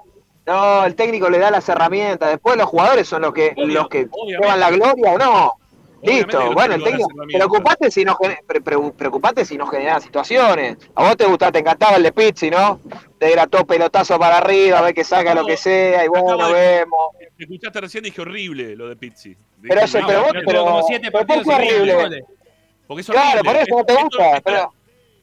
[0.54, 2.32] No, el técnico le da las herramientas.
[2.32, 4.38] Después los jugadores son los que, Obvio, los que obviamente.
[4.42, 5.54] llevan la gloria o no.
[6.04, 8.18] Listo, bueno, técnico, preocupate si no
[8.98, 10.78] preocupate si no generan situaciones.
[10.96, 12.80] A vos te gustaba, te encantaba el de Pizzi, ¿no?
[13.20, 16.48] Te era todo pelotazo para arriba, a ver que saca lo que sea, y bueno,
[16.48, 17.00] de- vemos.
[17.38, 19.36] Me escuchaste recién, dije horrible lo de Pizzi.
[19.62, 22.24] Pero ese- no, pero vos- porque- pero- como siete pero partidos ¿por qué horrible?
[22.88, 24.74] Porque es Claro, por eso no te Esto- gusta, esto- pero,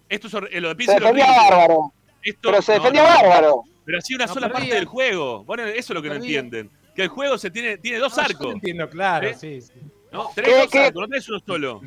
[0.09, 1.51] Esto es eh, lo de Pizzi se es defendía horrible.
[1.51, 1.93] bárbaro.
[2.23, 3.63] Esto- Pero se defendía no, bárbaro.
[3.85, 5.45] Pero hacía una No, sola parte del juego.
[5.45, 6.71] Bueno, eso es lo que no entienden.
[6.95, 8.47] Que el juego se tiene, tiene dos No, yo arcos.
[8.47, 9.35] lo entiendo, claro, ¿Eh?
[9.35, 9.73] sí, sí.
[10.13, 10.31] ¿No?
[10.35, 10.79] Tenés ¿Qué- dos qué?
[10.81, 11.81] arcos, no tenés uno solo.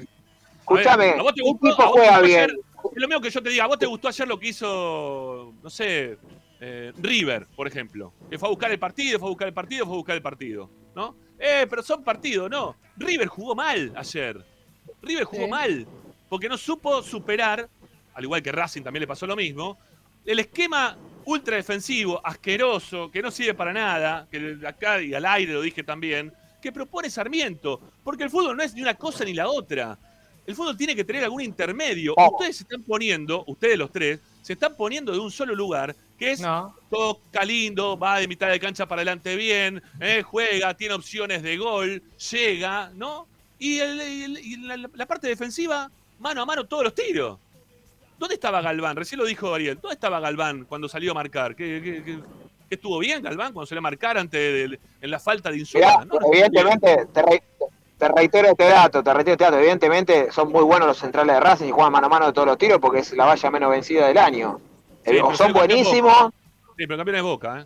[0.60, 2.39] Escúchame, ¿a vos te ¿qué gustó- tipo a vos te juega bien?
[2.39, 2.56] ayer?
[2.95, 5.53] Es lo mismo que yo te diga, ¿a vos te gustó ayer lo que hizo,
[5.61, 6.18] no sé,
[6.60, 8.14] eh, River, por ejemplo?
[8.30, 10.22] Que fue a buscar el partido, fue a buscar el partido, fue a buscar el
[10.22, 11.15] partido, ¿no?
[11.39, 12.76] Eh, pero son partidos, no.
[12.98, 14.43] River jugó mal ayer.
[15.02, 15.49] River jugó Sí.
[15.49, 15.88] mal,
[16.30, 17.68] porque no supo superar,
[18.14, 19.77] al igual que Racing también le pasó lo mismo,
[20.26, 25.53] el esquema ultra defensivo, asqueroso, que no sirve para nada, que acá y al aire
[25.53, 26.31] lo dije también,
[26.62, 29.98] que propone Sarmiento, porque el fútbol no es ni una cosa ni la otra.
[30.46, 32.14] El fútbol tiene que tener algún intermedio.
[32.16, 32.32] Claro.
[32.34, 36.32] Ustedes se están poniendo, ustedes los tres, se están poniendo de un solo lugar, que
[36.32, 36.76] es No.
[36.90, 41.58] toca lindo, va de mitad de cancha para adelante bien, eh, juega, tiene opciones de
[41.58, 42.02] gol,
[42.32, 43.28] llega, ¿no?
[43.60, 45.90] Y, el- y el- y la, la parte defensiva,
[46.20, 47.38] mano a mano todos los tiros.
[48.18, 48.96] ¿Dónde estaba Galván?
[48.96, 49.80] Recién lo dijo Ariel.
[49.82, 51.56] ¿Dónde estaba Galván cuando salió a marcar?
[51.56, 52.20] ¿Qué, qué- qué-
[52.76, 56.06] estuvo bien Galván cuando salió a marcar ante de- en la falta de Mirá, Insola?
[56.06, 57.43] No, evidentemente, te, re-
[57.98, 59.57] te reitero este dato, te reitero este dato.
[59.57, 62.48] Evidentemente son muy buenos los centrales de Racing y juegan mano a mano de todos
[62.48, 64.60] los tiros porque es la valla menos vencida del año.
[65.06, 66.30] Sí, Eh, o son buenísimos.
[66.77, 67.65] Sí, pero campeón es Boca, ¿eh?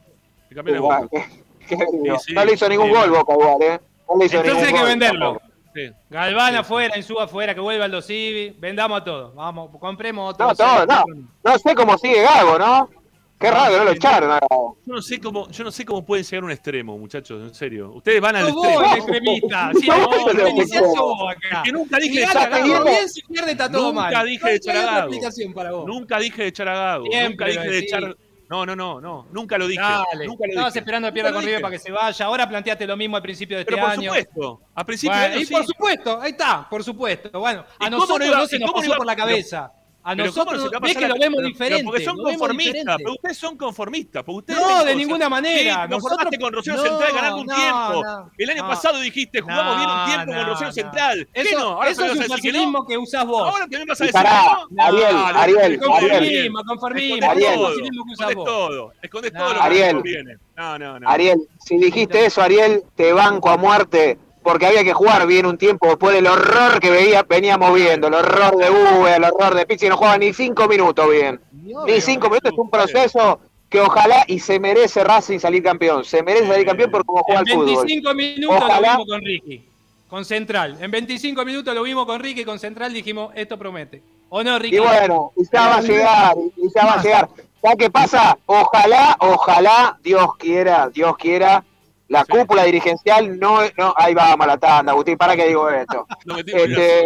[0.49, 1.07] El campeón es Boca.
[1.11, 1.25] qué-
[1.67, 2.19] qué lindo.
[2.19, 3.09] Sí, sí, no le hizo ningún sí, gol.
[3.11, 3.79] Boca igual, ¿eh?
[4.09, 5.41] No le hizo Entonces ningún hay que gol venderlo.
[5.73, 5.91] Sí.
[6.09, 9.35] Galván Sí, afuera, Insúa afuera, que vuelva Aldo Civi, vendamos a todos.
[9.35, 10.47] Vamos, compremos otro.
[10.47, 11.03] No, todo, no.
[11.43, 12.89] No sé cómo sigue Gago, ¿no?
[13.37, 14.77] Qué raro no lo echaron a Gago.
[14.85, 17.53] Yo no sé cómo, yo no sé cómo pueden llegar a un extremo, muchachos, en
[17.53, 17.91] serio.
[17.93, 18.91] Ustedes van al No vos, extremo.
[18.93, 19.71] el extremista.
[19.79, 20.49] Sí, No, vos, no, no
[20.95, 21.03] no.
[21.03, 21.61] vos acá.
[21.63, 22.25] Que nunca dije de
[22.63, 24.25] bien, pierde está todo Nunca mal.
[24.25, 25.85] dije No de no para vos.
[25.85, 27.03] Nunca dije de.
[27.11, 28.17] Siempre nunca dije echar.
[28.47, 29.27] No, no, no, no.
[29.31, 29.81] Nunca lo dije.
[29.81, 30.79] Dale, nunca lo estabas dije.
[30.79, 32.25] esperando a pierda con River para que se vaya.
[32.25, 34.03] Ahora planteaste lo mismo al principio de este Pero por año.
[34.13, 34.61] supuesto.
[34.75, 35.53] A principio Bueno, de año y sí.
[35.53, 37.37] por supuesto, ahí está, por supuesto.
[37.39, 39.71] Bueno, ¿Y a nosotros no no, se nos no pasó iba- por la pero- cabeza.
[40.07, 41.83] A Pero ¿cómo no nosotros, se pasar que lo vemos diferente.
[41.83, 42.95] porque son conformistas.
[42.99, 44.23] Pero ustedes son conformistas.
[44.23, 45.57] Porque ustedes No, de ninguna manera.
[45.57, 48.03] Sí, Nosotros- conformaste con Rosario No, Central ganando un no, tiempo.
[48.05, 48.69] no, el año no.
[48.69, 50.73] pasado dijiste, jugamos bien un tiempo No, con Rosario no.
[50.73, 51.27] Central.
[51.33, 51.65] ¿Qué Eso, no?
[51.69, 52.35] Ahora eso es un decir que no.
[52.35, 53.41] facilismo que usás vos.
[53.49, 54.83] Ahora también vas a decir pará, que no.
[54.83, 55.79] Ariel, Ariel.
[55.79, 57.31] Conformismo, conformismo.
[57.31, 57.49] Ariel.
[57.49, 57.67] es todo.
[57.69, 58.45] facilismo que vos.
[58.45, 58.93] todo.
[59.01, 59.39] Escondés No.
[59.39, 60.37] todo lo que conviene.
[60.55, 61.09] No, no, no.
[61.09, 65.57] Ariel, si dijiste eso, Ariel, te banco a muerte porque había que jugar bien un
[65.57, 69.65] tiempo después del horror que veía, veníamos viendo, el horror de Uwe, el horror de
[69.65, 71.41] Pizzi, no jugaba ni cinco minutos bien.
[71.51, 76.05] Ni cinco minutos, es un proceso que ojalá y se merece Racing salir campeón.
[76.05, 77.85] Se merece salir campeón por cómo juega En el fútbol.
[77.87, 79.65] 25 minutos Ojalá- lo vimos con Ricky.
[80.07, 80.77] Con Central.
[80.79, 84.03] En 25 minutos lo vimos con Ricky, con Central dijimos, esto promete.
[84.29, 84.75] ¿O no, Ricky?
[84.75, 87.29] Y bueno, y ya va a llegar, y ya va a llegar.
[87.63, 88.37] ¿Sabes qué pasa?
[88.45, 91.63] Ojalá, ojalá, Dios quiera, Dios quiera,
[92.07, 92.31] la Sí.
[92.31, 96.05] cúpula dirigencial no, no, ahí va Malatanda, Agustín, para que digo esto.
[96.47, 97.05] Este,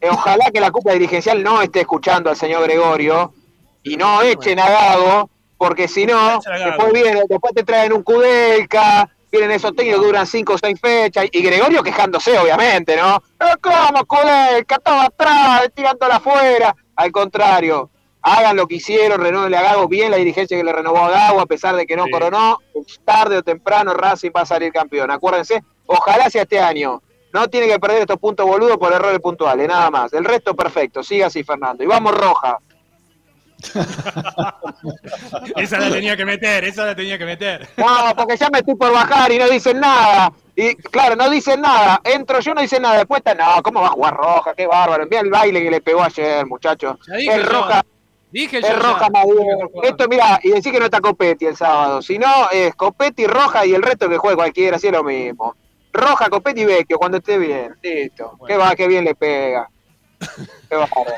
[0.00, 3.32] Eh, ojalá que la cúpula dirigencial no esté escuchando al señor Gregorio
[3.82, 9.08] y no echen a Gago, porque si no, después viene, después te traen un Kudelka,
[9.32, 11.24] Vienen esos técnicos que duran cinco o seis fechas.
[11.32, 13.16] Y Gregorio quejándose, obviamente, ¿no?
[13.40, 14.04] "Eh, ¿Cómo?
[14.68, 16.76] Que estaba atrás, tirándola afuera.
[16.96, 17.88] Al contrario,
[18.22, 21.40] hagan lo que hicieron, renueven a Gago bien la dirigencia que le renovó a Gago,
[21.40, 22.10] a pesar de que no Sí.
[22.10, 22.58] coronó.
[23.04, 25.10] Tarde o temprano Racing va a salir campeón.
[25.10, 27.02] Acuérdense, ojalá sea este año.
[27.32, 30.12] No tiene que perder estos puntos boludos por errores puntuales, nada más.
[30.12, 31.02] El resto perfecto.
[31.02, 31.82] Siga así, Fernando.
[31.82, 32.58] Y vamos, Roja.
[35.56, 37.68] Esa la tenía que meter, esa la tenía que meter.
[37.76, 37.86] No,
[38.16, 40.32] porque ya me estoy por bajar y no dicen nada.
[40.56, 42.00] Y claro, no dicen nada.
[42.04, 42.96] Entro yo, no dicen nada.
[42.98, 44.54] Después está, no, ¿cómo va a jugar Roja?
[44.54, 45.04] Qué bárbaro.
[45.08, 46.98] Mira el baile que le pegó ayer, muchacho.
[47.08, 47.46] Ya dije Es.
[47.46, 47.82] Roja,
[48.32, 48.78] Dije es.
[48.78, 49.70] Roja Maduro.
[49.82, 52.00] Esto, mira, y decir que no está Copetti el sábado.
[52.00, 55.54] Si no, es Copetti, Roja y el resto que juegue cualquiera, así es lo mismo.
[55.92, 57.76] Roja, Copetti y Vecchio cuando esté bien.
[57.82, 58.38] Listo.
[58.46, 59.68] Qué va, qué bien le pega.
[60.68, 61.12] Qué bárbaro.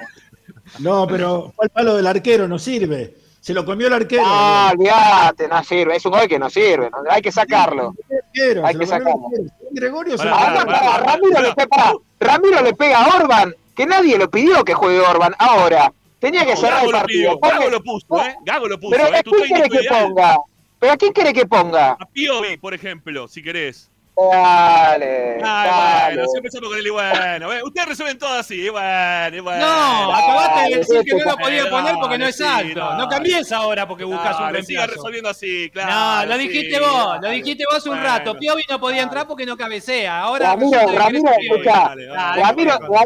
[0.81, 3.15] No, pero fue el palo del arquero, no sirve.
[3.41, 4.23] Se lo comió el arquero.
[4.25, 5.97] Ah, olvídate, no sirve.
[5.97, 6.89] Es un gol que no sirve.
[6.91, 6.99] ¿no?
[7.11, 7.95] Hay que sacarlo.
[8.11, 9.29] Arquero, hay que sacarlo.
[9.71, 10.25] Gregorio se.
[10.25, 15.35] Ramiro, le pega, Ramiro le pega a Orban, que nadie lo pidió que juegue Orban.
[15.39, 15.93] Ahora,
[16.25, 17.39] tenía que cerrar Gago el partido.
[17.41, 18.37] Gago lo puso, ¿eh?
[18.45, 19.19] Gago lo puso, Pero ¿eh?
[19.19, 20.05] ¿a quién quiere que ideal.
[20.09, 20.37] ponga?
[20.79, 21.91] ¿Pero a quién quiere que ponga?
[21.93, 23.91] A Piovi, por ejemplo, si querés.
[24.17, 26.15] Dale, Ay, dale.
[26.15, 27.49] bueno, siempre empezamos con el y bueno.
[27.65, 29.67] Ustedes resuelven todo así, bueno, bueno.
[29.67, 32.95] No, acabaste de decir que no lo podía Dale, poner porque no es alto.
[32.95, 35.01] No cambies ahora porque buscas un Dale, siga reemplazo.
[35.03, 35.91] resolviendo así, claro.
[35.91, 38.05] No, lo sí, dijiste vos, lo dijiste vos un Bueno.
[38.05, 38.35] rato.
[38.39, 40.21] Piovi no podía entrar porque no cabecea.
[40.21, 41.31] Ahora Ramiro, Ramiro,
[41.65, 42.07] dale.
[42.41, 43.05] Ramiro, Ra-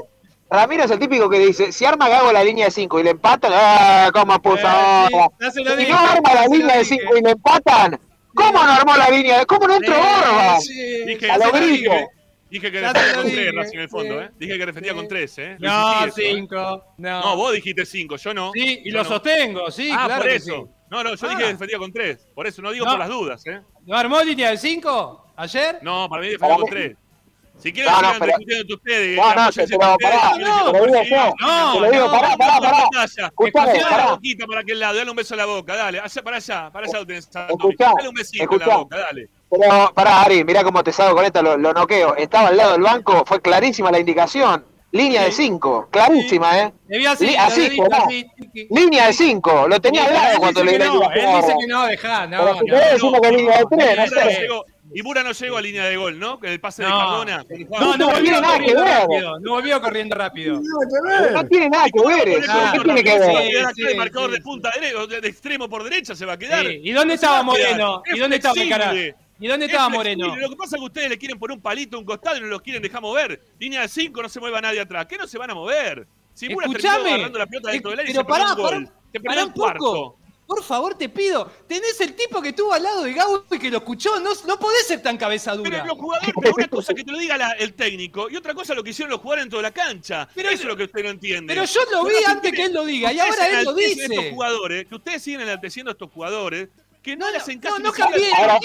[0.50, 3.10] Ramiro es el típico que dice, si arma Gago la línea de 5 y le
[3.10, 5.08] empatan, ¡ah, cómo puso Eh,
[5.52, 6.98] sí, Si dije, no arma la línea de dije.
[7.00, 8.00] 5 y le empatan,
[8.34, 9.40] ¿cómo no armó la línea?
[9.40, 10.60] de- ¿Cómo no entró Orban?
[10.62, 11.92] Sí, Dije, A lo grito.
[12.50, 14.22] Dije que defendía con tres dije, Racing en el fondo.
[14.22, 14.30] ¿eh?
[14.38, 15.56] Dije que defendía con tres, ¿eh?
[15.58, 16.34] Lo No, insistí eso, ¿eh?
[16.40, 16.84] cinco.
[16.96, 18.52] No, No, vos dijiste cinco, yo no.
[18.54, 19.08] Sí, y lo no.
[19.10, 20.54] sostengo, sí, ah, claro por que eso.
[20.66, 20.72] sí.
[20.90, 21.28] No, no, yo Ah.
[21.30, 22.26] dije que defendía con tres.
[22.34, 22.92] Por eso, no digo No.
[22.92, 23.60] por las dudas, ¿eh?
[23.84, 25.78] ¿No armó línea de 5 ayer?
[25.82, 26.96] No, para mí defendía con tres.
[27.58, 29.16] Si quieren, No, no, pero- discutiendo ustedes.
[29.16, 32.10] No, no, apóyense pero pará, no, te lo digo yo, No, te lo digo, no,
[32.12, 33.26] pará, pará, Dale, pará.
[33.26, 34.10] Escuchame, la pará.
[34.12, 36.86] boquita para aquel lado, dale un beso en la boca, dale, allá para allá, para
[36.86, 36.98] allá.
[37.48, 38.66] Escuchá, dale un besito escuchá.
[38.66, 39.28] la boca, dale.
[39.50, 42.14] Pero, pará, Ari, mirá cómo te salgo con esta, lo, lo noqueo.
[42.16, 44.64] Estaba al lado del banco, fue clarísima la indicación.
[44.90, 46.72] Línea de 5, clarísima, ¿eh?
[46.86, 47.78] Debía así, así.
[48.70, 51.86] Línea de 5, lo tenía al lado cuando le no, a él dice que no,
[51.86, 52.58] dejá, no, Pero no.
[52.60, 54.46] si querés decimos que línea de tres, Y no Bura no sé.
[54.92, 56.38] Y Bura no llegó a línea de gol, ¿no?
[56.38, 56.88] Con el pase de.
[56.88, 57.44] Cardona.
[57.80, 59.00] No, no No tiene nada que corriendo ver.
[59.00, 59.40] rápido.
[59.40, 60.60] No volvió corriendo rápido.
[60.60, 63.96] No tiene nada que ver ¿Qué tiene que ver?
[63.96, 66.66] marcador de punta de, extremo por derecha se va a quedar.
[66.70, 67.42] ¿Y dónde estaba.
[67.42, 68.02] Moreno?
[68.14, 68.54] ¿Y dónde estaba.
[68.54, 68.94] Mecara?
[69.40, 69.88] ¿Y dónde Es estaba.
[69.88, 70.34] Moreno?
[70.36, 72.46] Lo que pasa es que ustedes le quieren poner un palito, un costado y no
[72.46, 73.40] lo quieren dejar mover.
[73.58, 75.06] Línea de 5, no se mueva nadie atrás.
[75.06, 76.06] ¿Qué no se van a mover?
[76.34, 78.90] Si Bura terminó agarrando la pelota dentro del área y Pero pará, un
[79.24, 80.18] pará, un poco.
[80.48, 81.44] Por favor, te pido.
[81.68, 84.18] Tenés el tipo que estuvo al lado de Gabo y que lo escuchó.
[84.18, 85.84] No, no podés ser tan cabeza Pero dura.
[85.84, 88.72] los jugadores, pero una cosa que te lo diga la- el técnico y otra cosa
[88.74, 90.26] lo que hicieron los jugadores dentro de la cancha.
[90.34, 91.52] Pero- Eso es lo que usted no entiende.
[91.52, 94.04] Pero yo lo vi antes que él lo diga y ahora él lo dice.
[94.06, 96.70] Estos jugadores, que ustedes siguen enalteciendo a estos jugadores,
[97.02, 98.58] que no, No, les no, encaja no, no cambié, Ahora-.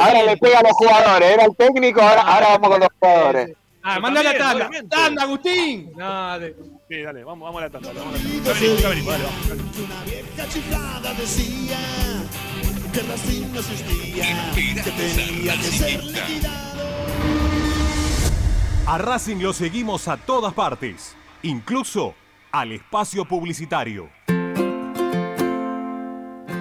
[0.00, 3.56] Ahora le pega a los jugadores, era el técnico, ahora, ahora vamos con los jugadores.
[3.84, 4.70] Ah, manda la tanda.
[4.90, 5.92] Tanda, Agustín.
[5.96, 6.56] No, de-
[6.90, 7.92] Sí, dale, vamos, vamos a la tanda.
[7.92, 8.42] Vamos a la tanda.
[8.42, 9.48] Ya venimos, ya venimos, dale, vamos.
[9.48, 9.84] dale.
[9.84, 11.78] Una vieja chiflada decía
[12.92, 14.50] que Racing no existía,
[14.82, 16.80] que tenía que ser liquidado.
[18.88, 21.14] A Racing lo seguimos a todas partes,
[21.44, 22.16] incluso
[22.50, 24.10] al espacio publicitario.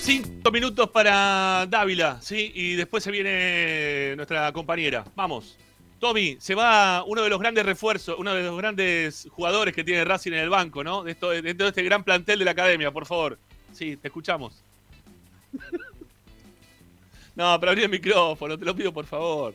[0.00, 2.50] Cinco minutos para Dávila, ¿sí?
[2.54, 5.04] Y después se viene nuestra compañera.
[5.14, 5.56] Vamos.
[5.98, 10.04] Tommy, se va uno de los grandes refuerzos, uno de los grandes jugadores que tiene
[10.04, 11.02] Racing en el banco, ¿no?
[11.02, 13.38] De, esto, de este gran plantel de la academia, por favor.
[13.74, 14.62] Sí, te escuchamos.
[17.34, 19.54] no, pero abrí el micrófono, te lo pido por favor.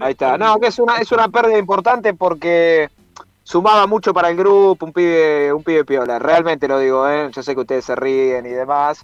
[0.00, 0.36] Ahí está.
[0.36, 2.90] No, que es una, es una pérdida importante porque
[3.42, 6.18] sumaba mucho para el grupo, un pibe, un pibe piola.
[6.18, 7.30] Realmente lo digo, ¿eh?
[7.34, 9.02] Yo sé que ustedes se ríen y demás.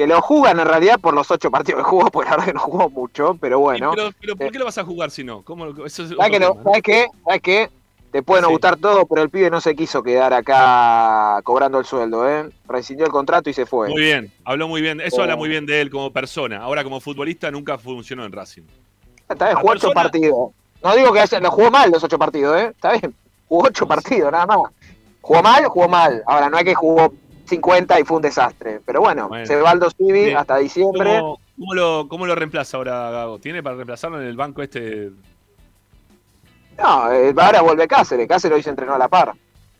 [0.00, 2.54] Que lo jugan en realidad por los ocho partidos que jugó, porque la verdad que
[2.54, 3.90] no jugó mucho, pero bueno.
[3.92, 5.42] Sí, pero, pero ¿por qué lo vas a jugar si no?
[5.42, 6.52] ¿Cómo, eso es ¿Sabes, que no?
[6.52, 7.06] tema, ¿Sabes qué?
[7.22, 7.68] ¿Sabes qué?
[8.10, 8.52] Te puede no Sí.
[8.54, 12.48] gustar todo, pero el pibe no se quiso quedar acá cobrando el sueldo, ¿eh?
[12.66, 13.90] Rescindió el contrato y se fue.
[13.90, 15.02] Muy bien, habló muy bien.
[15.02, 15.22] Eso Oh.
[15.24, 16.62] habla muy bien de él como persona.
[16.62, 18.62] Ahora, como futbolista, nunca funcionó en Racing.
[19.28, 20.50] Está bien, jugó ocho partidos.
[20.82, 22.68] No digo que haya, lo jugó mal los ocho partidos, ¿eh?
[22.74, 23.14] Está bien.
[23.50, 24.60] Jugó ocho partidos, nada más.
[25.20, 26.22] Jugó mal, jugó mal.
[26.26, 27.12] Ahora, no es que jugó
[27.50, 28.80] 50 y fue un desastre.
[28.84, 29.44] Pero bueno, Bueno.
[29.46, 31.18] se va Aldo Civi hasta diciembre.
[31.20, 33.38] ¿Cómo, cómo lo, ¿Cómo lo reemplaza ahora Gago?
[33.38, 35.10] ¿Tiene para reemplazarlo en el banco este?
[36.78, 38.26] No, eh, ahora vuelve Cáceres.
[38.26, 39.34] Cáceres hoy se entrenó a la par.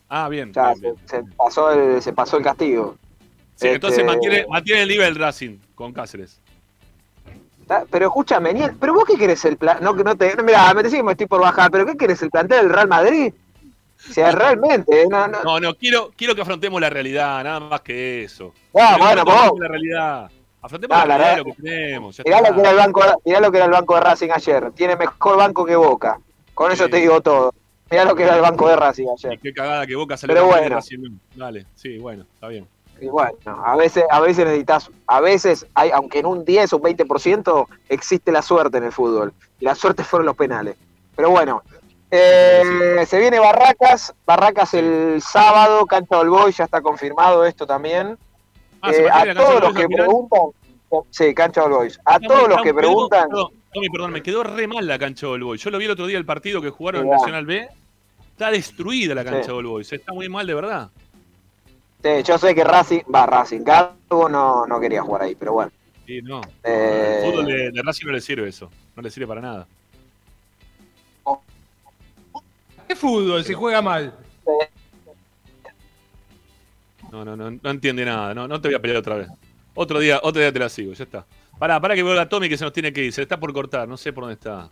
[0.09, 0.51] Ah, bien.
[0.53, 0.95] Ya bien, bien.
[1.07, 2.95] se, se pasó el, se pasó el castigo.
[3.55, 6.39] Sí, entonces Este- mantiene, mantiene el nivel Racing con Cáceres.
[7.89, 9.77] Pero escúchame, ¿pero vos qué querés el plan?
[9.81, 10.35] No, que no te.
[10.35, 12.69] No, mirá, me decís que me estoy por bajar, pero ¿qué querés el plantel del
[12.69, 13.33] Real Madrid?
[14.09, 15.43] O sea, realmente, no, no.
[15.43, 18.53] No, no, quiero, quiero que afrontemos la realidad, nada más que eso.
[18.79, 19.59] Ah, bueno, vos.
[19.59, 20.31] la realidad.
[20.63, 22.21] Afrontemos Ah, la la realidad de verdad- lo que tenemos.
[22.25, 22.49] Mirá está.
[22.49, 24.71] lo que era el banco, mirá lo que era el banco de Racing ayer.
[24.73, 26.19] Tiene mejor banco que Boca.
[26.53, 26.91] Con eso Sí.
[26.91, 27.53] te digo todo.
[27.89, 29.39] Mirá lo que era el banco de Racing Y ayer.
[29.39, 30.75] qué cagada que Boca salió Pero bueno.
[30.75, 31.09] Racing no.
[31.35, 32.67] Dale, sí, bueno, está bien.
[32.99, 33.33] Y bueno,
[33.65, 37.67] a veces, a veces necesitas, a veces hay, aunque en un 10 o un 20%
[37.89, 39.33] existe la suerte en el fútbol.
[39.59, 40.75] Y la suerte fueron los penales.
[41.15, 41.63] Pero bueno,
[42.11, 48.17] eh, se viene Barracas, Barracas el sábado, Cancha del Boy, ya está confirmado esto también.
[48.81, 50.05] Ah, ¿se Eh, a todos del los que final?
[50.05, 50.39] preguntan,
[51.09, 51.99] sí, Cancha del Boys.
[52.05, 55.31] A todos los que preguntan, quedó- Tommy, perdón, me quedó re mal la cancha de
[55.33, 55.61] All Boys.
[55.61, 57.11] Yo lo vi el otro día el partido que jugaron en.
[57.11, 57.69] Nacional B.
[58.31, 59.47] Está destruida la cancha Sí.
[59.47, 59.93] de All Boys.
[59.93, 60.89] Está muy mal de verdad.
[62.03, 65.71] Sí, yo sé que Racing, va, Racing, Gago no, no quería jugar ahí, pero bueno.
[66.05, 66.41] Sí, no.
[66.63, 68.69] Eh, El fútbol de, de Racing no le sirve eso.
[68.95, 69.67] No le sirve para nada.
[72.91, 74.13] ¿Qué fútbol si juega mal?
[77.09, 78.33] No, no, no, no entiende nada.
[78.33, 79.29] No, no te voy a pelear otra vez.
[79.73, 81.25] Otro día, otro día te la sigo, ya está.
[81.57, 83.13] Pará, pará que veo a Tommy que se nos tiene que ir.
[83.13, 84.69] Se le está por cortar, no sé por dónde está.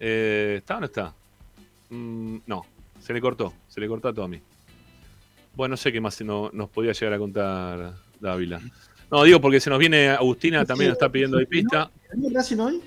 [0.00, 1.14] Eh, ¿Está o no está?
[1.90, 2.66] Mm, no,
[2.98, 3.54] se le cortó.
[3.68, 4.42] Se le cortó a Tommy.
[5.54, 8.60] Bueno, no sé qué más no- nos podía llegar a contar Dávila.
[9.08, 11.88] No, digo porque se nos viene Agustina, también nos está pidiendo de pista.
[12.08, 12.82] ¿Ganó Racing hoy?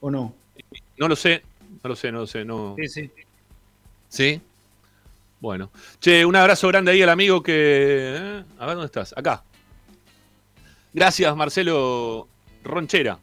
[0.00, 0.34] ¿O no?
[0.96, 1.40] No lo sé,
[1.84, 2.44] no lo sé, no lo sé.
[2.44, 2.74] No.
[2.76, 3.10] Sí, sí.
[4.08, 4.40] ¿Sí?
[5.40, 5.70] Bueno.
[6.00, 8.14] Che, un abrazo grande ahí al amigo que.
[8.16, 8.44] ¿eh?
[8.58, 9.14] A ver dónde estás.
[9.16, 9.42] Acá.
[10.92, 12.28] Gracias, Marcelo
[12.64, 13.18] Ronchera.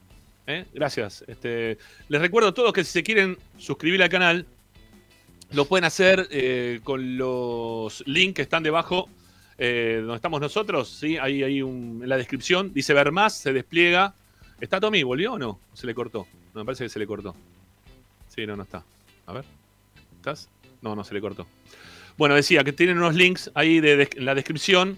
[0.47, 0.65] ¿eh?
[0.73, 1.23] Gracias.
[1.27, 4.45] Este, les recuerdo a todos que si se quieren suscribir al canal,
[5.51, 9.09] lo pueden hacer eh, con los links que están debajo
[9.57, 10.89] eh, donde estamos nosotros.
[10.89, 11.17] ¿sí?
[11.17, 12.73] Ahí hay un, en la descripción.
[12.73, 14.13] Dice ver más, se despliega.
[14.59, 15.03] ¿Está Tommy?
[15.03, 15.59] ¿Volvió o no?
[15.73, 16.27] ¿Se le cortó?
[16.53, 17.35] Me parece que se le cortó.
[18.29, 18.83] Sí, no, no está.
[19.25, 19.45] A ver.
[20.17, 20.49] ¿Estás?
[20.81, 21.47] No, no, se le cortó.
[22.17, 24.97] Bueno, decía que tienen unos links ahí de, en la descripción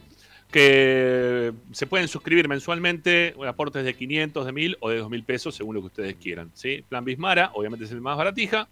[0.52, 5.76] que se pueden suscribir mensualmente, aportes de 500, de 1000 o de 2000 pesos, según
[5.76, 6.52] lo que ustedes quieran.
[6.54, 6.84] ¿sí?
[6.88, 8.68] Plan Bismara, obviamente es el más baratija.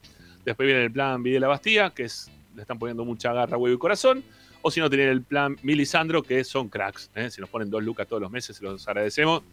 [0.45, 3.75] Después viene el plan Videla la Bastía, que es, le están poniendo mucha garra, huevo
[3.75, 4.23] y corazón.
[4.61, 7.11] O si no, tienen el plan Milisandro, que son cracks.
[7.15, 7.29] ¿eh?
[7.29, 9.43] Si nos ponen dos lucas todos los meses, se los agradecemos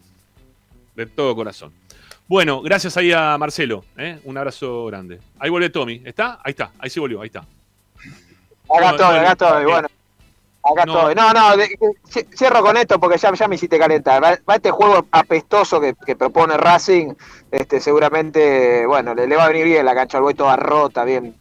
[0.95, 1.73] de todo corazón.
[2.27, 3.83] Bueno, gracias ahí a Marcelo.
[3.97, 4.19] ¿eh?
[4.23, 5.19] Un abrazo grande.
[5.39, 6.01] Ahí vuelve Tommy.
[6.05, 6.39] ¿Está?
[6.43, 6.71] Ahí está.
[6.79, 7.21] Ahí sí volvió.
[7.21, 7.45] Ahí está.
[8.75, 9.69] Acá estoy, acá estoy, no.
[9.69, 9.87] bueno.
[10.63, 11.09] Acá No.
[11.09, 11.15] estoy.
[11.15, 14.23] No, no, de- cierro con esto porque ya, ya me hiciste calentar.
[14.23, 17.13] Va, va este juego apestoso que, que propone Racing.
[17.51, 21.03] Este, seguramente, bueno, le, le va a venir bien la cancha al buey toda rota,
[21.03, 21.35] bien.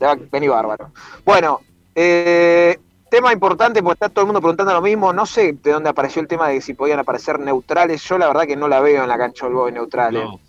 [0.00, 0.90] Le va a venir bárbaro.
[1.24, 1.60] Bueno,
[1.94, 2.76] eh,
[3.10, 5.12] tema importante porque está todo el mundo preguntando lo mismo.
[5.12, 8.02] No sé de dónde apareció el tema de si podían aparecer neutrales.
[8.04, 10.24] Yo la verdad que no la veo en la cancha del boy neutrales.
[10.24, 10.40] No.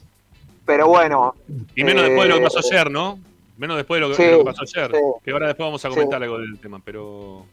[0.66, 1.36] Pero bueno.
[1.76, 3.20] Y menos después de lo que pasó eh, ayer, ¿no?
[3.58, 4.92] Menos después de lo que, Sí, de lo que pasó ayer.
[4.92, 5.02] sí.
[5.24, 5.94] Que ahora después vamos a Sí.
[5.96, 7.46] comentar algo del tema, pero.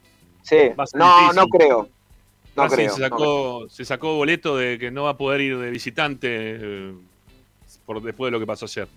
[0.43, 0.56] Sí,
[0.94, 1.36] no, difícil.
[1.36, 1.89] no creo.
[2.56, 2.90] No creo.
[2.94, 6.28] se no sacó, se sacó boleto de que no va a poder ir de visitante
[6.31, 6.94] eh,
[7.85, 8.89] por después de lo que pasó ayer.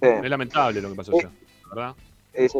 [0.00, 1.30] Es lamentable lo que pasó ayer,
[1.70, 1.94] ¿verdad?
[2.36, 2.58] Sí, sí,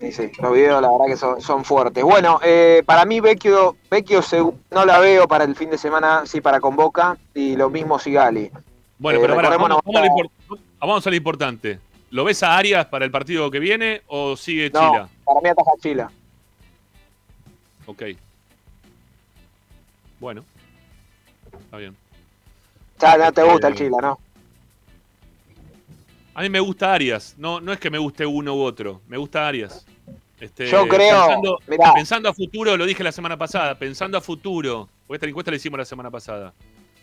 [0.00, 0.32] sí, sí.
[0.40, 2.02] Los videos la verdad que son, son fuertes.
[2.02, 4.40] Bueno, eh, para mí Vecchio, Vecchio se-
[4.70, 8.50] no la veo para el fin de semana, sí para Convoca, y lo mismo Sigali.
[8.98, 11.78] Bueno, Eh, pero recordemos, vamos, a lo está- impor- vamos a lo importante.
[12.10, 15.08] ¿Lo ves a Arias para el partido que viene o sigue No, Chila?
[15.24, 16.10] para mí ataja Chila.
[17.86, 18.02] Ok.
[20.18, 20.44] Bueno.
[21.64, 21.96] Está bien.
[22.98, 24.18] Ya no te gusta Eh, el Chila, ¿no?
[26.40, 27.34] A mí me gusta Arias.
[27.36, 29.02] No, no es que me guste uno u otro.
[29.06, 29.84] Me gusta Arias.
[30.40, 31.58] Este, Yo creo,
[31.94, 33.78] Pensando, a futuro, lo dije la semana pasada.
[33.78, 34.88] Pensando a futuro.
[35.06, 36.54] Porque esta encuesta la hicimos la semana pasada.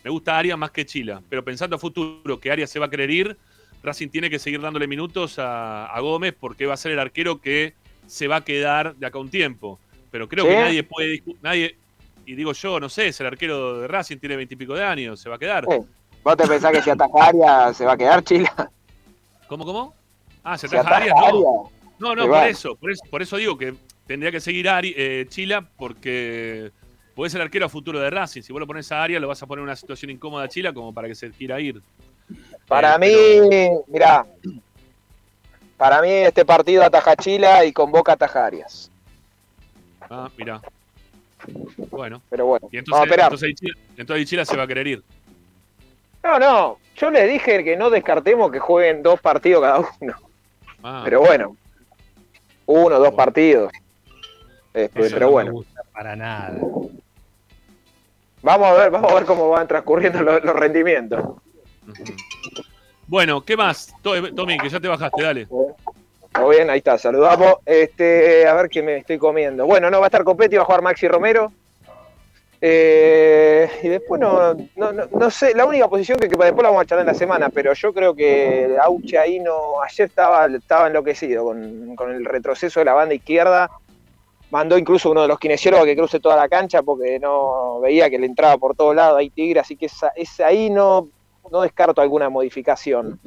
[0.02, 1.22] Me gusta Arias más que Chila.
[1.28, 3.36] Pero pensando a futuro que Arias se va a querer ir,
[3.80, 7.40] Racing tiene que seguir dándole minutos a, a Gómez porque va a ser el arquero
[7.40, 7.74] que
[8.08, 9.78] se va a quedar de acá un tiempo.
[10.10, 10.50] Pero creo ¿Sí?
[10.50, 11.22] que nadie puede.
[11.42, 11.76] Nadie,
[12.26, 15.28] y digo yo, no sé, es el arquero de Racing, tiene veintipico de años, se
[15.28, 15.64] va a quedar.
[15.70, 15.78] Sí.
[16.24, 18.72] ¿Vos te pensás que si ataja Arias se va a quedar Chila?
[19.48, 19.94] ¿Cómo, cómo?
[20.44, 21.26] Ah, se ataja ataja Arias, no.
[21.26, 21.44] Arias,
[21.98, 23.74] No, no, se por eso, por eso, por eso digo que
[24.06, 26.70] tendría que seguir Ari, eh, Chila porque
[27.14, 28.42] puede ser arquero a futuro de Racing.
[28.42, 30.48] Si vos lo pones a Arias, lo vas a poner en una situación incómoda a
[30.48, 31.82] Chila como para que se quiera ir.
[32.66, 34.26] Para Eh, mí, pero- mirá,
[35.76, 38.90] para mí este partido ataja Chila y Convoca ataja Arias.
[40.10, 40.60] Ah, mirá.
[41.90, 42.20] Bueno.
[42.30, 43.26] Pero bueno, Y vamos a entonces, esperar.
[43.32, 45.02] entonces, Chila, entonces Chila se va a querer ir.
[46.22, 50.14] No, no, yo le dije que no descartemos que jueguen dos partidos cada uno.
[50.82, 51.56] Ah, Pero bueno,
[52.66, 53.16] uno, dos Bueno.
[53.16, 53.72] partidos.
[54.74, 56.54] Este, Eso pero no bueno, me gusta para nada.
[58.42, 61.24] vamos a ver, vamos a ver cómo van transcurriendo los, los rendimientos.
[63.06, 63.94] Bueno, ¿qué más?
[64.02, 65.46] To- Tommy, que ya te bajaste, dale.
[65.46, 67.54] Todo bien, ahí está, saludamos.
[67.64, 69.66] Este, a ver qué me estoy comiendo.
[69.66, 71.50] Bueno, no va a estar Copetti, va a jugar Maxi Romero.
[72.60, 76.70] Eh, y después no, no, no, no sé, la única posición que, que después la
[76.70, 80.46] vamos a charlar en la semana, pero yo creo que Auche ahí no, ayer estaba,
[80.46, 83.70] estaba enloquecido con, con el retroceso de la banda izquierda.
[84.50, 88.08] Mandó incluso uno de los kinesiólogos a que cruce toda la cancha porque no veía
[88.10, 91.08] que le entraba por todos lados ahí Tigre, así que esa, esa ahí no,
[91.52, 93.20] no descarto alguna modificación.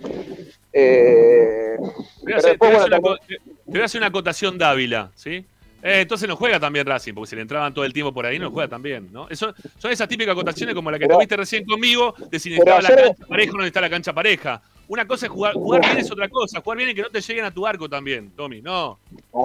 [0.73, 1.95] Eh, Te voy, a
[2.25, 3.99] pero hacer, te después, voy a hacer bueno, una, co- te- te voy a hacer
[3.99, 5.45] una acotación Dávila, ¿sí?
[5.83, 8.37] Eh, entonces no juega también Racing, porque si le entraban todo el tiempo por ahí,
[8.37, 9.27] no juega también, ¿no?
[9.29, 12.89] Eso, son esas típicas acotaciones como la que tuviste recién conmigo, de si necesitaba la
[12.89, 14.61] cancha pareja o no necesitaba la cancha pareja.
[14.87, 17.21] Una cosa es jugar, jugar bien es otra cosa, jugar bien es que no te
[17.21, 18.99] lleguen a tu arco también, Tommy, no.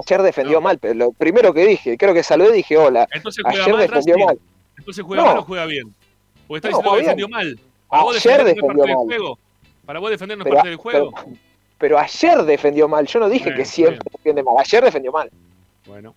[0.05, 3.07] Ayer defendió mal, pero lo primero que dije, creo que saludé y dije hola.
[3.11, 4.25] Entonces juega Ayer mal defendió Racing.
[4.27, 4.39] mal.
[4.77, 5.29] Entonces juega No.
[5.29, 5.93] mal o juega bien.
[6.47, 7.59] Porque está No, diciendo que defendió mal.
[7.89, 9.05] ¿Para vos Ayer defendió parte del mal.
[9.05, 9.39] juego?
[9.85, 11.11] ¿Para vos defender no es Pero- parte del juego?
[11.15, 11.37] pero-
[11.79, 15.29] Pero ayer defendió mal, yo no dije Bien, que siempre defiende mal, ayer defendió mal.
[15.87, 16.15] Bueno.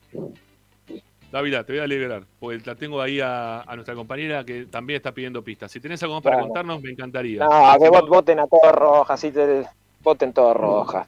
[1.33, 4.97] David, te voy a liberar, porque la tengo ahí a, a nuestra compañera que también
[4.97, 5.71] está pidiendo pistas.
[5.71, 7.45] Si tenés algo más para contarnos, me encantaría.
[7.45, 7.49] No,
[7.79, 9.65] que vot- voten a todos rojas, así te,
[10.03, 11.07] voten todos rojas.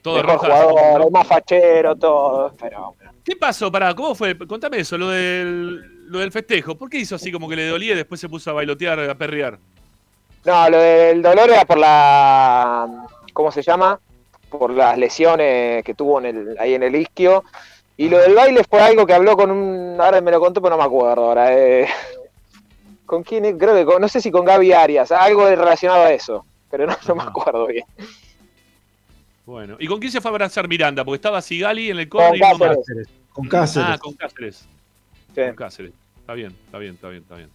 [0.00, 2.54] Todo Mejor el más fachero, todo.
[2.58, 3.70] Pero ¿Qué pasó?
[3.70, 4.38] Pará, ¿cómo fue?
[4.38, 6.74] Contame eso, lo del, lo del festejo.
[6.74, 9.14] ¿Por qué hizo así como que le dolía y después se puso a bailotear, a
[9.16, 9.58] perrear?
[10.46, 13.06] No, lo del dolor era por la.
[13.34, 14.00] ¿Cómo se llama?
[14.48, 17.44] Por las lesiones que tuvo en el, ahí en el isquio.
[17.98, 20.00] Y lo del baile fue algo que habló con un.
[20.00, 21.52] Ahora me lo contó, pero no me acuerdo ahora.
[21.54, 21.86] eh.
[23.04, 23.44] ¿Con quién?
[23.44, 23.56] es?
[23.58, 26.44] Creo que con, no sé si con Gaby Arias, algo relacionado a eso.
[26.70, 27.84] Pero no, no me acuerdo bien.
[29.46, 31.04] Bueno, ¿y con quién se fue a abrazar Miranda?
[31.04, 32.40] Porque estaba Sigali en el Con corner y.
[32.40, 33.08] Cáceres.
[33.32, 33.88] Con Cáceres.
[33.90, 34.68] Ah, con Cáceres.
[35.34, 35.92] Con Cáceres.
[36.20, 37.48] Está bien, está bien, está bien, está bien.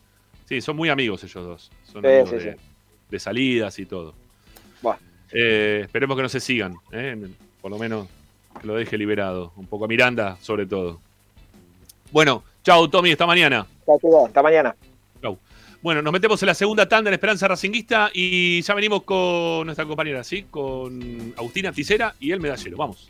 [0.50, 1.72] Sí, son muy amigos ellos dos.
[1.92, 2.60] Son Sí, amigos sí, de, sí.
[3.12, 4.14] de salidas y todo.
[4.82, 5.00] Bueno.
[5.32, 7.16] Eh, esperemos que no se sigan, ¿eh?
[7.62, 8.08] por lo menos
[8.60, 9.52] que lo deje liberado.
[9.56, 11.00] Un poco a Miranda, sobre todo.
[12.12, 13.66] Bueno, chau, Tommy, hasta mañana.
[13.86, 14.76] Chao, chicos, Hasta mañana.
[15.22, 15.38] Chau.
[15.82, 19.86] Bueno, nos metemos en la segunda tanda en Esperanza Racinguista y ya venimos con nuestra
[19.86, 20.46] compañera, ¿sí?
[20.50, 22.78] Con Agustina Ticera y el medallero.
[22.78, 23.08] Vamos.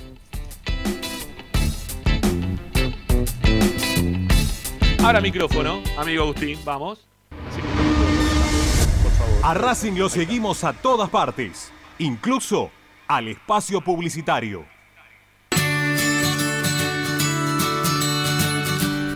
[5.03, 7.06] Ahora micrófono, amigo Agustín, vamos.
[9.44, 12.72] A Racing lo seguimos a todas partes, incluso
[13.07, 14.73] al espacio publicitario.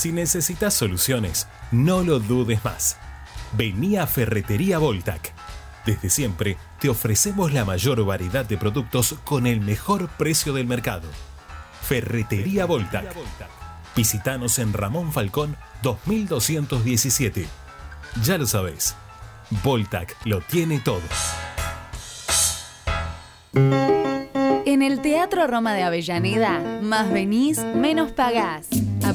[0.00, 2.96] Si necesitas soluciones, no lo dudes más.
[3.52, 5.34] Vení a Ferretería Voltac.
[5.84, 11.06] Desde siempre te ofrecemos la mayor variedad de productos con el mejor precio del mercado.
[11.82, 13.14] Ferretería Voltac.
[13.94, 17.46] Visítanos en Ramón Falcón 2217.
[18.24, 18.96] Ya lo sabéis,
[19.62, 21.02] Voltac lo tiene todo.
[24.64, 28.66] En el Teatro Roma de Avellaneda, más venís, menos pagás.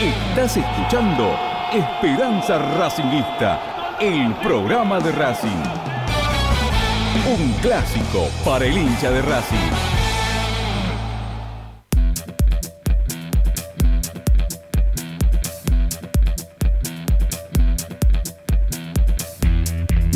[0.00, 1.38] Estás escuchando
[1.72, 5.62] Esperanza Racingista, el programa de Racing.
[7.38, 9.56] Un clásico para el hincha de Racing.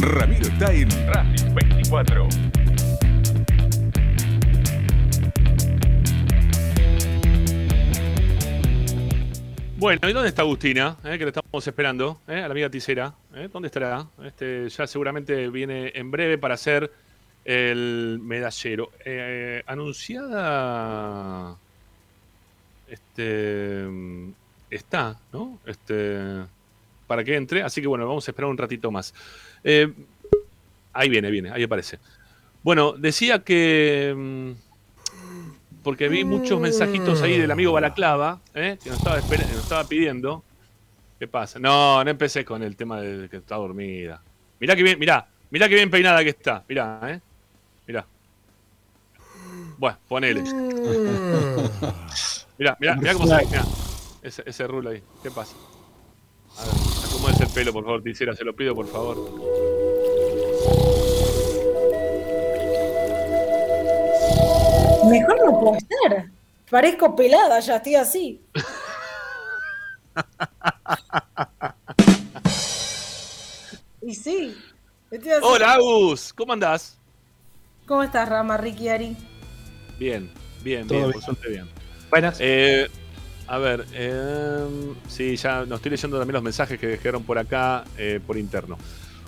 [0.01, 2.48] Ramiro está en Racing 24.
[9.79, 10.97] Bueno, ¿y dónde está Agustina?
[11.05, 13.15] Eh, que la estamos esperando, eh, a la amiga Ticera.
[13.33, 14.09] Eh, ¿Dónde estará?
[14.25, 16.91] Este, ya seguramente viene en breve para hacer
[17.45, 18.91] el medallero.
[19.05, 21.57] Eh, anunciada.
[22.89, 23.87] Este.
[24.69, 25.61] Está, ¿no?
[25.65, 26.43] Este.
[27.07, 27.63] Para que entre.
[27.63, 29.15] Así que bueno, vamos a esperar un ratito más.
[30.93, 32.01] Ahí viene, viene, ahí aparece.
[32.65, 34.57] Bueno, decía que.
[35.89, 38.77] Porque vi muchos mensajitos ahí del amigo Balaclava, ¿eh?
[38.85, 40.45] que nos estaba, esper- nos estaba pidiendo.
[41.19, 41.59] ¿Qué pasa?
[41.59, 44.23] No, no empecé con el tema de que está dormida.
[44.61, 46.63] Mirá que bien, mirá, mirá que bien peinada que está.
[46.69, 47.21] Mirá, ¿eh?
[47.87, 48.05] Mirá.
[49.79, 50.43] Bueno, ponele.
[52.59, 53.47] mirá, mirá, mirá cómo se ve.
[53.47, 53.65] Mirá.
[54.21, 55.03] Ese, ese rulo ahí.
[55.23, 55.57] ¿Qué pasa?
[56.59, 56.75] A ver,
[57.09, 59.78] acomódese el pelo, por favor, Ticera, se lo pido, por favor.
[65.71, 66.31] Puede ser.
[66.71, 68.41] Parezco pelada, ya estoy así.
[74.03, 74.55] y sí,
[75.11, 75.43] estoy así.
[75.43, 76.99] Hola, Agus, ¿cómo andás?
[77.87, 79.17] ¿Cómo estás, Rama, Ricky, Ari?
[79.99, 80.31] Bien,
[80.63, 81.13] bien, Todo bien, bien.
[81.13, 81.69] por suerte bien.
[82.11, 82.37] Buenas.
[82.41, 82.89] Eh,
[83.47, 87.85] a ver, eh, sí, ya nos estoy leyendo también los mensajes que dejaron por acá,
[87.97, 88.77] eh, por interno.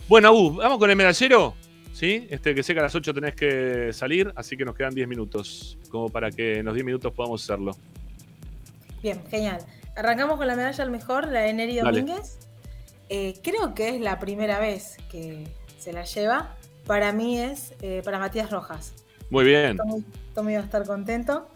[0.08, 1.54] Bueno, Agus, vamos con el medallero.
[1.92, 2.26] ¿Sí?
[2.30, 5.08] Este que sé que a las 8 tenés que salir, así que nos quedan 10
[5.08, 7.76] minutos, como para que en los 10 minutos podamos hacerlo.
[9.02, 9.58] Bien, genial.
[9.96, 11.78] Arrancamos con la medalla al mejor, la de Neri.
[11.78, 12.38] Domínguez.
[13.08, 15.44] Eh, creo que es la primera vez que
[15.78, 16.56] se la lleva.
[16.86, 18.94] Para mí es eh, para Matías Rojas.
[19.30, 19.76] Muy bien.
[19.76, 20.04] Tommy,
[20.34, 21.48] Tommy va a estar contento.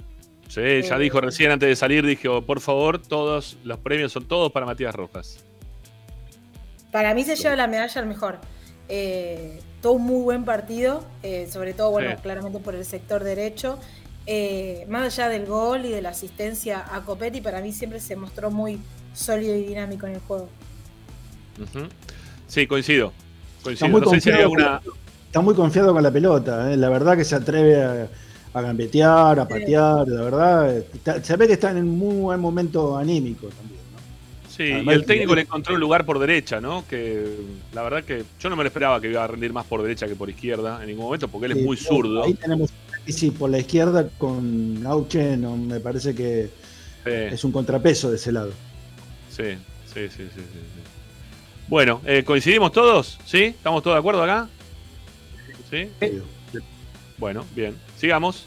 [0.48, 4.26] Sí, ya Eh, dijo recién antes de salir, dijo, por favor, todos los premios son
[4.26, 5.38] todos para Matías Rojas.
[6.92, 8.38] Para mí se lleva la medalla al mejor.
[8.88, 12.16] Eh, todo un muy buen partido, eh, sobre todo, bueno, Sí.
[12.22, 13.78] claramente por el sector derecho.
[14.26, 18.16] Eh, más allá del gol y de la asistencia a Copetti, para mí siempre se
[18.16, 18.80] mostró muy
[19.12, 20.48] sólido y dinámico en el juego.
[22.48, 23.08] Sí, coincido.
[23.58, 23.88] Está Coincido.
[23.90, 24.80] muy, No sé si hay confiado alguna.
[24.82, 24.94] con,
[25.26, 26.72] está muy confiado con la pelota.
[26.72, 26.76] ¿eh?
[26.78, 28.08] La verdad que se atreve a,
[28.54, 30.08] a gambetear, a patear.
[30.08, 33.73] La verdad, está- se ve que está en un muy buen momento anímico también.
[34.56, 36.84] Sí, Además, y el técnico le encontró un lugar por derecha, ¿no?
[36.86, 37.24] Que
[37.72, 40.06] la verdad que yo no me lo esperaba que iba a rendir más por derecha
[40.06, 42.22] que por izquierda en ningún momento, porque él es muy zurdo.
[42.24, 42.70] Ahí tenemos
[43.06, 46.50] y sí, por la izquierda con Auche, no, me parece que
[47.04, 48.52] Sí, es un contrapeso de ese lado.
[49.28, 49.42] sí,
[49.86, 50.80] sí, sí, sí, sí, sí.
[51.66, 53.18] Bueno, eh, ¿coincidimos todos?
[53.24, 53.42] ¿Sí?
[53.44, 54.48] ¿Estamos todos de acuerdo acá?
[55.70, 55.88] ¿Sí?
[57.18, 57.74] Bueno, bien.
[57.98, 58.46] Sigamos.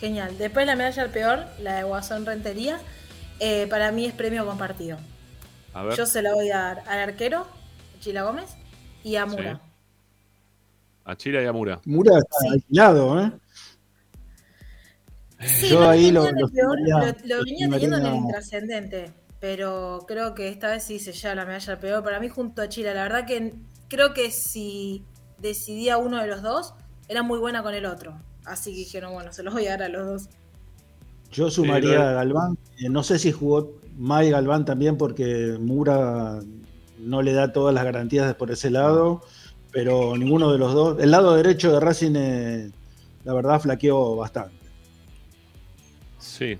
[0.00, 0.36] Genial.
[0.38, 2.80] Después la medalla al peor, la de Guasón Rentería.
[3.40, 4.98] eh, para mí es premio compartido.
[5.74, 5.96] A ver.
[5.96, 7.46] Yo se la voy a dar al arquero,
[8.00, 8.56] Chila Gómez,
[9.02, 9.60] y a Mura.
[11.04, 11.80] A Chira y a Mura.
[11.84, 13.32] Mura está alquilado, ¿eh?
[15.40, 17.06] Sí, Yo no ahí lo- lo peor, lo, lo
[17.38, 21.44] lo venía teniendo en el intrascendente, pero creo que esta vez sí se lleva la
[21.44, 22.02] medalla al peor.
[22.02, 23.52] Para mí junto a Chila, la verdad que
[23.88, 25.04] creo que si
[25.38, 26.74] decidía uno de los dos,
[27.08, 28.18] era muy buena con el otro.
[28.46, 30.28] Así que dijeron, bueno, se los voy a dar a los dos.
[31.30, 32.56] Yo sumaría a Galván.
[32.88, 36.40] No sé si jugó May Galván también porque Mura
[36.98, 39.22] no le da todas las garantías por ese lado,
[39.70, 40.98] pero ninguno de los dos.
[41.00, 42.70] El lado derecho de Racing, eh,
[43.24, 44.54] la verdad, flaqueó bastante.
[46.18, 46.58] Sí,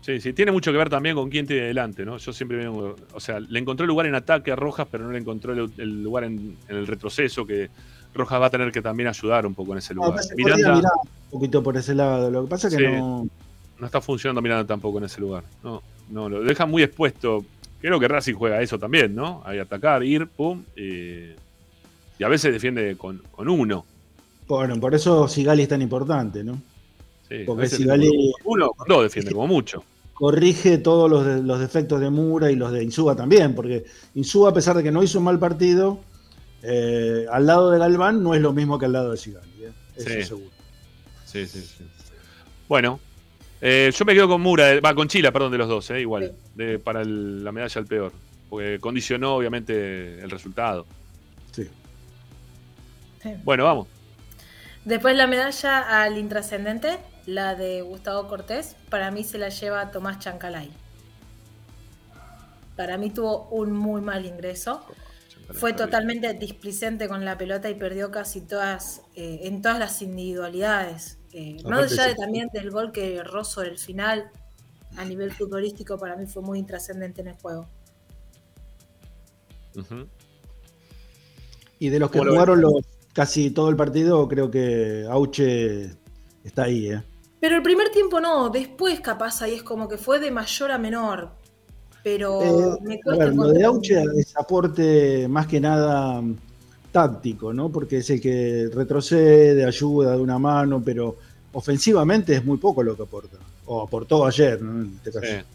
[0.00, 2.16] Sí, sí, tiene mucho que ver también con quién tiene delante, ¿no?
[2.16, 5.12] Yo siempre vengo, o sea, le encontró el lugar en ataque a Rojas, pero no
[5.12, 7.68] le encontró el, lugar en, el retroceso, que
[8.14, 10.18] Rojas va a tener que también ayudar un poco en ese lugar.
[10.34, 10.80] Miranda, un
[11.30, 13.28] poquito por ese lado, lo que pasa es que no...
[13.78, 17.44] No está funcionando Miranda tampoco en ese lugar, no, no, lo deja muy expuesto.
[17.80, 19.42] Creo que Racing juega eso también, ¿no?
[19.44, 23.84] Hay atacar, ir, pum, y a veces defiende con, uno.
[24.46, 26.60] Bueno, por eso Sigali es tan importante, ¿no?
[27.28, 28.10] Sí, Porque Sigali...
[28.44, 29.82] Uno, dos defiende como mucho
[30.20, 34.52] corrige todos los, los, defectos de Mura y los de Insúa también, porque Insúa, a
[34.52, 35.98] pesar de que no hizo un mal partido,
[36.62, 39.72] eh, al lado de Galván no es lo mismo que al lado de Sigali, ¿eh?
[39.96, 40.22] eso sí.
[40.22, 40.50] seguro.
[41.24, 41.84] Sí, sí, sí.
[42.68, 43.00] Bueno,
[43.60, 46.78] eh, yo me quedo con Mura, va con Chila, perdón, de los dos, igual, de,
[46.78, 48.12] para la medalla al peor,
[48.48, 50.86] porque condicionó obviamente el resultado.
[51.52, 51.68] Sí.
[53.44, 53.88] Bueno, vamos.
[54.84, 60.18] Después la medalla al intrascendente la de Gustavo Cortés, para mí se la lleva Tomás
[60.18, 60.70] Chancalay.
[62.76, 64.84] Para mí tuvo un muy mal ingreso.
[65.52, 71.18] Fue totalmente displicente con la pelota y perdió casi todas, eh, en todas las individualidades.
[71.32, 74.30] Eh, más allá de, también del gol que erró sobre el final,
[74.96, 77.66] a nivel futbolístico, para mí fue muy intrascendente en el juego.
[81.78, 82.74] Y de los que jugaron los,
[83.12, 85.90] casi todo el partido, creo que Auche
[86.44, 87.02] está ahí, ¿eh?
[87.40, 90.78] Pero el primer tiempo no, después capaz ahí es como que fue de mayor a
[90.78, 91.30] menor.
[92.02, 93.26] Pero eh, me cuesta.
[93.26, 96.22] lo de Auche es aporte más que nada
[96.90, 97.70] táctico, ¿no?
[97.70, 101.16] Porque es el que retrocede, ayuda de una mano, pero
[101.52, 103.38] ofensivamente es muy poco lo que aporta.
[103.66, 104.82] O aportó ayer, ¿no?
[104.82, 105.46] En este caso.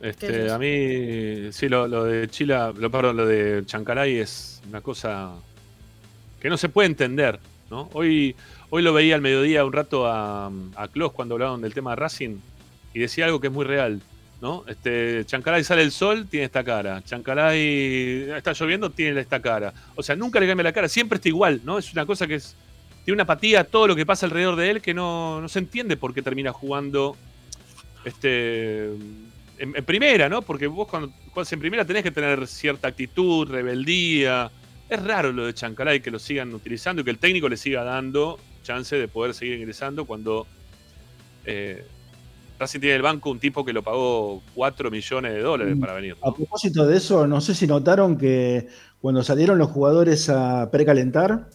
[0.00, 5.32] Este, a mí, sí, lo, de Chila, lo, perdón, lo de Chancalay es una cosa
[6.40, 7.88] que no se puede entender, ¿no?
[7.92, 8.36] Hoy
[8.70, 12.36] Hoy lo veía al mediodía un rato a, a cuando hablaban del tema de Racing
[12.92, 14.02] y decía algo que es muy real.
[14.40, 14.64] ¿No?
[14.68, 17.02] Este, Chancalay sale el sol, tiene esta cara.
[17.02, 19.72] Chancalay está lloviendo, tiene esta cara.
[19.96, 21.78] O sea, nunca le cambia la cara, siempre está igual, ¿no?
[21.78, 22.56] Es una cosa que es.
[23.04, 25.96] Tiene una apatía a todo lo que pasa alrededor de él que no, se entiende
[25.96, 27.16] por qué termina jugando
[28.04, 28.90] este,
[29.58, 30.42] en, primera, ¿no?
[30.42, 31.10] Porque vos cuando
[31.50, 34.50] en primera tenés que tener cierta actitud, rebeldía.
[34.90, 37.82] Es raro lo de Chancalay que lo sigan utilizando y que el técnico le siga
[37.82, 40.46] dando chance de poder seguir ingresando cuando
[41.46, 41.86] eh,
[42.58, 45.92] Racing tiene el banco un tipo que lo pagó 4 millones de dólares mm, para
[45.94, 46.16] venir.
[46.22, 48.68] A propósito de eso, no sé si notaron que
[49.00, 51.48] cuando salieron los jugadores a precalentar,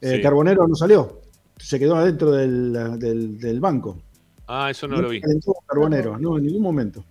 [0.00, 1.20] eh, Carbonero no salió,
[1.56, 3.98] se quedó adentro del, banco.
[4.46, 5.20] Ah, eso no, lo vi.
[5.66, 7.04] Carbonero, no, en ningún momento.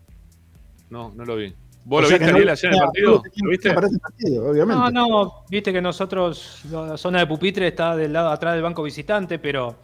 [0.89, 1.53] No, no lo vi.
[1.83, 3.23] ¿Vos lo viste, Ariel, ayer en el partido?
[3.43, 3.73] ¿Lo viste?
[4.67, 8.83] No, no, viste que nosotros, la zona de pupitre está del lado atrás del banco
[8.83, 9.77] visitante, pero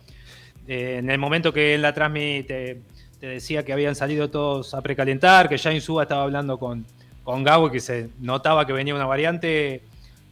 [0.68, 2.82] eh, en el momento que en la transmite
[3.20, 6.86] te, decía que habían salido todos a precalentar, que ya Insúa estaba hablando con,
[7.24, 9.84] con Gabo y que se notaba que venía una variante,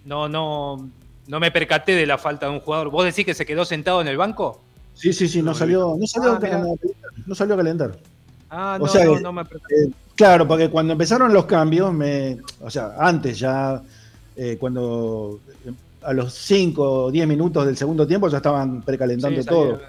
[0.05, 0.89] no, no,
[1.27, 2.89] no me percaté de la falta de un jugador.
[2.89, 4.61] ¿Vos decís que se quedó sentado en el banco?
[4.93, 6.75] Sí, sí, sí, no, salió, no salió, ah,
[7.25, 7.97] no salió a calentar.
[8.49, 9.75] Ah, no, no, me percaté.
[9.85, 13.81] Eh, Claro, porque cuando empezaron los cambios, me, o sea, antes ya,
[14.37, 15.41] eh, cuando
[16.01, 19.79] a los 5 o 10 minutos del segundo tiempo ya estaban precalentando todo.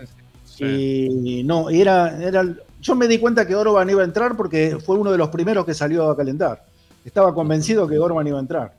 [0.58, 2.44] Y no, era, era,
[2.80, 5.64] yo me di cuenta que Orban iba a entrar porque fue uno de los primeros
[5.64, 6.64] que salió a calentar.
[7.04, 8.72] Estaba convencido que Orban iba a entrar.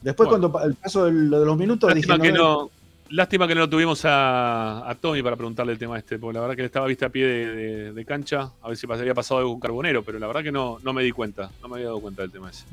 [0.00, 2.18] Después, cuando el paso de los minutos, dije.
[2.18, 2.70] Que no,
[3.12, 6.62] Lástima que no tuvimos a, Tommy para preguntarle el tema este, porque la verdad que
[6.62, 10.02] él estaba vista a pie de, cancha, a ver si había pasado algo con Carbonero,
[10.02, 12.32] pero la verdad que no, no me di cuenta, no me había dado cuenta del
[12.32, 12.64] tema ese.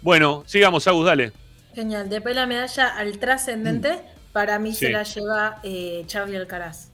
[0.00, 1.30] Bueno, sigamos, Agus, dale.
[1.72, 4.32] Genial, después la medalla al trascendente, mm.
[4.32, 6.91] para mí se la lleva eh, Charlie Alcaraz.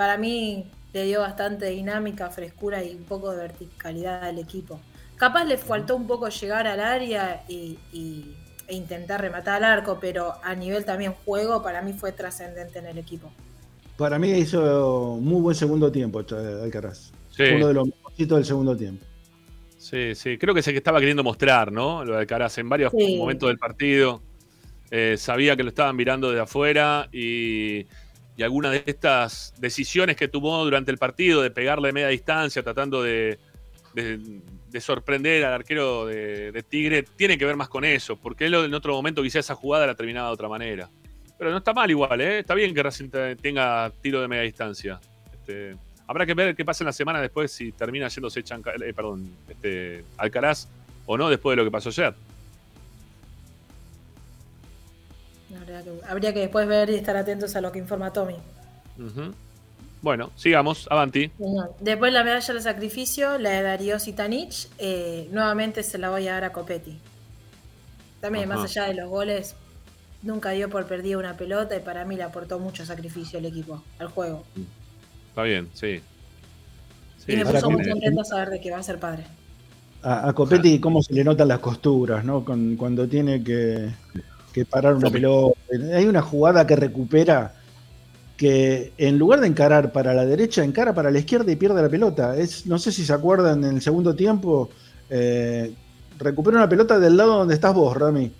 [0.00, 0.64] Para mí
[0.94, 4.80] le dio bastante dinámica, frescura y un poco de verticalidad al equipo.
[5.16, 7.76] Capaz le faltó un poco llegar al área y
[8.66, 12.86] e intentar rematar al arco, pero a nivel también juego, para mí fue trascendente en
[12.86, 13.30] el equipo.
[13.98, 17.12] Para mí hizo muy buen segundo tiempo Alcaraz.
[17.38, 19.04] Uno de los mejorcitos del segundo tiempo.
[19.76, 22.06] Sí, sí, creo que es el que estaba queriendo mostrar, ¿no?
[22.06, 24.22] Lo de Alcaraz en varios momentos del partido.
[24.90, 27.84] Eh, sabía que lo estaban mirando de afuera y,
[28.40, 33.02] y algunas de estas decisiones que tomó durante el partido de pegarle media distancia, tratando
[33.02, 33.38] de
[34.70, 38.74] de sorprender al arquero de, Tigre tiene que ver más con eso, porque él en
[38.74, 40.88] otro momento quizá esa jugada la terminaba de otra manera.
[41.38, 42.40] Pero no está mal igual, ¿eh?
[42.40, 43.08] Está bien que Racing
[43.40, 45.00] tenga tiro de media distancia.
[45.32, 45.74] Este,
[46.06, 49.28] habrá que ver qué pasa en la semana después si termina yéndose Chanca, eh, perdón,
[49.48, 50.68] este, Alcaraz
[51.06, 52.14] o no después de lo que pasó ayer.
[56.08, 58.36] Habría que, después ver y estar atentos a lo que informa Tommy.
[60.02, 61.30] Bueno, sigamos, avanti.
[61.80, 66.34] Después la medalla de sacrificio, la de Darío Sitanich, eh, nuevamente se la voy a
[66.34, 66.98] dar a Copetti.
[68.20, 69.56] También, más allá de los goles,
[70.22, 73.82] nunca dio por perdida una pelota y para mí le aportó mucho sacrificio al equipo,
[73.98, 74.44] al juego.
[75.28, 76.00] Está bien, sí.
[77.26, 79.24] y me puso muy contento saber de que va a ser padre.
[80.02, 82.42] A, Copetti, cómo se le notan las costuras, ¿no?
[82.42, 83.90] cuando tiene que,
[84.68, 85.58] parar una pelota.
[85.94, 87.54] Hay una jugada que recupera
[88.36, 91.88] que en lugar de encarar para la derecha, encara para la izquierda y pierde la
[91.88, 92.36] pelota.
[92.36, 94.70] Es, no sé si se acuerdan en el segundo tiempo,
[95.10, 95.74] eh,
[96.18, 98.32] recupera una pelota del lado donde estás vos, Rami.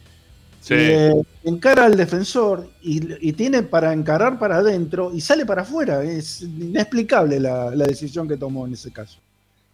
[0.69, 6.03] Eh, encara al defensor y, tiene para encarar para adentro y sale para afuera.
[6.03, 9.19] Es inexplicable la, decisión que tomó en ese caso.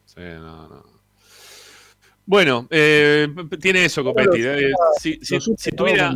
[0.07, 0.96] Sí, no, no.
[2.27, 3.29] Bueno, eh,
[3.61, 4.43] tiene eso, Copetti.
[4.43, 5.19] Eh, si,
[5.77, 6.15] tuviera.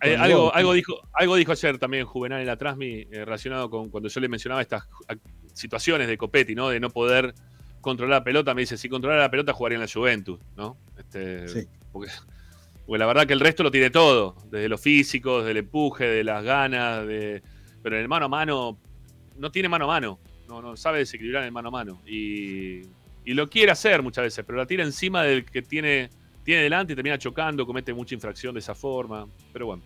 [0.00, 4.20] algo, algo, dijo, algo dijo ayer también Juvenal en la Transmi relacionado con cuando yo
[4.20, 4.88] le mencionaba estas
[5.52, 6.70] situaciones de Copetti, ¿no?
[6.70, 7.34] De no poder
[7.80, 8.54] controlar la pelota.
[8.54, 10.78] Me dice, si controlara la pelota jugaría en la Juventus, ¿no?
[10.98, 11.68] Este, sí.
[11.92, 12.10] porque
[12.86, 16.04] porque la verdad que el resto lo tiene todo, desde lo físico, desde el empuje,
[16.04, 17.42] de las ganas, de...
[17.82, 18.78] pero en el mano a mano
[19.38, 20.18] no tiene mano a mano,
[20.48, 22.02] no, no sabe desequilibrar en el mano a mano.
[22.06, 22.82] Y,
[23.32, 26.10] lo quiere hacer muchas veces, pero la tira encima del que tiene,
[26.44, 29.26] tiene delante y termina chocando, comete mucha infracción de esa forma.
[29.52, 29.82] Pero bueno,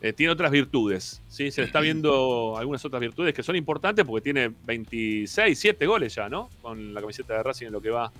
[0.00, 1.50] eh, tiene otras virtudes, ¿sí?
[1.50, 6.14] Se le está viendo algunas otras virtudes que son importantes porque tiene 26, 7 goles
[6.14, 6.50] ya, ¿no?
[6.62, 8.12] Con la camiseta de Racing en lo que va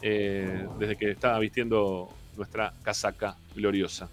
[0.00, 4.08] eh, desde que estaba vistiendo nuestra casaca gloriosa.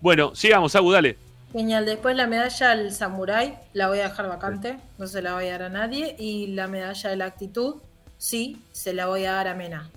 [0.00, 1.16] Bueno, sigamos, Agu, dale.
[1.52, 5.46] Genial, después la medalla al Samurai la voy a dejar vacante, no se la voy
[5.46, 6.14] a dar a nadie.
[6.18, 7.76] Y la medalla de la actitud,
[8.18, 9.88] sí, se la voy a dar a Mena.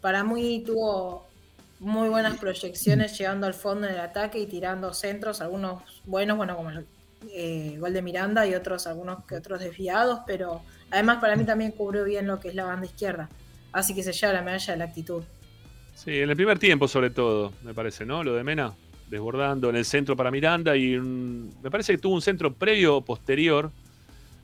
[0.00, 1.26] Para mí tuvo
[1.80, 6.56] muy buenas proyecciones llegando al fondo en el ataque y tirando centros, algunos buenos, bueno,
[6.56, 6.86] como el
[7.30, 11.72] eh, gol de Miranda y otros, algunos que otros desviados, pero además para mí también
[11.72, 13.28] cubrió bien lo que es la banda izquierda.
[13.72, 15.22] Así que se lleva la medalla de la actitud.
[15.94, 18.22] Sí, en el primer tiempo sobre todo, me parece, ¿no?
[18.22, 18.74] Lo de Mena,
[19.10, 23.04] desbordando en el centro para Miranda y me parece que tuvo un centro previo o
[23.04, 23.70] posterior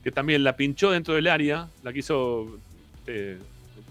[0.03, 2.59] que también la pinchó dentro del área, la quiso...
[3.07, 3.39] Eh,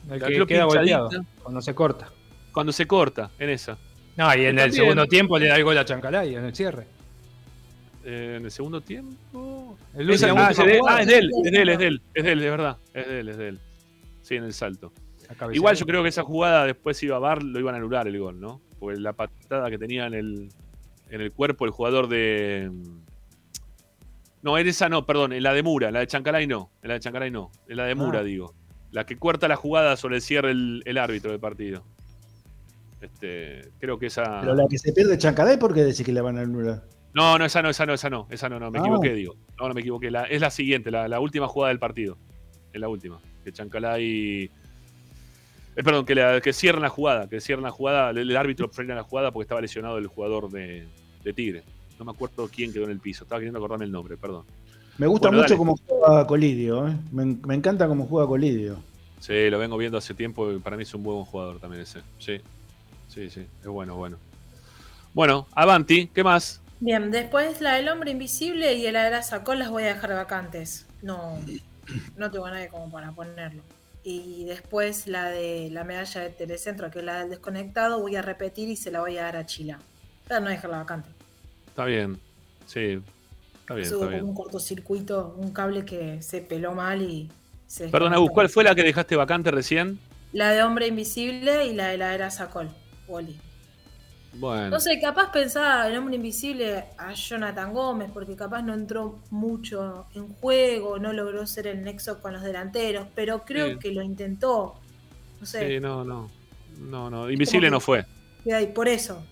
[0.09, 1.11] que queda volteado,
[1.43, 2.11] cuando se corta.
[2.53, 3.79] Cuando se corta, en esa.
[4.17, 6.87] No, y en el segundo tiempo le da el gol a Chancalay en el cierre.
[8.05, 9.77] Eh, en el segundo tiempo.
[9.95, 11.79] El ah, es, de, ah, es de él, es de él, es de él, es
[11.79, 12.77] de él, es de él, de verdad.
[12.93, 13.61] Es de él, es de él.
[14.23, 14.93] Sí, en el salto.
[15.53, 18.19] Igual yo creo que esa jugada después iba a bar, lo iban a anular el
[18.19, 18.61] gol, ¿no?
[18.79, 20.49] Porque la patada que tenía en el,
[21.09, 22.71] en el cuerpo el jugador de.
[24.43, 26.95] No, en esa no, perdón, en la de Mura, la de Chancalay no, en la
[26.95, 28.25] de Chancalay no, en la de Mura, ah.
[28.25, 28.55] digo.
[28.95, 31.85] La que cuarta la jugada sobre el cierre el, árbitro del partido.
[33.01, 34.41] Este, creo que esa.
[34.41, 36.85] Pero la que se pierde Chancalay, ¿por qué decís que la van a anular?
[37.13, 38.83] No, no, esa no, esa no, esa no, esa no, no, me ah.
[38.83, 39.37] equivoqué, digo.
[39.61, 40.11] No, no me equivoqué.
[40.31, 42.17] es la siguiente, la, la, última jugada del partido.
[42.73, 43.21] Es la última.
[43.45, 44.51] Que Chancalay
[45.77, 49.03] eh, perdón, que, que cierren la jugada, que cierren la jugada, el, árbitro frena la
[49.03, 50.87] jugada porque estaba lesionado el jugador de,
[51.35, 51.65] Tigre.
[51.99, 54.45] No me acuerdo quién quedó en el piso, estaba queriendo acordarme el nombre, perdón.
[54.99, 56.97] Me gusta mucho cómo juega Colidio, ¿eh?
[57.11, 58.79] me, encanta cómo juega Colidio.
[59.21, 62.01] Sí, lo vengo viendo hace tiempo y para mí es un buen jugador también ese.
[62.19, 62.41] Sí,
[63.09, 64.19] sí, sí, es bueno, bueno.
[65.13, 66.61] Bueno, Avanti, ¿qué más?
[66.81, 70.87] Bien, después la del hombre invisible y el la sacó las voy a dejar vacantes.
[71.03, 71.39] No,
[72.17, 73.63] no tengo nadie como para ponerlo
[74.05, 78.23] y después la de la medalla de Telecentro, que es la del desconectado, voy a
[78.23, 79.79] repetir y se la voy a dar a Chila.
[80.29, 81.09] Para no dejarla vacante.
[81.67, 82.21] Está bien,
[82.67, 83.03] sí.
[83.65, 84.25] Está bien, está bien.
[84.25, 87.31] un cortocircuito, un cable que se peló mal y
[87.67, 87.89] se.
[87.89, 89.99] Perdón, Agus, ¿cuál fue la que dejaste vacante recién?
[90.33, 92.69] La de Hombre Invisible y la de la era Sacol,
[93.09, 93.39] Wally.
[94.41, 100.07] No sé, capaz pensaba el hombre invisible a Jonathan Gómez, porque capaz no entró mucho
[100.15, 104.75] en juego, no logró ser el nexo con los delanteros, pero creo que lo intentó.
[105.41, 105.69] No sé.
[105.69, 106.31] Sí, no, no.
[106.79, 107.31] No, no.
[107.31, 108.05] Invisible no fue.
[108.75, 109.25] por eso.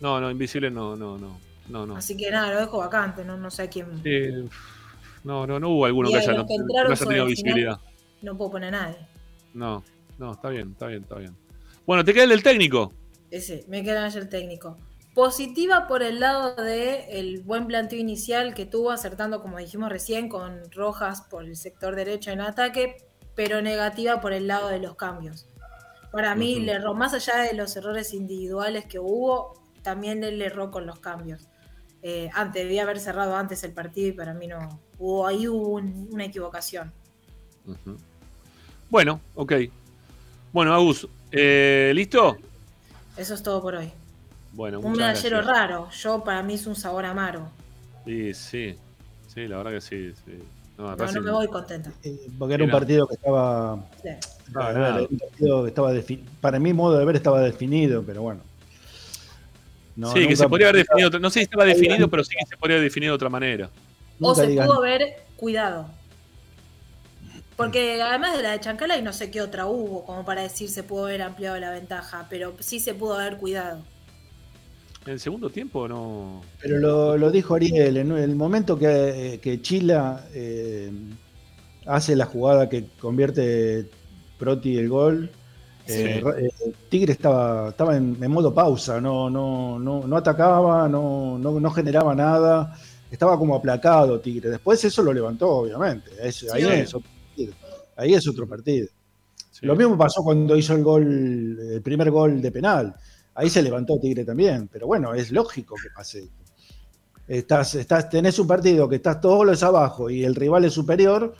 [0.00, 1.38] No, no, invisible no, no, no.
[1.68, 1.96] No, no.
[1.96, 4.02] Así que nada, lo dejo vacante, no, no sé a quién.
[5.24, 6.46] no, no, no hubo alguno que haya, no,
[6.88, 7.78] haya tenido visibilidad.
[8.20, 8.96] no puedo poner a nadie.
[9.54, 9.84] No,
[10.18, 11.36] no, está bien, está bien, está bien.
[11.86, 12.92] Bueno, te queda el del técnico.
[13.30, 14.76] Ese, me queda el técnico.
[15.14, 20.28] Positiva por el lado de el buen planteo inicial que tuvo, acertando, como dijimos recién,
[20.28, 22.96] con Rojas por el sector derecho en ataque,
[23.34, 25.46] pero negativa por el lado de los cambios.
[26.12, 30.70] Para mí, le erró, más allá de los errores individuales que hubo, también él erró
[30.70, 31.48] con los cambios.
[32.02, 34.80] Eh, antes, debía haber cerrado antes el partido y para mí no.
[34.98, 36.92] Hubo, ahí hubo un- una equivocación.
[38.90, 39.52] Bueno, ok.
[40.52, 42.36] Bueno, Agus, eh, ¿listo?
[43.16, 43.90] Eso es todo por hoy.
[44.52, 45.56] Bueno, un medallero gracias.
[45.56, 45.90] raro.
[45.90, 47.48] Yo, para mí, es un sabor amargo.
[48.04, 48.76] Sí, sí.
[49.32, 50.12] Sí, la verdad que sí.
[50.26, 50.38] sí.
[50.76, 51.90] No, No, Racing- no me voy contenta.
[52.38, 53.78] Porque era un partido que estaba.
[54.02, 54.08] Sí.
[54.54, 54.98] Ah, a ver, nada.
[54.98, 55.92] era un partido que estaba
[56.40, 58.40] Para mi modo de ver estaba definido, pero bueno.
[59.94, 61.18] No, sí, que se podría haber definido.
[61.18, 63.70] No sé si estaba definido, pero sí que se podría haber definido de otra manera.
[64.20, 65.86] O se digan- pudo haber cuidado.
[67.56, 70.70] Porque además de la de Chancala y no sé qué otra hubo, como para decir
[70.70, 73.82] se pudo haber ampliado la ventaja, pero sí se pudo haber cuidado.
[75.04, 76.42] En el segundo tiempo no.
[76.60, 80.90] Pero lo, lo dijo Ariel, en el momento que, que Chila eh,
[81.86, 83.90] hace la jugada que convierte
[84.38, 85.41] Proti el gol, eh,
[85.86, 86.20] Sí.
[86.20, 86.50] Ra- eh,
[86.88, 91.70] Tigre estaba, estaba en, en modo pausa, no, no, no, no atacaba, no, no, no
[91.70, 92.76] generaba nada,
[93.10, 94.50] estaba como aplacado Tigre.
[94.50, 96.10] Después eso lo levantó, obviamente.
[96.22, 97.54] Es- ahí, es otro partido.
[97.96, 98.88] ahí es otro partido.
[99.62, 102.94] Lo mismo pasó cuando hizo el gol, el primer gol de penal.
[103.34, 106.28] Ahí se levantó Tigre también, pero bueno, es lógico que pase.
[107.28, 111.34] Estás, estás, tenés un partido que estás todos los abajo y el rival es superior,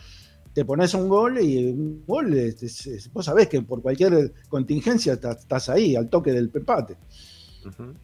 [0.53, 4.33] te pones un gol y un gol, es- es- es- vos sabés que por cualquier
[4.49, 6.97] contingencia estás, estás ahí, al toque del empate.
[7.67, 7.95] Ujú.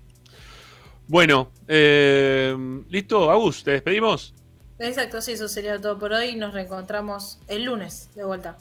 [1.07, 2.57] Bueno, eh,
[2.89, 4.35] listo, Agus, te despedimos.
[4.79, 6.37] Exacto, sí, eso sería todo por hoy.
[6.37, 8.59] Nos reencontramos el lunes de vuelta.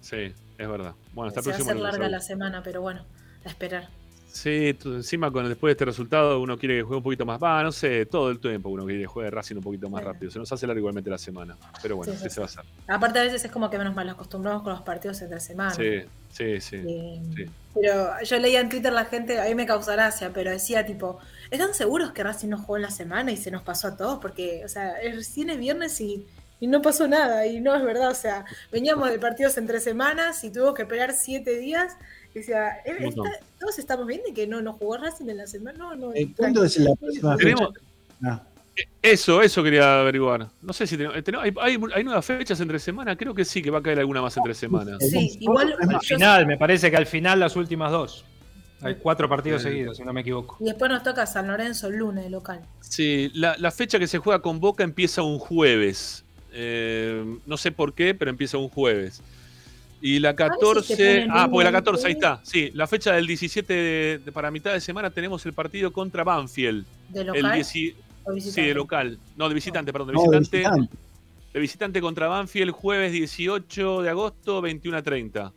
[0.00, 0.94] Sí, es verdad.
[1.14, 2.12] Bueno, hasta el Se va a próximo lunes, larga Agus.
[2.12, 3.04] la semana, pero bueno,
[3.44, 3.88] a esperar.
[4.32, 7.38] Sí, encima con después de este resultado uno quiere que juegue un poquito más.
[7.40, 10.12] Va, no sé, todo el tiempo uno quiere que juegue Racing un poquito más Bueno.
[10.14, 10.32] rápido.
[10.32, 11.54] Se nos hace larga igualmente la semana.
[11.82, 12.64] Pero bueno, Sí, sí, ¿qué se va a hacer?
[12.88, 15.74] Aparte, a veces es como que menos mal acostumbrados con los partidos entre semana.
[15.74, 16.00] Sí,
[16.30, 16.82] sí, sí.
[17.36, 17.44] Sí.
[17.74, 21.18] Pero yo leía en Twitter la gente, a mí me causa gracia, pero decía tipo,
[21.50, 24.18] ¿están seguros que Racing no jugó en la semana y se nos pasó a todos?
[24.18, 26.26] Porque, o sea, es- recién es viernes y,
[26.58, 30.42] y no pasó nada, y no es verdad, o sea, veníamos de partidos entre semanas
[30.44, 31.96] y tuvo que esperar siete días.
[32.34, 33.22] Decía, "Eh, está-
[33.60, 36.14] todos estamos viendo que no, no jugó Racing en la semana, no, no.
[36.14, 37.68] Eh, ¿Cuándo es la próxima fecha?
[38.24, 38.42] Ah,
[39.02, 40.48] Eso, eso quería averiguar.
[40.62, 43.14] No sé si tenemos, eh, tenemos- hay, hay- hay nuevas fechas entre semana.
[43.16, 44.96] Creo que sí, que va a caer alguna más entre semanas.
[45.00, 48.24] Sí, igual Al final, me parece que al final las últimas dos.
[48.80, 49.68] Hay cuatro partidos Sí.
[49.68, 50.56] seguidos, si no me equivoco.
[50.58, 52.62] Y después nos toca San Lorenzo el lunes local.
[52.80, 56.24] Sí, la, la fecha que se juega con Boca empieza un jueves.
[56.52, 59.22] Eh, no sé por qué, pero empieza un jueves.
[60.04, 60.96] Y la ver si te 14.
[60.96, 62.40] ponen Ah, porque la un 14, ahí está.
[62.42, 66.24] Sí, la fecha del 17 de- de- para mitad de semana tenemos el partido contra
[66.24, 66.84] Banfield.
[67.08, 67.52] ¿De El local?
[67.54, 67.94] 10 ¿O sí,
[68.34, 68.68] visitante?
[68.68, 69.18] de local.
[69.36, 70.56] No, de visitante, perdón, de no, de visitante.
[70.58, 70.96] visitante.
[71.54, 75.52] De visitante contra Banfield, jueves 18 de agosto, 21 a 30.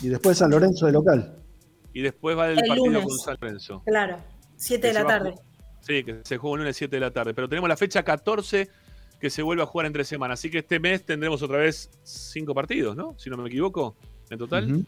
[0.00, 1.36] Y después San Lorenzo de local.
[1.92, 3.04] Y después va el, El partido lunes.
[3.04, 3.82] con San Lorenzo.
[3.84, 4.18] Claro,
[4.56, 5.34] 7 de la tarde.
[5.80, 7.34] Sí, que se juega el lunes 7 de la tarde.
[7.34, 8.70] Pero tenemos la fecha 14
[9.22, 10.40] que se vuelve a jugar entre semanas.
[10.40, 13.14] Así que este mes tendremos otra vez cinco partidos, ¿no?
[13.16, 13.94] Si no me equivoco,
[14.28, 14.84] en total.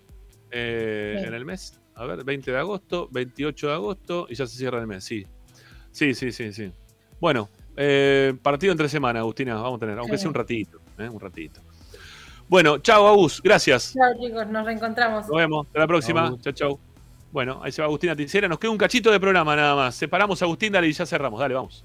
[0.51, 1.27] Eh, Sí.
[1.29, 1.81] En el mes.
[1.95, 5.25] A ver, 20 de agosto, 28 de agosto y ya se cierra el mes, sí.
[5.93, 6.73] Sí, sí, sí, sí.
[7.21, 10.23] Bueno, eh, partido entre semana, Agustina, vamos a tener, aunque Sí.
[10.23, 11.09] sea un ratito, ¿eh?
[11.09, 11.61] un ratito.
[12.49, 13.95] Bueno, chao, Agus, gracias.
[13.95, 15.29] Chao chicos, nos reencontramos.
[15.29, 15.67] Nos vemos.
[15.69, 16.37] Hasta la próxima.
[16.41, 16.81] Chau, chau.
[17.31, 18.49] Bueno, ahí se va Agustina Ticera.
[18.49, 19.95] Nos queda un cachito de programa nada más.
[19.95, 21.39] Separamos a Agustín, dale y ya cerramos.
[21.39, 21.85] Dale, vamos.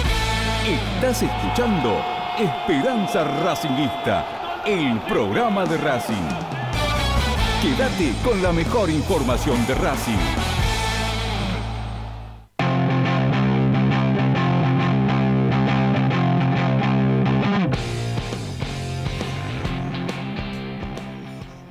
[0.67, 2.05] Estás escuchando
[2.37, 6.13] Esperanza Racingista, el programa de Racing.
[7.63, 10.19] Quédate con la mejor información de Racing.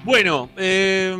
[0.05, 1.17] Bueno, eh,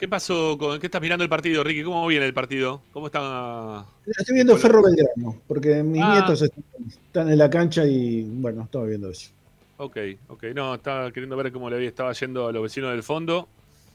[0.00, 0.56] ¿qué pasó?
[0.58, 1.84] Con, ¿Qué estás mirando el partido, Ricky?
[1.84, 2.80] ¿Cómo viene el partido?
[2.92, 3.84] ¿Cómo está?
[4.06, 6.12] Estoy viendo Ferro Belgrano, porque mis Ah.
[6.14, 9.30] nietos están, en la cancha y bueno, estaba viendo eso.
[9.76, 9.96] Ok,
[10.28, 10.44] ok.
[10.54, 13.46] No, estaba queriendo ver cómo le había- estaba yendo a los vecinos del fondo.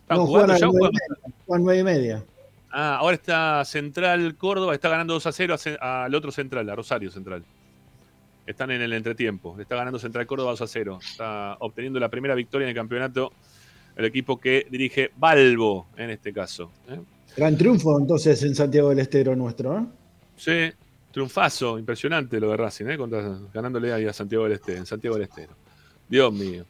[0.03, 0.69] ¿Están No, jugando ya?
[0.69, 1.85] o nueve y juegan?
[1.85, 2.23] media.
[2.71, 6.69] Ah, ahora está Central Córdoba, está ganando 2 a 0 a ce- al otro Central,
[6.69, 7.43] a Rosario Central.
[8.45, 9.55] Están en el entretiempo.
[9.57, 10.99] Le está ganando Central Córdoba 2 a 0.
[11.01, 13.31] Está obteniendo la primera victoria en el campeonato
[13.95, 16.71] el equipo que dirige Balbo en este caso.
[16.89, 16.99] ¿eh?
[17.35, 19.85] Gran triunfo entonces en Santiago del Estero nuestro, ¿eh?
[20.37, 20.71] Sí,
[21.11, 22.97] triunfazo, impresionante lo de Racing, ¿eh?
[23.53, 25.53] ganándole ahí a Santiago del Estero, en Santiago del Estero.
[26.07, 26.65] Dios mío.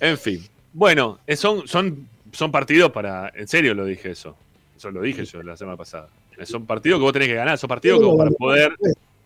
[0.00, 0.44] En fin.
[0.72, 3.32] Bueno, eh, son, son, son partidos para.
[3.34, 4.36] En serio lo dije eso.
[4.76, 6.08] Eso lo dije yo la semana pasada.
[6.44, 8.76] Son partidos que vos tenés que ganar, son partidos como para poder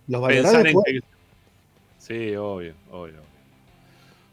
[0.06, 1.00] pensar en que.
[1.98, 3.20] Sí, obvio, obvio.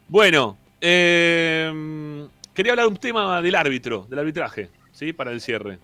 [0.08, 2.28] Bueno, eh,
[2.58, 5.14] quería hablar un tema del árbitro, del arbitraje, ¿sí?
[5.14, 5.78] Para el cierre.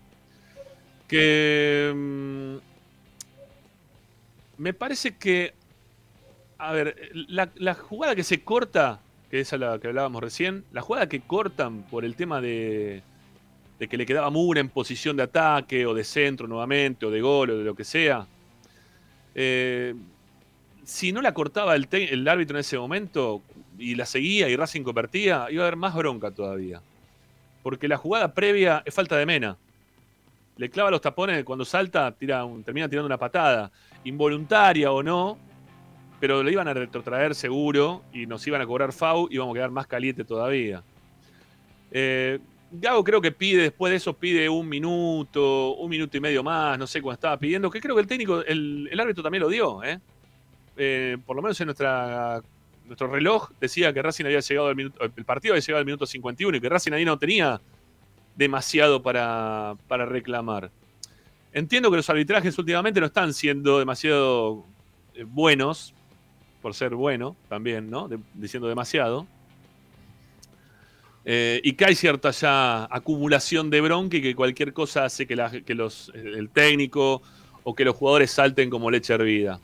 [1.08, 1.94] Que.
[1.96, 2.56] Mm,
[4.58, 5.54] me parece que.
[6.58, 11.08] A ver, la, jugada que se corta, que es la que hablábamos recién, la jugada
[11.08, 13.04] que cortan por el tema de,
[13.78, 17.22] de que le quedaba Mura en posición de ataque o de centro nuevamente, o de
[17.22, 18.26] gol, o de lo que sea.
[19.36, 19.94] Eh,
[20.86, 23.44] si no la cortaba el, árbitro en ese momento
[23.78, 26.82] y la seguía y Racing convertía, iba a haber más bronca todavía.
[27.62, 29.58] Porque la jugada previa es falta de mena.
[30.58, 33.72] Le clava los tapones cuando salta, tira termina tirando una patada
[34.04, 35.38] involuntaria o no,
[36.20, 39.56] pero lo iban a retrotraer seguro y nos iban a cobrar FAU y íbamos a
[39.56, 40.84] quedar más caliente todavía.
[41.92, 42.40] Eh,
[42.72, 46.78] Gago creo que pide, después de eso pide un minuto, un minuto y medio más,
[46.80, 49.84] no sé cuándo estaba pidiendo, que creo que el técnico, el, árbitro también lo dio,
[49.84, 50.00] ¿eh?
[50.78, 51.18] ¿eh?
[51.24, 52.42] por lo menos en nuestra,
[52.86, 56.06] nuestro reloj decía que Racing había llegado al minuto, el partido había llegado al minuto
[56.06, 57.62] 51 y que Racing ahí no tenía
[58.36, 60.72] demasiado para, para reclamar.
[61.52, 64.66] Entiendo que los arbitrajes últimamente no están siendo demasiado
[65.14, 65.94] eh, buenos,
[66.64, 68.10] por ser bueno también, ¿no?
[68.34, 69.28] diciendo demasiado.
[71.26, 75.36] Eh, y que hay cierta ya acumulación de bronca y que cualquier cosa hace que,
[75.76, 77.22] los, el técnico
[77.64, 79.60] o que los jugadores salten como leche hervida.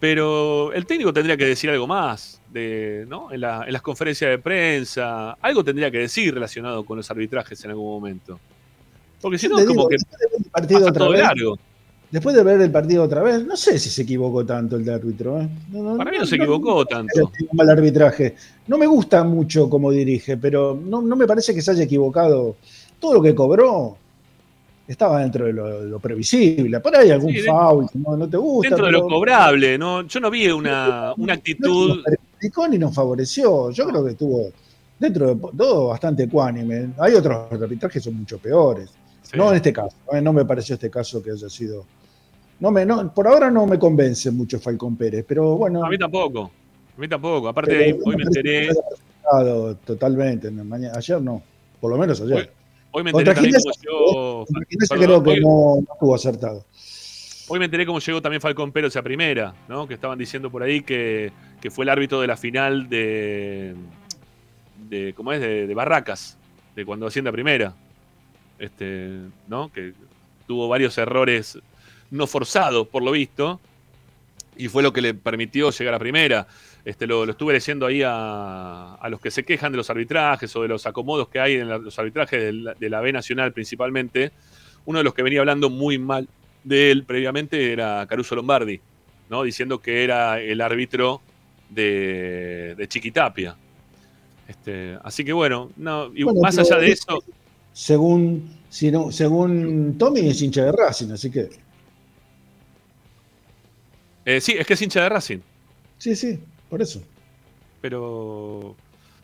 [0.00, 3.32] Pero el técnico tendría que decir algo más de, ¿no?
[3.32, 5.32] en, en las conferencias de prensa.
[5.32, 8.38] Algo tendría que decir relacionado con los arbitrajes en algún momento.
[9.20, 9.96] Porque si no, como que
[10.52, 11.22] partido otra vez,
[12.10, 14.94] Después de ver el partido otra vez, no sé si se equivocó tanto el de
[14.94, 15.42] árbitro.
[15.42, 15.48] ¿eh?
[15.98, 17.30] Para mí no, se equivocó tanto.
[17.52, 18.34] Mal arbitraje.
[18.66, 22.56] No me gusta mucho como dirige, pero no, me parece que se haya equivocado.
[22.98, 23.98] Todo lo que cobró
[24.88, 26.80] estaba dentro de lo, previsible.
[26.80, 28.70] Por ahí algún foul no, te gusta.
[28.70, 30.02] Dentro de lo cobrable, ¿no?
[30.02, 32.02] Yo no vi una, una actitud.
[32.56, 33.70] No, ni nos favoreció.
[33.70, 34.50] Yo creo que estuvo
[34.98, 36.90] dentro de todo bastante ecuánime.
[36.98, 38.90] Hay otros arbitrajes que son mucho peores.
[39.34, 40.22] No en este caso, ¿eh?
[40.22, 41.84] no me pareció este caso que haya sido.
[42.60, 45.84] No me, no, por ahora no me convence mucho Falcón Pérez, pero bueno.
[45.84, 46.50] A mí tampoco.
[46.96, 47.46] A mí tampoco.
[47.46, 48.70] Aparte, hoy me enteré.
[49.84, 50.50] Totalmente.
[50.94, 51.42] ayer no.
[51.78, 52.36] Por lo menos ayer.
[52.38, 52.48] Hoy,
[53.04, 54.46] me enteré también cómo llegó.
[54.88, 56.64] creo que no, estuvo acertado.
[57.48, 59.88] Hoy me enteré cómo llegó también Falcón Pérez a primera, ¿no?
[59.88, 63.74] Que estaban diciendo por ahí que, que fue el árbitro de la final de.
[64.88, 65.40] de ¿Cómo es?
[65.40, 66.36] De, de Barracas,
[66.76, 67.74] de cuando asciende a primera
[68.58, 69.72] este, ¿no?
[69.72, 69.92] que
[70.46, 71.58] tuvo varios errores
[72.10, 73.60] no forzados, por lo visto,
[74.56, 76.46] y fue lo que le permitió llegar a primera.
[76.84, 80.68] Este, lo, estuve leyendo ahí a, los que se quejan de los arbitrajes o de
[80.68, 84.32] los acomodos que hay en los arbitrajes de la, B Nacional principalmente.
[84.86, 86.28] Uno de los que venía hablando muy mal
[86.64, 88.80] de él previamente era Caruso Lombardi,
[89.28, 89.42] ¿no?
[89.42, 91.20] diciendo que era el árbitro
[91.68, 93.56] de, Chiquitapia.
[94.46, 97.22] Este, así que bueno, no, y más allá de eso
[97.78, 101.48] según, según Tommy, es hincha de Racing, así que.
[104.24, 105.38] Eh, sí, es que es hincha de Racing.
[105.96, 107.02] Sí, sí, por eso.
[107.80, 108.76] Pero.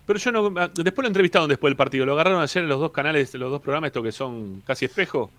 [0.07, 0.51] Pero yo no.
[0.51, 2.07] Después lo entrevistaron después del partido.
[2.07, 5.31] Lo agarraron ayer en los dos canales, los dos programas, estos que son casi espejo.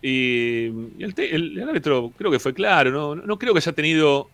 [0.00, 0.66] Y,
[0.98, 3.16] el, árbitro creo que fue claro, ¿no?
[3.16, 4.30] no creo que haya tenido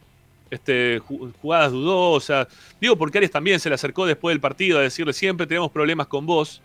[0.50, 1.00] este,
[1.40, 2.48] jugadas dudosas.
[2.80, 6.06] Digo, porque Arias también se le acercó después del partido a decirle siempre tenemos problemas
[6.06, 6.60] con vos.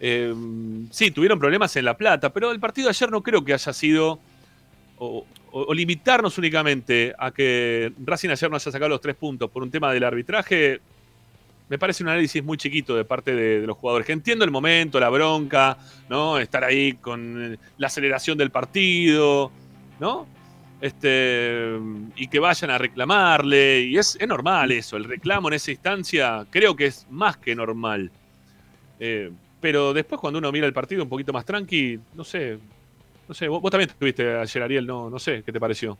[0.00, 0.34] Eh,
[0.90, 3.72] sí, tuvieron problemas en La Plata, pero el partido de ayer no creo que haya
[3.72, 4.20] sido.
[5.72, 9.92] Limitarnos únicamente a que Racing ayer no haya sacado los tres puntos por un tema
[9.92, 10.80] del arbitraje,
[11.68, 14.06] me parece un análisis muy chiquito de parte de, los jugadores.
[14.06, 15.78] Que entiendo el momento, la bronca,
[16.08, 16.38] ¿no?
[16.38, 19.50] Estar ahí con la aceleración del partido,
[19.98, 20.26] ¿no?
[20.80, 21.78] Este,
[22.16, 23.80] y que vayan a reclamarle.
[23.80, 24.96] Y es, es normal eso.
[24.96, 28.10] El reclamo en esa instancia creo que es más que normal.
[29.00, 32.58] Eh, pero después cuando uno mira el partido un poquito más tranqui, no sé,
[33.28, 35.96] no sé, vos, también estuviste ayer, Ariel, no, no sé, ¿qué te pareció?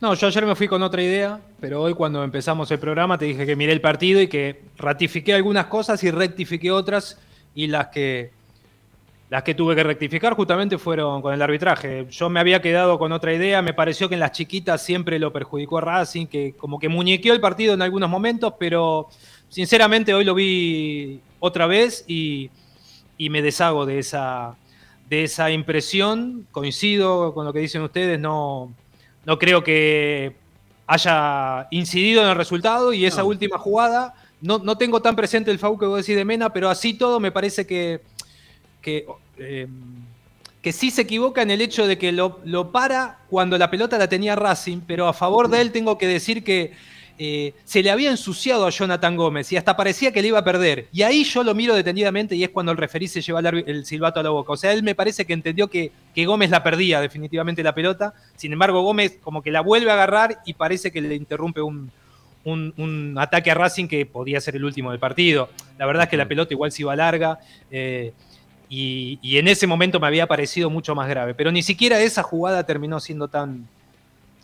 [0.00, 3.24] No, yo ayer me fui con otra idea, pero hoy cuando empezamos el programa te
[3.24, 7.18] dije que miré el partido y que ratifiqué algunas cosas y rectifiqué otras
[7.54, 8.30] y las que
[9.28, 12.06] las que tuve que rectificar justamente fueron con el arbitraje.
[12.10, 15.32] Yo me había quedado con otra idea, me pareció que en las chiquitas siempre lo
[15.32, 19.08] perjudicó a Racing, que como que muñequeó el partido en algunos momentos, pero
[19.50, 22.50] sinceramente hoy lo vi otra vez y,
[23.18, 24.56] y me deshago de esa,
[25.08, 26.46] de esa impresión.
[26.50, 28.72] Coincido con lo que dicen ustedes, no,
[29.24, 30.34] no creo que
[30.86, 35.58] haya incidido en el resultado y esa última jugada, no, no, tengo tan presente el
[35.58, 38.00] FAU que vos decís de Mena, pero así todo me parece que,
[38.80, 39.06] que,
[39.36, 39.68] eh,
[40.62, 43.98] que sí se equivoca en el hecho de que lo, lo para cuando la pelota
[43.98, 46.72] la tenía Racing, pero a favor de él tengo que decir que
[47.20, 50.44] eh, se le había ensuciado a Jonathan Gómez y hasta parecía que le iba a
[50.44, 50.86] perder.
[50.92, 54.20] Y ahí yo lo miro detenidamente y es cuando el referí se lleva el, silbato
[54.20, 54.52] a la boca.
[54.52, 58.14] O sea, él me parece que entendió que, Gómez la perdía definitivamente la pelota.
[58.36, 61.90] Sin embargo, Gómez como que la vuelve a agarrar y parece que le interrumpe un,
[63.18, 65.50] ataque a Racing que podía ser el último del partido.
[65.76, 67.40] La verdad es que la pelota igual se iba larga.
[67.70, 68.12] Eh,
[68.68, 71.34] y, y en ese momento me había parecido mucho más grave.
[71.34, 73.66] Pero ni siquiera esa jugada terminó siendo tan,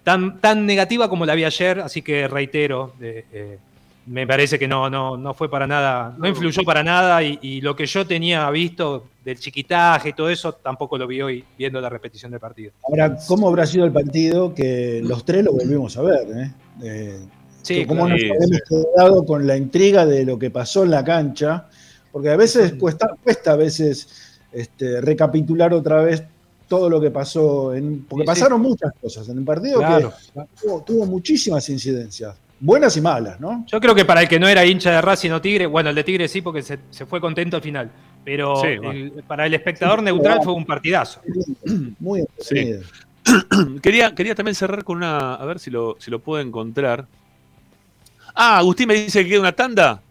[0.05, 3.59] tan, tan negativa como la vi ayer, así que reitero, eh,
[4.07, 7.75] me parece que no, no, no fue para nada, no influyó para nada y, lo
[7.75, 11.89] que yo tenía visto del chiquitaje y todo eso tampoco lo vi hoy viendo la
[11.89, 12.73] repetición del partido.
[12.87, 16.27] Ahora, ¿cómo habrá sido el partido que los tres lo volvimos a ver?
[16.37, 16.51] Eh?
[16.83, 17.19] eh
[17.63, 21.69] sí, ¿Cómo nos hemos quedado con la intriga de lo que pasó en la cancha?
[22.13, 26.25] Porque a veces cuesta, cuesta a veces este, recapitular otra vez
[26.75, 30.09] todo lo que pasó, en, porque pasaron muchas cosas en el partido que
[30.85, 33.65] tuvo, muchísimas incidencias, buenas y malas, ¿no?
[33.69, 35.95] Yo creo que para el que no era hincha de Racing o Tigre, bueno, el
[35.95, 37.91] de Tigre sí, porque se, fue contento al final,
[38.25, 38.61] pero
[39.29, 41.21] para el espectador neutral fue un partidazo.
[42.01, 42.25] Muy
[43.83, 47.07] quería, quería también cerrar con una, a ver si lo, si lo puedo encontrar.
[48.35, 50.03] Ah, Agustín me dice que queda una tanda.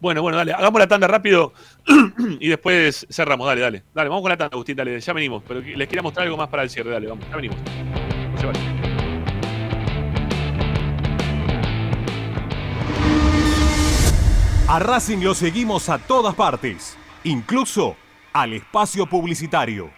[0.00, 1.52] Bueno, bueno, dale, hagamos la tanda rápido
[2.40, 3.46] y después cerramos.
[3.46, 3.84] Dale, dale.
[3.94, 5.42] Dale, vamos con la tanda, Agustín, dale, ya venimos.
[5.46, 7.58] Pero les quería mostrar algo más para el cierre, dale, vamos, ya venimos.
[14.68, 17.96] A Racing lo seguimos a todas partes, incluso
[18.32, 19.90] al espacio publicitario.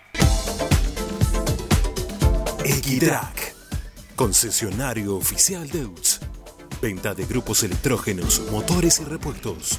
[2.65, 3.55] Equitrack,
[4.17, 6.21] concesionario oficial de UTS.
[6.81, 9.79] Venta de grupos electrógenos, motores y repuestos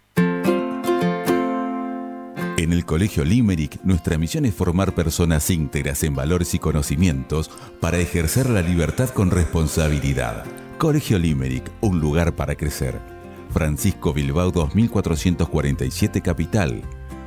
[2.57, 7.49] en el Colegio Limerick, nuestra misión es formar personas íntegras en valores y conocimientos
[7.79, 10.43] para ejercer la libertad con responsabilidad.
[10.77, 12.99] Colegio Limerick, un lugar para crecer.
[13.49, 16.83] Francisco Bilbao 2447 Capital.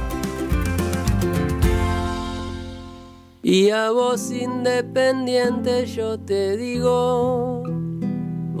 [3.42, 7.62] Y a vos independiente yo te digo,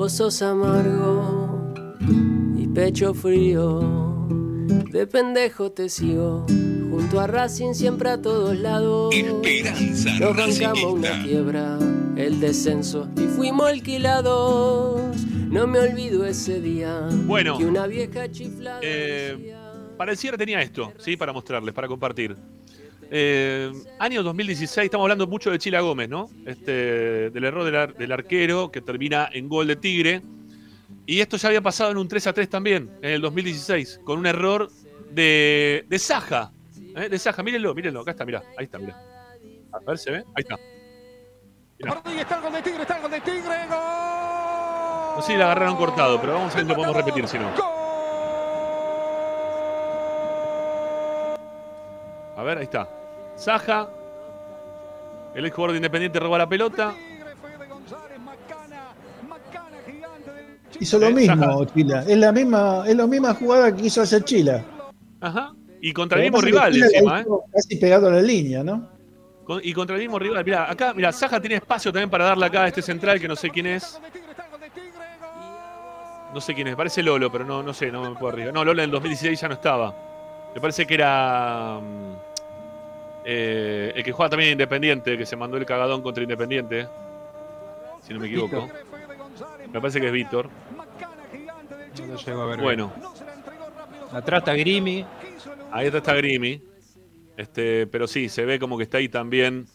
[0.00, 1.74] vos sos amargo
[2.56, 3.80] y pecho frío,
[4.90, 6.46] de pendejo te sigo,
[6.90, 9.14] junto a Racing siempre a todos lados.
[9.14, 11.78] Esperanza Nos bancamos una quiebra,
[12.16, 15.20] el descenso y fuimos alquilados.
[15.50, 17.58] No me olvido ese día Bueno.
[17.58, 19.54] que una vieja chiflada Eh,
[19.98, 21.18] pareciera tenía esto, ¿sí?
[21.18, 22.38] Para mostrarles, para compartir.
[23.12, 26.30] Eh, año 2016, estamos hablando mucho de Chila Gómez, ¿no?
[26.46, 30.22] Este, del error del, ar- del arquero que termina en gol de Tigre.
[31.06, 34.20] Y esto ya había pasado en un 3 a 3 también, en el 2016, con
[34.20, 34.70] un error
[35.10, 36.52] de, de Saja.
[36.94, 37.08] ¿eh?
[37.08, 38.96] De Saja, mírenlo, mírenlo, acá está, mirá, ahí está, mirá.
[39.72, 40.18] A ver, ¿se ve?
[40.18, 40.54] Ahí está.
[42.04, 43.78] Ahí está el gol de Tigre, está el gol de Tigre, gol.
[45.16, 47.38] No sé si la agarraron cortado, pero vamos a ver si lo podemos repetir si
[47.38, 47.50] no.
[52.36, 52.88] A ver, ahí está.
[53.40, 53.88] Saja.
[55.34, 56.94] El ex jugador de Independiente roba la pelota.
[60.78, 62.00] Hizo lo Eh, mismo, Chila.
[62.06, 64.62] Es la misma, es la misma jugada que hizo hacer Chila.
[65.20, 65.52] Ajá.
[65.80, 67.24] Y contra el Lo que mismo rival encima, ¿eh?
[67.52, 68.88] Casi pegado a la línea, ¿no?
[69.44, 70.44] Con- Y contra el mismo rival.
[70.44, 73.36] Mirá, acá, mira, Saja tiene espacio también para darle acá a este central que no
[73.36, 73.98] sé quién es.
[76.34, 78.54] No sé quién es, parece Lolo, pero no, no sé, no me puedo arriesgar.
[78.54, 79.94] No, Lolo en el 2016 ya no estaba.
[80.54, 82.29] Me parece que era mm,
[83.24, 86.86] eh, el que juega también Independiente, que se mandó el cagadón contra Independiente.
[88.02, 88.68] Si no me equivoco.
[89.72, 90.48] Me parece que es Víctor.
[91.98, 93.10] No lo llego a ver Bueno, bien.
[94.12, 95.04] Atrás está Grimi.
[95.70, 96.62] ahí está, está Grimi.
[97.36, 99.66] Este, pero sí, se ve como que está ahí también.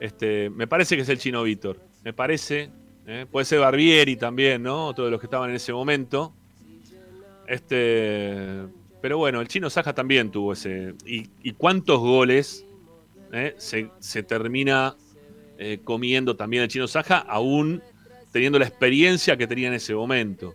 [0.00, 1.78] Este, me parece que es el chino Víctor.
[2.02, 2.70] Me parece.
[3.06, 3.26] ¿eh?
[3.30, 4.86] Puede ser Barbieri también, ¿no?
[4.86, 6.32] Otro de los que estaban en ese momento.
[7.46, 8.62] Este,
[9.00, 10.94] pero bueno, el chino Saja también tuvo ese.
[11.04, 12.64] ¿Y, y cuántos goles
[13.32, 14.94] eh, se, termina
[15.56, 17.82] eh, comiendo también el chino Saja, aún
[18.30, 20.54] teniendo la experiencia que tenía en ese momento?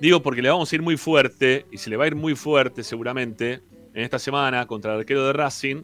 [0.00, 2.34] Digo porque le vamos a ir muy fuerte, y se le va a ir muy
[2.34, 3.62] fuerte seguramente
[3.94, 5.82] en esta semana contra el arquero de Racing.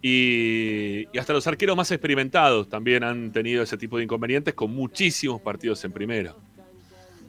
[0.00, 5.40] Y, hasta los arqueros más experimentados también han tenido ese tipo de inconvenientes con muchísimos
[5.40, 6.36] partidos en primera.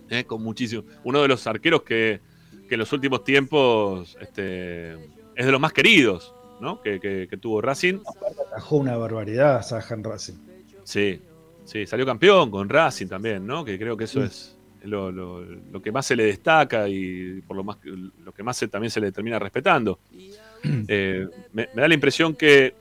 [0.09, 0.85] Eh, con muchísimos.
[1.03, 2.19] Uno de los arqueros que,
[2.69, 6.81] que en los últimos tiempos este, es de los más queridos ¿no?
[6.81, 7.99] que, que- que tuvo Racing.
[8.47, 10.35] Atajó una barbaridad Saja en Racing.
[10.83, 11.19] Sí,
[11.65, 13.65] sí, salió campeón con Racing también, ¿no?
[13.65, 17.55] Que creo que eso es lo, lo- lo que más se le destaca y por
[17.57, 19.99] lo más lo que más se- también se le termina respetando.
[20.87, 22.75] Eh, me, me da la impresión que,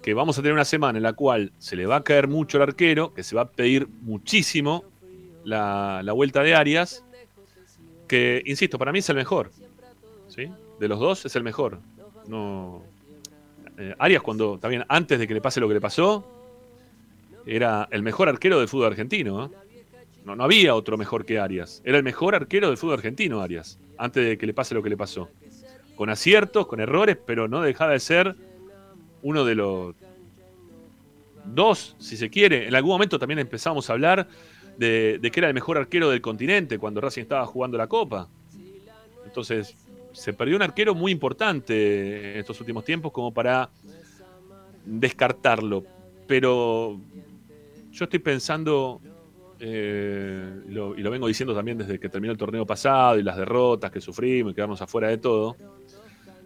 [0.00, 2.56] que vamos a tener una semana en la cual se le va a caer mucho
[2.56, 4.82] al arquero, que se va a pedir muchísimo
[5.44, 7.04] la, la vuelta de Arias,
[8.08, 9.50] que, insisto, para mí es el mejor.
[10.28, 10.48] ¿sí?
[10.80, 11.80] De los dos es el mejor.
[12.28, 12.82] No,
[13.78, 16.24] eh, Arias cuando, también antes de que le pase lo que le pasó,
[17.46, 19.46] era el mejor arquero del fútbol argentino.
[19.46, 19.50] ¿eh?
[20.24, 21.82] No, no había otro mejor que Arias.
[21.84, 24.90] Era el mejor arquero del fútbol argentino, Arias, antes de que le pase lo que
[24.90, 25.28] le pasó.
[25.96, 28.36] Con aciertos, con errores, pero no dejaba de ser
[29.22, 29.94] uno de los
[31.44, 32.68] dos, si se quiere.
[32.68, 34.28] En algún momento también empezamos a hablar
[34.78, 38.28] de, de que era el mejor arquero del continente cuando Racing estaba jugando la Copa.
[39.24, 39.74] Entonces,
[40.12, 43.70] se perdió un arquero muy importante en estos últimos tiempos como para
[44.84, 45.84] descartarlo.
[46.26, 47.00] Pero
[47.90, 49.00] yo estoy pensando,
[49.60, 53.90] eh, y, lo, vengo diciendo también desde que terminó el torneo pasado y las derrotas
[53.90, 55.56] que sufrimos y quedarnos afuera de todo,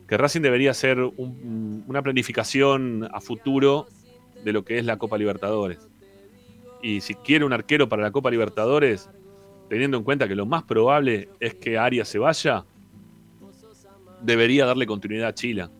[0.08, 3.86] que Racing debería hacer un- una planificación a futuro
[4.44, 5.88] de lo que es la Copa Libertadores.
[6.82, 9.10] Y si quiere un arquero para la Copa Libertadores,
[9.68, 12.64] teniendo en cuenta que lo más probable es que Arias se vaya,
[14.22, 15.70] debería darle continuidad a Chila.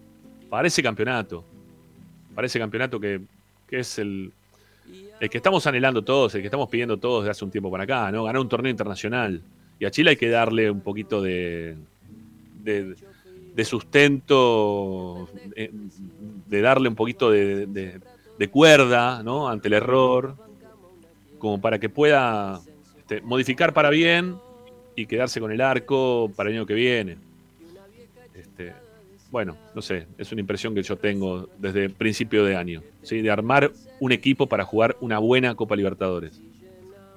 [0.51, 1.45] Para ese campeonato.
[2.35, 3.21] Para ese campeonato que,
[3.69, 4.33] que es el,
[5.21, 7.85] el que estamos anhelando todos, el que estamos pidiendo todos desde hace un tiempo para
[7.85, 8.25] acá, ¿no?
[8.25, 9.41] Ganar un torneo internacional.
[9.79, 11.77] Y a Chile hay que darle un poquito de,
[12.63, 18.01] de, sustento, eh, de darle un poquito de, de-
[18.39, 19.49] de cuerda, ¿no?
[19.49, 20.37] Ante el error,
[21.39, 22.61] como para que pueda
[22.99, 24.37] este, modificar para bien
[24.95, 27.17] y quedarse con el arco para el año que viene.
[29.37, 33.21] Bueno, no sé, es una impresión que yo tengo desde principio de año, ¿sí?
[33.21, 36.41] de armar un equipo para jugar una buena Copa Libertadores.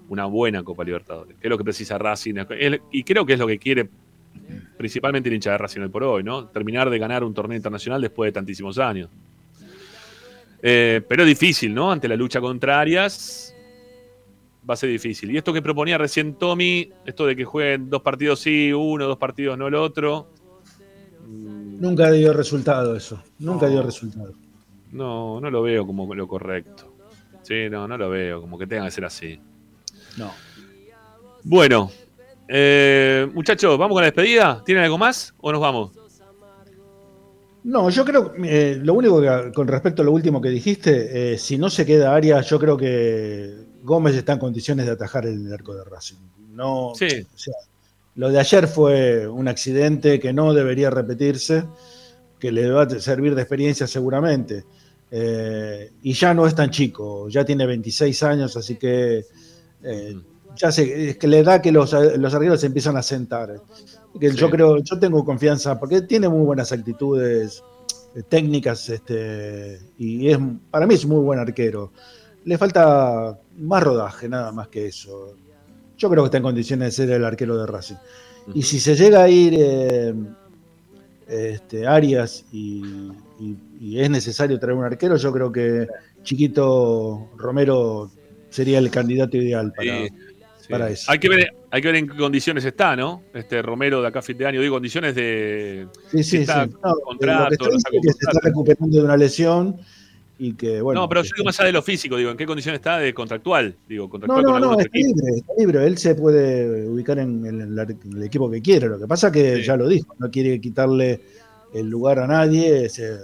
[0.10, 2.36] Una buena Copa Libertadores, que es lo que precisa Racing.
[2.92, 3.88] Y creo que es lo que quiere
[4.78, 6.48] principalmente el hincha de Racing hoy por hoy, ¿no?
[6.48, 9.10] Terminar de ganar un torneo internacional después de tantísimos años.
[10.62, 11.90] Eh, pero es difícil, ¿no?
[11.90, 13.56] Ante la lucha contra Arias,
[14.70, 15.32] va a ser difícil.
[15.32, 19.18] Y esto que proponía recién Tommy, esto de que jueguen dos partidos sí, uno, dos
[19.18, 20.28] partidos no el otro,
[21.80, 23.22] Nunca dio resultado eso.
[23.40, 24.34] Nunca dio resultado.
[24.92, 26.94] No, no lo veo como lo correcto.
[27.42, 29.40] Sí, no, no lo veo, como que tenga que ser así.
[30.18, 30.32] No.
[31.44, 31.90] Bueno,
[32.48, 34.62] eh, muchachos, ¿vamos con la despedida?
[34.66, 35.92] ¿Tienen algo más o nos vamos?
[37.64, 41.38] No, yo creo, eh, lo único que con respecto a lo último que dijiste, eh,
[41.38, 43.54] si no se queda Arias, yo creo que
[43.84, 46.18] Gómez está en condiciones de atajar el arco de Racing.
[46.52, 47.06] No, Sí.
[47.06, 47.54] o sea,
[48.20, 51.64] lo de ayer fue un accidente que no debería repetirse,
[52.38, 54.66] que le va a servir de experiencia seguramente.
[55.10, 59.24] Eh, y ya no es tan chico, ya tiene 26 años, así que
[59.84, 60.20] eh,
[60.54, 63.62] ya se, es que le da que los, los arqueros se empiezan a sentar.
[64.20, 64.36] Que Sí.
[64.36, 67.64] Yo creo, yo tengo confianza, porque tiene muy buenas actitudes
[68.16, 70.38] eh, técnicas, este, y es
[70.70, 71.94] para mí es un muy buen arquero.
[72.44, 75.36] Le falta más rodaje, nada más que eso.
[76.00, 77.96] Yo creo que está en condiciones de ser el arquero de Racing.
[78.56, 80.14] Y si se llega a ir eh,
[81.28, 82.82] este, Arias y,
[83.40, 85.88] y- y es necesario traer un arquero, yo creo que
[86.24, 88.10] Chiquito Romero
[88.50, 90.08] sería el candidato ideal para, Sí,
[90.62, 90.68] sí.
[90.70, 91.12] para eso.
[91.12, 93.22] Hay que, ver, hay que ver en qué condiciones está, ¿no?
[93.34, 95.88] Este Romero de acá a fin de año, digo, condiciones de.
[96.12, 96.72] Sí, sí, está sí.
[96.84, 97.72] No, contrato, lo
[98.02, 99.76] que está está recuperando de una lesión
[100.42, 101.02] y que, bueno.
[101.02, 103.14] no, pero yo digo más allá de lo físico, digo, ¿en qué condiciones está de
[103.14, 103.76] contractual?
[103.88, 105.86] Digo, No, contractual no, con algún no, está libre, está libre.
[105.86, 108.88] Él se puede ubicar en el, en la- en el equipo que quiere.
[108.88, 111.22] Lo que pasa que ya lo dijo, no quiere quitarle
[111.74, 112.88] el lugar a nadie.
[112.90, 113.18] Se-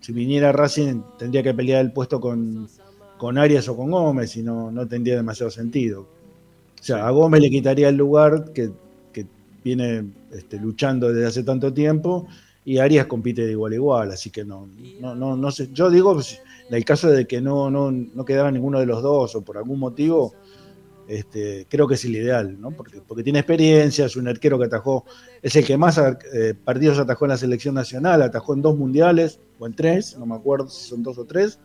[0.00, 2.68] si viniera Racing, tendría que pelear el puesto con,
[3.16, 6.02] con Arias o con Gómez y no, no tendría demasiado sentido.
[6.80, 8.70] O sea, a Gómez le quitaría el lugar que,
[9.12, 9.26] que
[9.62, 12.26] viene este, luchando desde hace tanto tiempo
[12.64, 14.68] y Arias compite de igual a igual, así que no,
[15.00, 15.70] no, no, no sé.
[15.72, 19.02] Yo digo, pues, en el caso de que no, no, no quedara ninguno de los
[19.02, 20.34] dos o por algún motivo,
[21.08, 22.70] este, creo que es el ideal, ¿no?
[22.70, 25.04] Porque, porque tiene experiencia, es un arquero que atajó,
[25.42, 29.40] es el que más eh, partidos atajó en la selección nacional, atajó en dos mundiales,
[29.58, 31.58] o en tres, no me acuerdo si son dos o tres,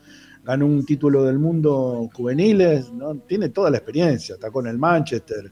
[0.43, 3.15] ganó un título del mundo juveniles, ¿no?
[3.15, 5.51] Tiene toda la experiencia, atajó en el Manchester,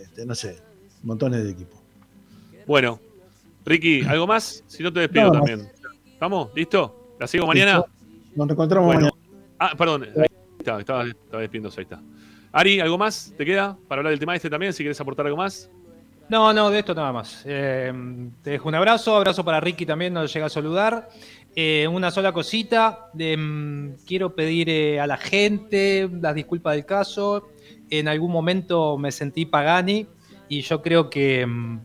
[0.00, 0.56] este, no sé,
[1.02, 1.80] montones de equipos.
[2.66, 3.00] Bueno,
[3.64, 4.64] Ricky, ¿algo más?
[4.66, 5.70] Si no te despido también.
[6.06, 6.50] ¿Estamos?
[6.54, 7.14] ¿Listo?
[7.18, 7.84] ¿La sigo mañana?
[8.34, 9.00] Nos reencontramos Bueno.
[9.12, 9.16] mañana.
[9.58, 10.04] Ah, perdón.
[10.16, 10.26] Ahí
[10.58, 12.00] está, estaba, estaba despidiéndose, ahí está.
[12.52, 14.72] Ari, ¿algo más te queda para hablar del tema este también?
[14.72, 15.70] Si quieres aportar algo más.
[16.28, 17.42] No, no, de esto nada más.
[17.44, 17.92] Eh,
[18.42, 21.08] te dejo un abrazo, abrazo para Ricky también, nos llega a saludar.
[21.56, 27.48] Eh, una sola cosita, mm, quiero pedir eh, a la gente las disculpas del caso.
[27.90, 30.06] En algún momento me sentí Pagani
[30.48, 31.80] y yo creo que mm,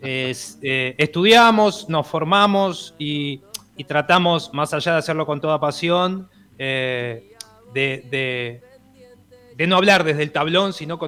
[0.00, 3.40] es- eh, estudiamos, nos formamos y,
[3.86, 6.28] tratamos, más allá de hacerlo con toda pasión,
[6.58, 7.32] eh,
[7.74, 8.62] de,
[9.66, 10.98] no hablar desde el tablón, sino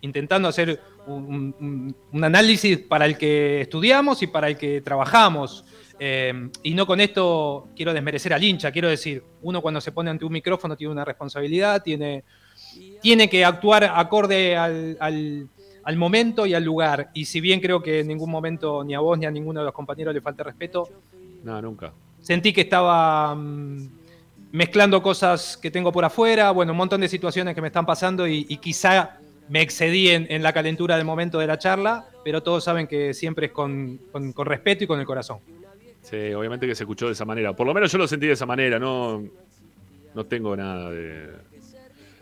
[0.00, 5.64] intentando hacer un, análisis para el que estudiamos y para el que trabajamos.
[6.02, 10.08] Eh, y no con esto quiero desmerecer al hincha, quiero decir, uno cuando se pone
[10.10, 12.24] ante un micrófono tiene una responsabilidad, tiene,
[13.28, 14.96] que actuar acorde al-
[15.84, 17.10] al momento y al lugar.
[17.14, 19.66] Y si bien creo que en ningún momento ni a vos ni a ninguno de
[19.66, 20.88] los compañeros le falta respeto,
[21.44, 21.92] No, nunca.
[22.20, 23.88] sentí que estaba mm,
[24.52, 28.26] mezclando cosas que tengo por afuera, bueno, un montón de situaciones que me están pasando
[28.26, 29.18] y, y quizá
[29.48, 33.14] me excedí en, en la calentura del momento de la charla, pero todos saben que
[33.14, 35.38] siempre es con, con- con respeto y con el corazón.
[36.02, 37.52] Sí, obviamente que se escuchó de esa manera.
[37.54, 38.78] Por lo menos yo lo sentí de esa manera.
[38.78, 39.22] No,
[40.14, 41.30] no tengo nada de,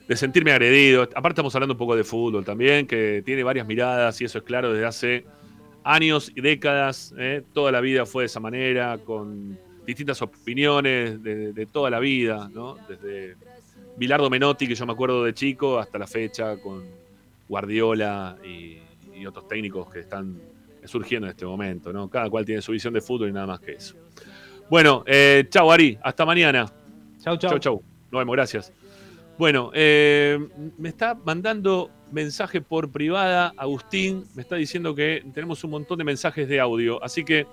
[0.09, 1.03] de sentirme agredido.
[1.03, 4.45] Aparte estamos hablando un poco de fútbol también, que tiene varias miradas y eso es
[4.45, 5.25] claro desde hace
[5.85, 7.15] años y décadas.
[7.19, 7.43] ¿eh?
[7.53, 12.51] Toda la vida fue de esa manera, con distintas opiniones de, de toda la vida,
[12.53, 12.77] ¿no?
[12.89, 13.37] Desde
[13.97, 16.85] Bilardo Menotti, que yo me acuerdo de chico, hasta la fecha, con
[17.49, 18.79] Guardiola y,
[19.15, 20.41] y otros técnicos que están
[20.85, 22.09] surgiendo en este momento, ¿no?
[22.09, 23.95] Cada cual tiene su visión de fútbol y nada más que eso.
[24.71, 26.67] Bueno, eh, chau Ari, hasta mañana.
[27.23, 27.51] Chau, chau.
[27.51, 27.83] Chau, chau.
[28.11, 28.73] Nos vemos, gracias.
[29.39, 30.37] Bueno, eh,
[30.79, 36.05] me está mandando mensaje por privada Agustín, me está diciendo que tenemos un montón de
[36.05, 37.47] mensajes de audio, así que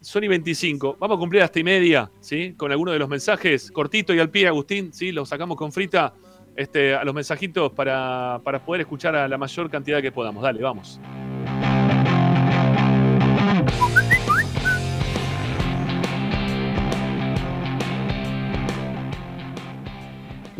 [0.00, 2.54] Sony 25, vamos a cumplir hasta y media, ¿sí?
[2.56, 5.12] Con alguno de los mensajes, cortito y al pie, Agustín, ¿sí?
[5.12, 6.14] Los sacamos con frita
[6.56, 10.42] este, a los mensajitos para, para poder escuchar a la mayor cantidad que podamos.
[10.42, 10.98] Dale, vamos.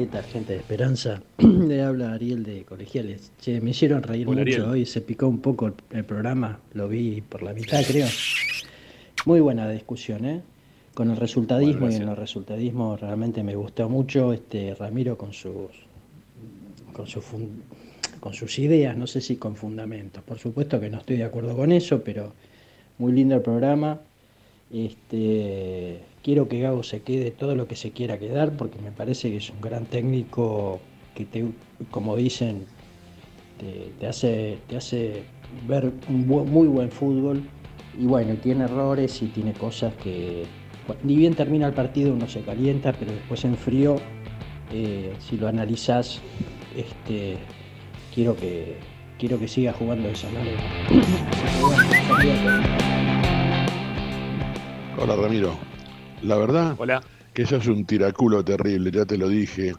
[0.00, 1.20] ¿Qué tal, gente de Esperanza?
[1.38, 3.32] Le habla Ariel de Colegiales.
[3.38, 4.70] Che, me hicieron reír Hola, mucho Ariel.
[4.70, 8.06] hoy, se picó un poco el, el programa, lo vi por la mitad, creo.
[9.26, 10.40] Muy buena discusión, ¿eh?
[10.94, 15.34] Con el resultadismo Bueno, y en el resultadismo realmente me gustó mucho este Ramiro con
[15.34, 15.68] sus
[16.94, 17.62] con, su fun-
[18.20, 20.22] con sus ideas, no sé si con fundamentos.
[20.24, 22.32] Por supuesto que no estoy de acuerdo con eso, pero
[22.96, 24.00] muy lindo el programa
[24.72, 29.30] Este, quiero que Gago se quede todo lo que se quiera quedar porque me parece
[29.30, 30.80] que es un gran técnico
[31.14, 31.44] que te,
[31.90, 32.66] como dicen,
[33.98, 35.22] te, hace, te hace
[35.66, 37.42] ver un muy buen fútbol.
[37.98, 40.44] Y bueno, tiene errores y tiene cosas que
[41.02, 43.96] ni bien termina el partido uno se calienta, pero después en frío,
[44.72, 46.20] eh, si lo analizás,
[46.76, 47.36] este,
[48.14, 48.76] quiero que
[49.18, 50.60] quiero que siga jugando de esa manera.
[54.98, 55.56] Hola Ramiro,
[56.22, 57.02] la verdad Hola.
[57.32, 59.72] que eso es un tiraculo terrible, ya te lo dije,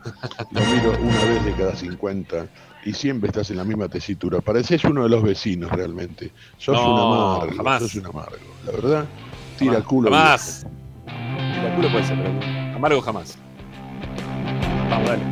[0.52, 2.46] lo miro una vez de cada 50
[2.86, 6.94] y siempre estás en la misma tesitura, pareces uno de los vecinos realmente, sos No,
[6.94, 7.00] un
[7.40, 7.82] amargo, jamás.
[7.84, 9.06] sos un amargo, la verdad,
[9.58, 10.10] tiraculo.
[10.10, 10.66] Jamás.
[11.54, 13.38] Tiraculo puede ser, pero amargo jamás.
[14.90, 15.24] Vamos, dale.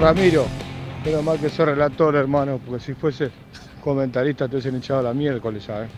[0.00, 0.46] Ramiro,
[1.04, 3.30] menos mal que sos relator, hermano, porque si fuese
[3.82, 5.88] comentarista te hubiesen echado la miércoles, ¿sabes?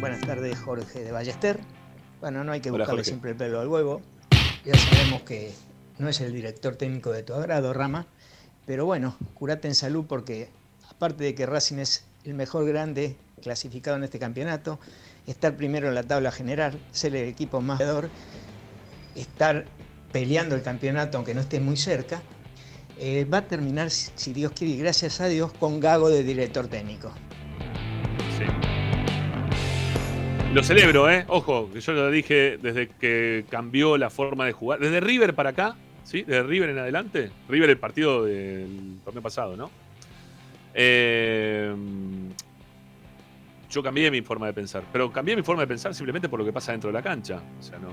[0.00, 1.60] Buenas tardes, Jorge de Ballester.
[2.20, 3.10] Bueno, no hay que Hola, buscarle Jorge.
[3.10, 4.02] siempre el pelo al huevo.
[4.64, 5.52] Ya sabemos que
[5.98, 8.06] no es el director técnico de tu agrado, Rama.
[8.66, 10.48] Pero bueno, curate en salud porque
[10.88, 14.78] aparte de que Racing es el mejor grande clasificado en este campeonato,
[15.26, 18.08] estar primero en la tabla general, ser el equipo más ganador,
[19.16, 19.64] estar
[20.12, 22.22] peleando el campeonato aunque no esté muy cerca,
[22.98, 26.68] eh, va a terminar, si Dios quiere y gracias a Dios, con Gago de director
[26.68, 27.12] técnico.
[28.38, 28.44] Sí.
[30.52, 31.24] Lo celebro, ¿eh?
[31.28, 34.80] Ojo, que yo lo dije desde que cambió la forma de jugar.
[34.80, 36.22] Desde River para acá, ¿sí?
[36.22, 37.30] Desde River en adelante.
[37.48, 39.70] River el partido del torneo pasado, ¿no?
[40.74, 41.74] Eh,
[43.70, 44.84] yo cambié mi forma de pensar.
[44.92, 47.40] Pero cambié mi forma de pensar simplemente por lo que pasa dentro de la cancha.
[47.58, 47.88] O sea, no,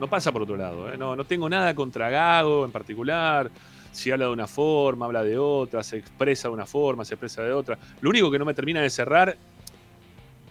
[0.00, 0.92] no pasa por otro lado.
[0.92, 0.96] ¿eh?
[0.96, 3.50] No, no tengo nada contra Gago en particular.
[3.92, 7.42] Si habla de una forma, habla de otra, se expresa de una forma, se expresa
[7.42, 7.78] de otra.
[8.00, 9.36] Lo único que no me termina de cerrar,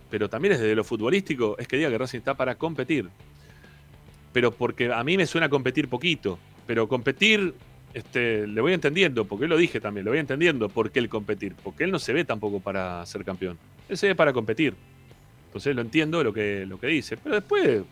[0.09, 3.09] pero también es desde lo futbolístico, es que diga que Racing está para competir.
[4.33, 6.37] Pero porque a mí me suena competir poquito.
[6.65, 7.53] Pero competir,
[7.93, 11.09] este, le voy entendiendo, porque yo lo dije también, lo voy entendiendo por qué el
[11.09, 11.55] competir.
[11.63, 13.57] Porque él no se ve tampoco para ser campeón.
[13.89, 14.75] Él se ve para competir.
[15.47, 17.17] Entonces lo entiendo lo que, lo que dice.
[17.17, 17.83] Pero después,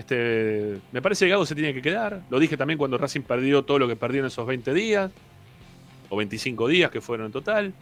[0.00, 2.22] este, me parece que Gago se tiene que quedar.
[2.30, 5.10] Lo dije también cuando Racing perdió todo lo que perdió en esos 20 días,
[6.08, 7.74] o 25 días que fueron en total.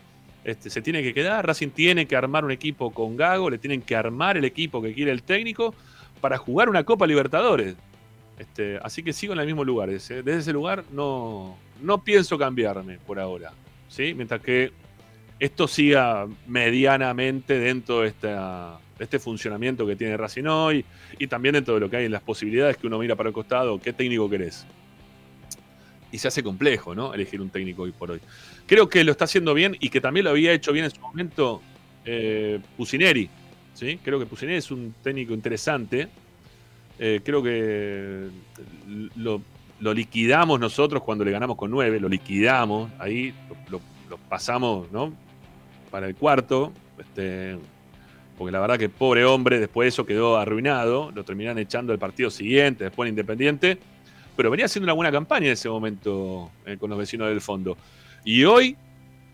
[0.42, 1.46] Este, se tiene que quedar.
[1.46, 4.92] Racing tiene que armar un equipo con Gago, le tienen que armar el equipo que
[4.94, 5.74] quiere el técnico
[6.20, 7.76] para jugar una Copa Libertadores.
[8.36, 9.88] Este, así que sigo en el mismo lugar.
[9.88, 13.52] Desde, desde ese lugar no, no pienso cambiarme por ahora.
[13.88, 14.12] ¿sí?
[14.12, 14.72] Mientras que
[15.38, 20.84] esto siga medianamente dentro de, esta, este funcionamiento que tiene Racing hoy
[21.18, 23.32] y también dentro de lo que hay en las posibilidades que uno mira para el
[23.34, 24.66] costado, qué técnico querés.
[26.10, 27.12] Y se hace complejo, ¿no?
[27.12, 28.20] Elegir un técnico hoy por hoy.
[28.66, 31.00] Creo que lo está haciendo bien y que también lo había hecho bien en su
[31.00, 31.60] momento
[32.04, 33.28] eh, Pusineri.
[33.74, 33.98] ¿sí?
[34.02, 36.08] Creo que Pusineri es un técnico interesante.
[36.98, 38.28] Eh, creo que
[39.16, 39.42] lo,
[39.94, 45.12] liquidamos nosotros cuando le ganamos con 9, lo liquidamos, ahí lo, lo- lo pasamos ¿no?
[45.90, 47.56] para el cuarto, este,
[48.38, 51.98] porque la verdad que pobre hombre, después de eso quedó arruinado, lo terminaron echando el
[51.98, 53.78] partido siguiente, después en Independiente,
[54.36, 57.76] pero venía haciendo una buena campaña en ese momento eh, con los vecinos del fondo.
[58.24, 58.76] Y hoy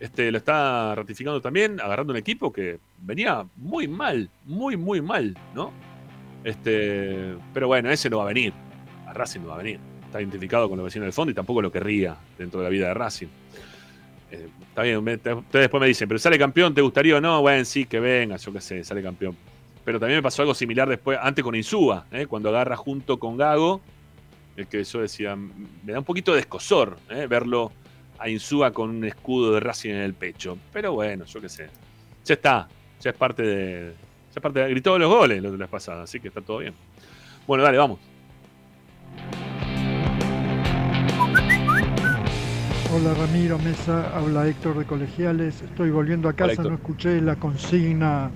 [0.01, 5.37] este, lo está ratificando también, agarrando un equipo que venía muy mal, muy, muy mal,
[5.55, 5.71] ¿no?
[6.43, 8.55] Este, pero bueno, ese no va a venir.
[9.07, 9.79] A Racing no va a venir.
[10.07, 12.89] Está identificado con los vecinos del fondo y tampoco lo querría dentro de la vida
[12.89, 13.29] de Racing.
[14.35, 17.41] Eh, está bien, ustedes después me dicen, pero sale campeón, ¿te gustaría o no?
[17.41, 19.37] Bueno, sí, que venga, yo qué sé, sale campeón.
[19.85, 22.27] Pero también me pasó algo similar después, antes con Insúa, ¿eh?
[22.27, 23.81] cuando agarra junto con Gago,
[24.57, 27.27] el que yo decía, me da un poquito de escosor ¿eh?
[27.27, 27.71] verlo
[28.19, 30.59] a Insúa con un escudo de Racing en el pecho.
[30.73, 31.69] Pero bueno, yo qué sé.
[32.25, 32.69] Ya está,
[33.01, 33.93] ya es parte de.
[33.93, 34.71] Ya es parte de.
[34.71, 36.75] Gritó los goles la vez pasada, así que está todo bien.
[37.47, 38.14] Bueno, dale, vamos.
[42.97, 45.61] Hola Ramiro Mesa, habla Héctor de Colegiales.
[45.63, 48.31] Estoy volviendo a casa, no escuché la consigna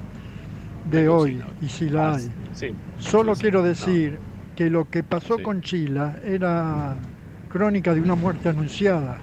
[0.90, 2.28] de hoy y si la hay.
[2.54, 2.74] Sí.
[2.98, 4.18] Solo quiero decir
[4.56, 6.96] que lo que pasó con Chila era
[7.48, 9.18] crónica de una muerte anunciada.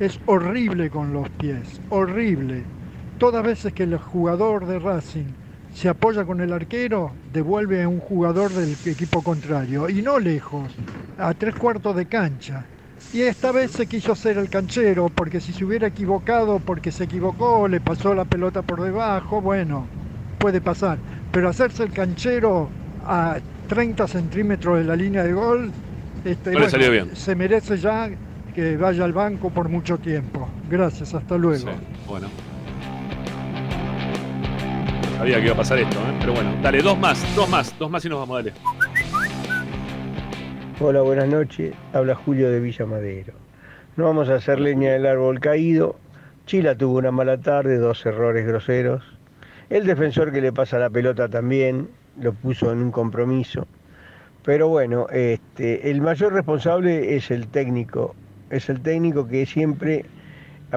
[0.00, 2.64] Es horrible con los pies, horrible.
[3.18, 5.26] Todas veces que el jugador de Racing
[5.72, 10.74] se apoya con el arquero, devuelve a un jugador del equipo contrario, y no lejos,
[11.18, 12.66] a tres cuartos de cancha.
[13.12, 17.04] Y esta vez se quiso hacer el canchero, porque si se hubiera equivocado, porque se
[17.04, 19.86] equivocó, le pasó la pelota por debajo, bueno,
[20.38, 20.98] puede pasar.
[21.30, 22.68] Pero hacerse el canchero
[23.06, 25.70] a 30 centímetros de la línea de gol,
[26.24, 27.14] este, salió bien.
[27.14, 28.10] se merece ya
[28.54, 30.48] que vaya al banco por mucho tiempo.
[30.70, 31.70] Gracias, hasta luego.
[32.06, 32.28] bueno.
[35.18, 36.16] Sabía que iba a pasar esto, ¿eh?
[36.20, 38.52] pero bueno, dale, dos más, dos más, dos más y nos vamos, dale.
[40.84, 41.76] Hola, buenas noches.
[41.92, 43.34] Habla Julio de Villa Madero.
[43.94, 45.94] No vamos a hacer leña del árbol caído.
[46.44, 49.04] Chila tuvo una mala tarde, dos errores groseros.
[49.70, 51.88] El defensor que le pasa la pelota también
[52.20, 53.64] lo puso en un compromiso.
[54.44, 58.16] Pero bueno, este, el mayor responsable es el técnico.
[58.50, 60.04] Es el técnico que siempre,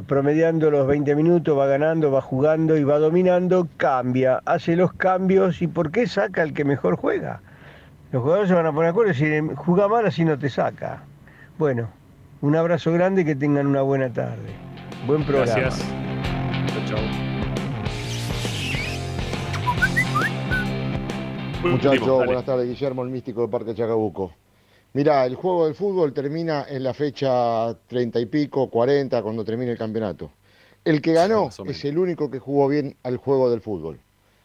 [0.05, 5.63] promediando los 20 minutos, va ganando, va jugando y va dominando, cambia, hace los cambios.
[5.63, 7.41] ¿Y por qué saca el que mejor juega?
[8.15, 10.49] Los jugadores se van a poner de acuerdo y decir, juega mal así no te
[10.49, 11.03] saca.
[11.57, 11.89] Bueno,
[12.39, 14.53] un abrazo grande y que tengan una buena tarde.
[15.05, 15.53] Buen programa.
[15.53, 15.85] Gracias.
[16.87, 16.97] Chao,
[21.61, 22.69] Muchachos, buenas tardes.
[22.69, 24.31] Guillermo, el místico de Parque Chacabuco.
[24.93, 29.73] Mirá, el juego del fútbol termina en la fecha 30 y pico, 40, cuando termine
[29.73, 30.31] el campeonato.
[30.85, 33.99] El que ganó es el único que jugó bien al juego del fútbol.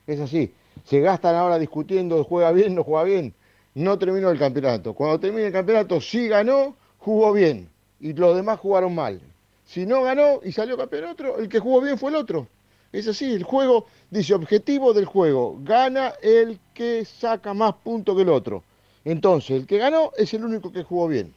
[0.09, 0.53] Es así.
[0.83, 3.35] Se gastan ahora discutiendo, juega bien, no juega bien.
[3.75, 4.95] No terminó el campeonato.
[4.95, 7.69] Cuando termine el campeonato, sí ganó, jugó bien.
[8.01, 9.21] Y los demás jugaron mal.
[9.65, 12.49] Si no ganó y salió campeón otro, el que jugó bien fue el otro.
[12.93, 18.23] Es así, el juego dice objetivo del juego, gana el que saca más puntos que
[18.23, 18.65] el otro.
[19.05, 21.33] Entonces, el que ganó es el único que jugó bien.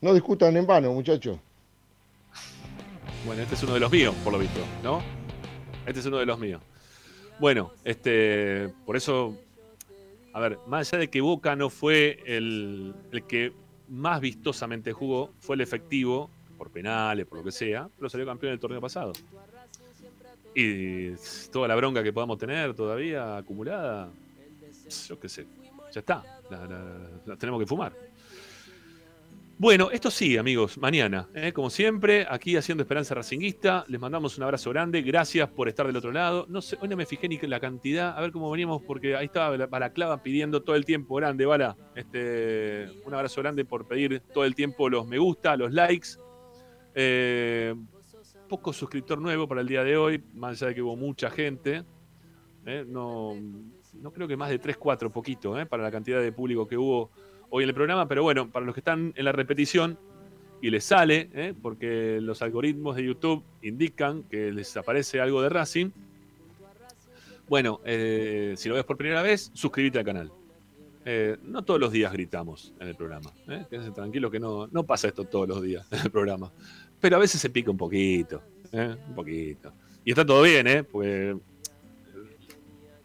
[0.00, 1.38] No discutan en vano, muchachos.
[3.26, 5.02] Bueno, este es uno de los míos, por lo visto, ¿no?
[5.86, 6.62] Este es uno de los míos.
[7.38, 9.34] Bueno, este, por eso,
[10.32, 13.52] a ver, más allá de que Boca no fue el, el que
[13.88, 18.52] más vistosamente jugó, fue el efectivo, por penales, por lo que sea, pero salió campeón
[18.52, 19.12] del torneo pasado.
[20.54, 21.12] Y
[21.50, 24.10] toda la bronca que podamos tener todavía acumulada,
[25.08, 25.46] yo qué sé,
[25.90, 27.96] ya está, la, tenemos que fumar.
[29.60, 31.52] Bueno, esto sí, amigos, mañana, ¿eh?
[31.52, 35.98] como siempre, aquí haciendo Esperanza Racinguista, les mandamos un abrazo grande, gracias por estar del
[35.98, 36.46] otro lado.
[36.48, 39.26] No sé, hoy no me fijé ni la cantidad, a ver cómo veníamos, porque ahí
[39.26, 44.46] estaba Balaclava pidiendo todo el tiempo, grande, Bala, este, un abrazo grande por pedir todo
[44.46, 46.08] el tiempo los me gusta, los likes.
[46.94, 47.74] Eh,
[48.48, 51.84] poco suscriptor nuevo para el día de hoy, más allá de que hubo mucha gente.
[52.64, 52.86] ¿eh?
[52.88, 53.34] no,
[53.92, 55.66] no creo que más de 3, 4, poquito, ¿eh?
[55.66, 57.10] para la cantidad de público que hubo
[57.50, 59.98] hoy en el programa, pero bueno, para los que están en la repetición
[60.62, 61.54] y les sale, ¿eh?
[61.60, 65.90] porque los algoritmos de YouTube indican que les aparece algo de Racing.
[67.48, 70.32] Bueno, si lo ves por primera vez, suscríbete al canal.
[71.42, 73.32] no todos los días gritamos en el programa.
[73.68, 76.52] Quédense tranquilos que no, no pasa esto todos los días en el programa
[77.00, 78.94] pero a veces se pica un poquito, ¿eh?
[79.08, 79.72] un poquito.
[80.04, 80.82] Y está todo bien, ¿eh?
[80.82, 81.34] Pues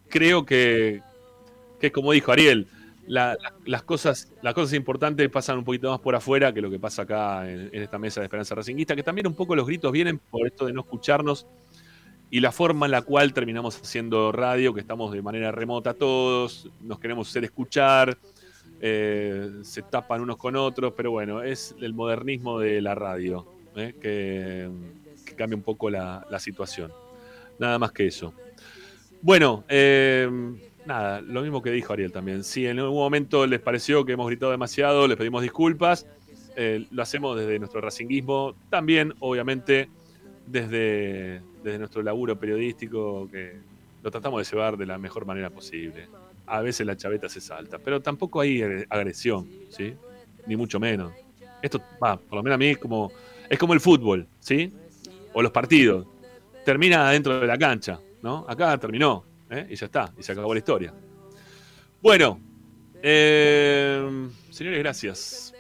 [0.10, 1.02] creo que,
[1.80, 2.68] que como dijo Ariel,
[3.08, 3.38] las,
[3.84, 7.50] cosas, las cosas importantes pasan un poquito más por afuera que lo que pasa acá
[7.50, 10.66] en, esta mesa de Esperanza Racinguista, que también un poco los gritos vienen por esto
[10.66, 11.46] de no escucharnos
[12.32, 16.70] y la forma en la cual terminamos haciendo radio, que estamos de manera remota todos,
[16.82, 18.18] nos queremos hacer escuchar,
[18.82, 23.48] eh, se tapan unos con otros, pero bueno, es el modernismo de la radio.
[23.76, 23.94] ¿eh?
[24.00, 24.70] que,
[25.36, 26.92] cambie un poco la, situación.
[27.60, 28.34] Nada más que eso.
[29.22, 30.30] Bueno, eh,
[30.86, 32.44] nada, lo mismo que dijo Ariel también.
[32.44, 36.08] Si en algún momento les pareció que hemos gritado demasiado, les pedimos disculpas.
[36.56, 39.90] Eh, lo hacemos desde nuestro racinguismo, también, obviamente,
[40.48, 43.58] desde, desde nuestro laburo periodístico, que
[44.02, 46.08] lo tratamos de llevar de la mejor manera posible.
[46.46, 49.96] A veces la chaveta se salta, pero tampoco hay agresión, ¿sí?
[50.48, 51.12] Ni mucho menos.
[51.62, 53.12] Esto, va, por lo menos a mí, como
[53.50, 54.72] es como el fútbol, ¿sí?
[55.34, 56.08] O los partidos.
[56.64, 58.46] Termina dentro de la cancha, ¿no?
[58.48, 59.68] Acá terminó, ¿eh?
[59.70, 60.94] y ya está, y se acabó la historia.
[62.02, 62.40] Bueno,
[63.02, 65.54] eh, señores, gracias.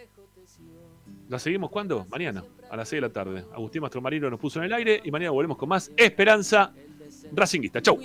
[1.27, 2.05] ¿La seguimos cuándo?
[2.09, 3.45] Mañana, a las 6 de la tarde.
[3.53, 6.71] Agustín Mastromarino nos puso en el aire y mañana volvemos con más Esperanza
[7.31, 7.81] Racinguista.
[7.81, 7.99] Chau.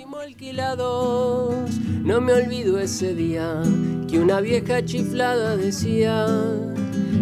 [2.03, 3.61] No me olvido ese día
[4.09, 6.25] que una vieja chiflada decía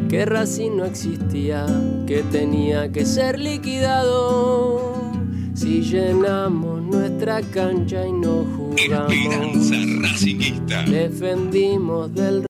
[0.10, 1.66] que Racing no existía,
[2.08, 5.12] que tenía que ser liquidado.
[5.60, 10.84] Si llenamos nuestra cancha y no jugamos, Esperanza Racingista.
[10.84, 12.38] defendimos del